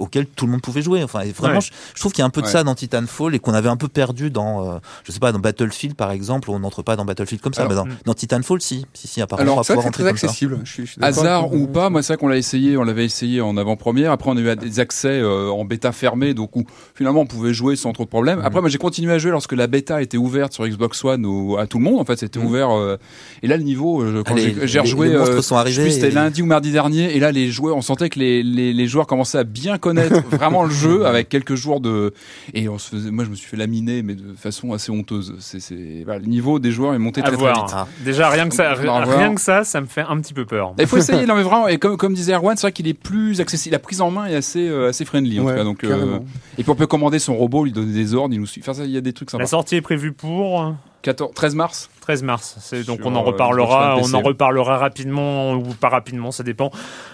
[0.00, 1.02] auquel tout le monde pouvait jouer.
[1.02, 1.60] Enfin, et vraiment, Ouais.
[1.60, 2.52] je, je trouve qu'il y a un peu de Ouais.
[2.52, 5.38] ça dans Titanfall et qu'on avait un peu perdu dans, euh, je sais pas, dans
[5.38, 6.50] Battlefield par exemple.
[6.50, 7.98] où On n'entre pas dans Battlefield comme ça, Alors, mais dans, hmm.
[8.06, 9.20] dans Titanfall, si, si, si.
[9.22, 10.26] Apparemment, on va Alors, que c'est rentrer très comme ça.
[10.26, 10.60] accessible.
[10.64, 12.82] Je suis, je suis d'accord Hasard ou pas, moi c'est vrai qu'on l'a essayé, on
[12.84, 14.12] l'avait essayé en avant-première.
[14.12, 17.52] Après on a eu des accès euh, en bêta fermée, donc où finalement on pouvait
[17.54, 18.38] jouer sans trop de problèmes.
[18.40, 18.44] Mhm.
[18.44, 21.56] Après moi j'ai continué à jouer lorsque la bêta était ouverte sur Xbox One au-
[21.58, 22.00] à tout le monde.
[22.00, 22.46] En fait c'était Mhm.
[22.46, 22.70] ouvert.
[22.70, 22.96] euh,
[23.42, 25.82] et là le niveau, euh, quand j'ai- rejoué, les monstres euh, sont je arrivés sais
[25.82, 27.14] plus, c'était et- lundi ou mardi dernier.
[27.16, 29.89] Et là les joueurs, on sentait que les, les, les joueurs commençaient à bien connaître
[30.30, 32.12] vraiment le jeu avec quelques jours de.
[32.54, 35.34] Et on se faisait, moi je me suis fait laminer, mais de façon assez honteuse.
[35.40, 37.62] C'est, c'est, voilà, le niveau des joueurs est monté À très très vite.
[37.72, 37.86] Ah.
[38.04, 39.06] Déjà, rien que ça, voir.
[39.06, 40.74] rien que ça, ça me fait un petit peu peur.
[40.78, 42.94] Il faut essayer, non mais vraiment, et comme, comme disait Erwan, c'est vrai qu'il est
[42.94, 43.72] plus accessible.
[43.72, 45.64] La prise en main est assez, euh, assez friendly en Ouais, tout cas.
[45.64, 46.18] Donc, euh,
[46.58, 48.60] et puis on peut commander son robot, lui donner des ordres, il nous suit.
[48.62, 49.46] Enfin, ça, il y a des trucs La sympas.
[49.46, 52.74] sortie est prévue pour 14, 13 mars 13 mars.
[52.86, 56.72] Donc on en euh, reparlera, on en reparlera rapidement ou pas rapidement, ça dépend.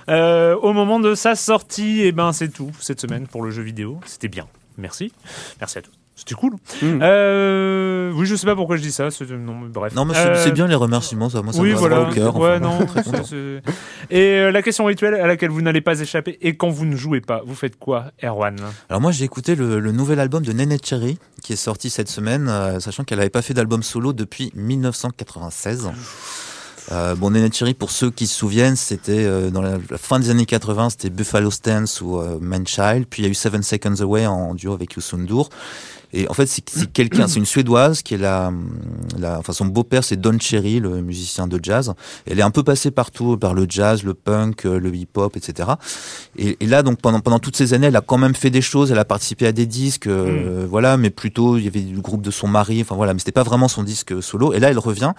[0.08, 3.62] Euh, au moment de sa sortie, et ben c'est tout cette semaine pour le jeu
[3.62, 4.00] vidéo.
[4.06, 4.46] C'était bien.
[4.78, 5.12] Merci,
[5.60, 6.05] merci à tous.
[6.18, 6.54] C'était cool.
[6.80, 6.98] Mm.
[7.02, 9.10] Euh, oui, je sais pas pourquoi je dis ça.
[9.10, 9.94] c'est- Non, bref.
[9.94, 11.42] Non, mais c'est Euh, bien les remerciements, ça.
[11.42, 12.08] Moi, ça oui, me voilà.
[12.08, 12.34] au cœur.
[12.36, 12.78] ouais, enfin, non.
[14.10, 16.38] Et euh, la question rituelle à laquelle vous n'allez pas échapper.
[16.40, 18.56] Et quand vous ne jouez pas, vous faites quoi, Erwan?
[18.88, 22.08] Alors moi, j'ai écouté le, le nouvel album de Nene Cherry qui est sorti cette
[22.08, 22.50] semaine,
[22.80, 25.90] sachant qu'elle n'avait pas fait d'album solo depuis 1996.
[26.92, 30.20] Euh, bon, Nene Cherry, pour ceux qui se souviennent, c'était euh, dans la, la fin
[30.20, 33.06] des années 80, c'était Buffalo Stance ou euh, Manchild.
[33.10, 35.48] Puis il y a eu Seven Seconds Away en duo avec Yusundur.
[36.12, 38.52] Et en fait, c'est quelqu'un, c'est une Suédoise qui est la,
[39.18, 41.92] la enfin son beau-père, c'est Don Cherry, le musicien de jazz.
[42.26, 45.70] Elle est un peu passée partout par le jazz, le punk, euh, le hip-hop, etc.
[46.36, 48.60] Et, et là, donc pendant pendant toutes ces années, elle a quand même fait des
[48.60, 48.92] choses.
[48.92, 52.22] Elle a participé à des disques, euh, voilà, mais plutôt il y avait du groupe
[52.22, 52.80] de son mari.
[52.82, 54.52] Enfin voilà, mais c'était pas vraiment son disque solo.
[54.52, 55.12] Et là, elle revient.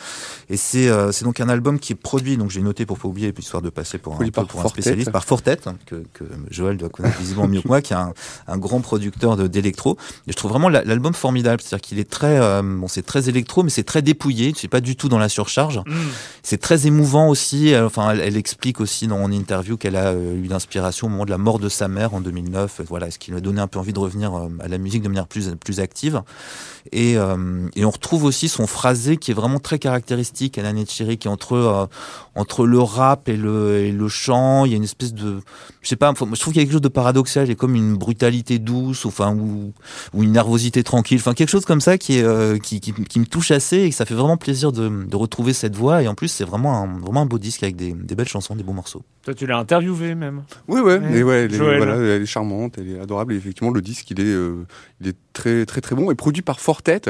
[0.50, 2.38] Et c'est euh, c'est donc un album qui est produit.
[2.38, 5.12] Donc j'ai noté pour pas oublier, histoire de passer pour un, peu pour un spécialiste,
[5.12, 8.14] par Fortet, que, que Joël doit connaître visiblement mieux que moi, qui est un,
[8.48, 9.98] un grand producteur d'électro.
[10.28, 11.62] Et je trouve vraiment l'album formidable.
[11.62, 14.54] C'est-à-dire qu'il est très, euh, bon, c'est très électro, mais c'est très dépouillé.
[14.56, 15.82] C'est pas du tout dans la surcharge.
[16.44, 17.74] C'est très émouvant aussi.
[17.74, 21.10] Euh, Enfin, elle, elle explique aussi dans une interview qu'elle a euh, eu l'inspiration au
[21.10, 22.82] moment de la mort de sa mère en 2009.
[22.82, 25.02] Euh, Voilà, ce qui lui a donné un peu envie de revenir à la musique
[25.04, 26.22] de manière plus plus active.
[26.92, 30.86] Et, euh, et on retrouve aussi son phrasé qui est vraiment très caractéristique à Nane
[30.88, 31.86] Cherry, qui est entre euh,
[32.36, 34.66] entre le rap et le et le chant.
[34.66, 35.40] Il y a une espèce de,
[35.82, 37.46] je sais pas, je trouve qu'il y a quelque chose de paradoxal.
[37.46, 39.74] Il y a comme une brutalité douce, enfin ou
[40.14, 43.20] ou une nervosité tranquille, enfin quelque chose comme ça qui est euh, qui, qui qui
[43.20, 46.02] me touche assez et que ça fait vraiment plaisir de de retrouver cette voix.
[46.04, 48.56] Et en plus, c'est vraiment un vraiment un beau disque avec des des belles chansons,
[48.56, 49.04] des beaux morceaux.
[49.24, 50.44] Toi, tu l'as interviewé même.
[50.68, 51.18] Oui, ouais, Ouais.
[51.18, 53.34] et ouais, elle est, voilà, elle est charmante, elle est adorable.
[53.34, 54.66] Et effectivement, le disque, il est, euh,
[55.02, 57.02] il est très, très, très bon et produit par Fortet,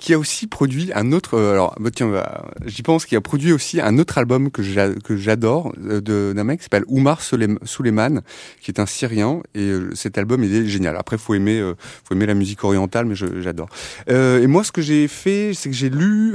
[0.00, 1.34] qui a aussi produit un autre.
[1.34, 4.62] euh, alors, bah, tiens, bah, j'y pense, qui a produit aussi un autre album que
[4.62, 6.00] j'a- que j'adore euh,
[6.34, 8.22] d'un mec qui s'appelle Oumar Souleyman,
[8.60, 9.42] qui est un Syrien.
[9.54, 10.96] Et euh, cet album, il est génial.
[10.96, 11.74] Après, faut aimer, euh,
[12.04, 13.68] faut aimer la musique orientale, mais j'adore.
[14.08, 16.34] Et moi, ce que j'ai fait, c'est que j'ai lu,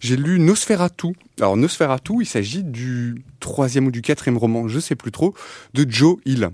[0.00, 1.08] j'ai lu Nosferatu.
[1.40, 5.34] Alors Nosferatu, il s'agit du troisième ou du quatrième roman, je sais plus trop,
[5.74, 6.50] de Joe Hill.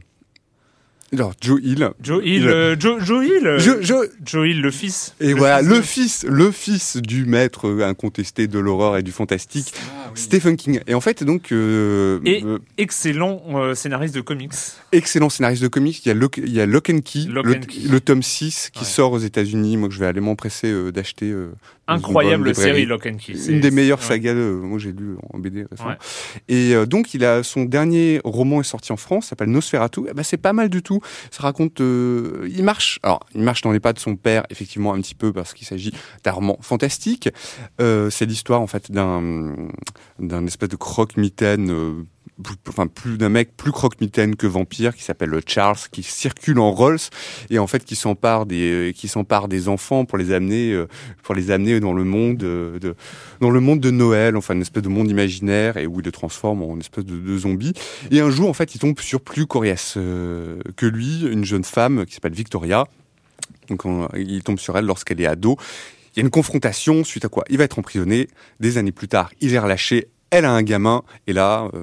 [1.12, 1.90] Alors Joe Hill.
[2.00, 3.94] Joe Hill, Il- euh, Joe, Joe Hill, euh, Je, je,
[4.24, 5.14] Joe Hill, le fils.
[5.20, 9.10] et Le voilà, fils le fils, le fils du maître incontesté de l'horreur et du
[9.10, 9.72] fantastique,
[10.14, 10.80] Stephen King.
[10.86, 14.52] Et en fait, donc, euh, Et- euh, Excellent euh, scénariste de comics.
[14.92, 16.00] excellent scénariste de comics.
[16.04, 17.80] Il y a Lock, il y a Lock and Key, Lock le, and Key.
[17.90, 18.84] le tome 6 qui Ouais.
[18.86, 19.76] sort aux États-Unis.
[19.76, 21.34] Moi, que je vais aller m'empresser euh, d'acheter.
[21.94, 22.86] Incroyable série.
[22.86, 23.36] Lock and Key.
[23.36, 24.04] C'est- Une des meilleures ouais.
[24.06, 25.90] sagas, euh, moi j'ai lu en BD récemment.
[25.90, 25.96] Ouais.
[26.48, 30.02] Et euh, donc il a son dernier roman est sorti en France, s'appelle Nosferatu.
[30.08, 31.00] Eh ben, c'est pas mal du tout.
[31.30, 32.98] Ça raconte, euh, il marche.
[33.02, 35.66] Alors il marche dans les pas de son père, effectivement un petit peu parce qu'il
[35.66, 35.92] s'agit
[36.24, 37.28] d'un roman fantastique.
[37.80, 39.54] Euh, c'est l'histoire en fait d'un
[40.18, 42.04] d'un espèce de croque-mitaine.
[42.48, 46.58] Euh, enfin plus d'un mec plus croque-mitaine que vampire qui s'appelle le Charles qui circule
[46.58, 46.98] en Rolls
[47.50, 50.86] et en fait qui s'empare des qui s'empare des enfants pour les amener euh,
[51.22, 52.94] pour les amener dans le monde euh, de
[53.40, 56.12] dans le monde de Noël enfin une espèce de monde imaginaire et où il le
[56.12, 57.72] transforme en une espèce de, zombie
[58.10, 61.64] et un jour en fait il tombe sur plus coriace euh, que lui une jeune
[61.64, 62.86] femme qui s'appelle Victoria
[63.68, 65.56] donc on- il tombe sur elle lorsqu'elle est ado
[66.14, 67.44] Il y a une confrontation suite à quoi?
[67.50, 68.28] Il va être emprisonné.
[68.58, 70.08] Des années plus tard, il est relâché.
[70.30, 71.82] Elle a un gamin et là, euh,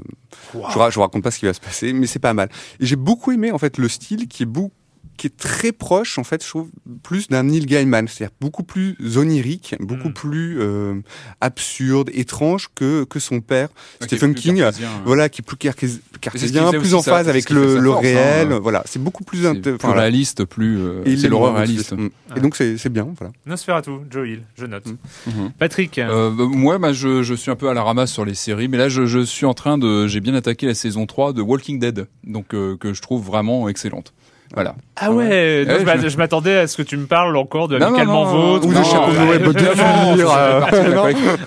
[0.54, 2.50] je, ra- je vous raconte pas ce qui va se passer, mais c'est pas mal.
[2.80, 4.72] Et j'ai beaucoup aimé en fait le style qui est beaucoup
[5.18, 6.70] qui est très proche, en fait, je trouve,
[7.04, 10.14] plus d'un Neil Gaiman, c'est-à-dire beaucoup plus onirique, beaucoup Mm.
[10.14, 10.94] plus euh,
[11.42, 13.70] absurde, étrange que, que son père,
[14.02, 14.72] Stephen King, hein.
[15.06, 18.60] voilà, qui est plus cartésien, plus en phase avec le, force, réel, hein.
[18.62, 19.42] voilà, c'est beaucoup plus...
[19.42, 20.78] Plus enfin, réaliste, plus.
[20.80, 21.94] euh, c'est est l'horreur réaliste.
[21.94, 22.10] Mm.
[22.36, 23.34] Et donc c'est c'est bien, voilà.
[23.46, 24.86] Nosferatu, Joe Hill, je note.
[25.26, 25.52] Mhm.
[25.58, 28.36] Patrick, Euh, bah, moi, bah, je, je suis un peu à la ramasse sur les
[28.36, 30.08] séries, mais là, je, je suis en train de.
[30.08, 33.68] J'ai bien attaqué la saison 3 de Walking Dead, donc euh, que je trouve vraiment
[33.70, 34.14] excellente.
[34.54, 34.76] Voilà.
[34.96, 37.36] ah ouais, non, Ouais, je m'a- je- je m'attendais à ce que tu me parles
[37.38, 38.68] encore de Non, Amicalement Vôtre.
[38.68, 39.18] Ou de Chapeau de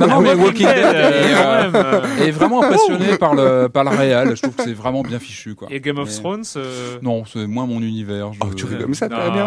[0.01, 0.21] la non.
[0.21, 4.37] mais Walking Dead euh, est, euh, euh, est vraiment impressionné par le par le réel.
[4.37, 5.69] Je trouve que c'est vraiment bien fichu, quoi.
[5.71, 8.33] Et Game of Mais- Thrones euh, Non, c'est moins mon univers.
[8.33, 8.39] Je...
[8.43, 9.47] Oh, tu rigoles, mais ça te plaît bien.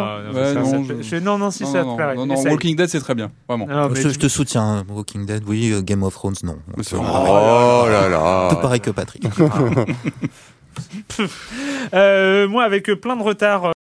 [1.21, 1.51] non, non, plaît.
[1.51, 2.15] si ça te plairait.
[2.15, 2.35] non, non.
[2.35, 3.67] Walking Dead, c'est très bien, vraiment.
[3.93, 6.57] Je, te soutiens, hein, Walking Dead, oui, Game of Thrones, non.
[6.93, 8.47] Oh là là.
[8.49, 9.23] Tout pareil que Patrick.
[11.93, 13.71] Euh, moi, avec plein de retard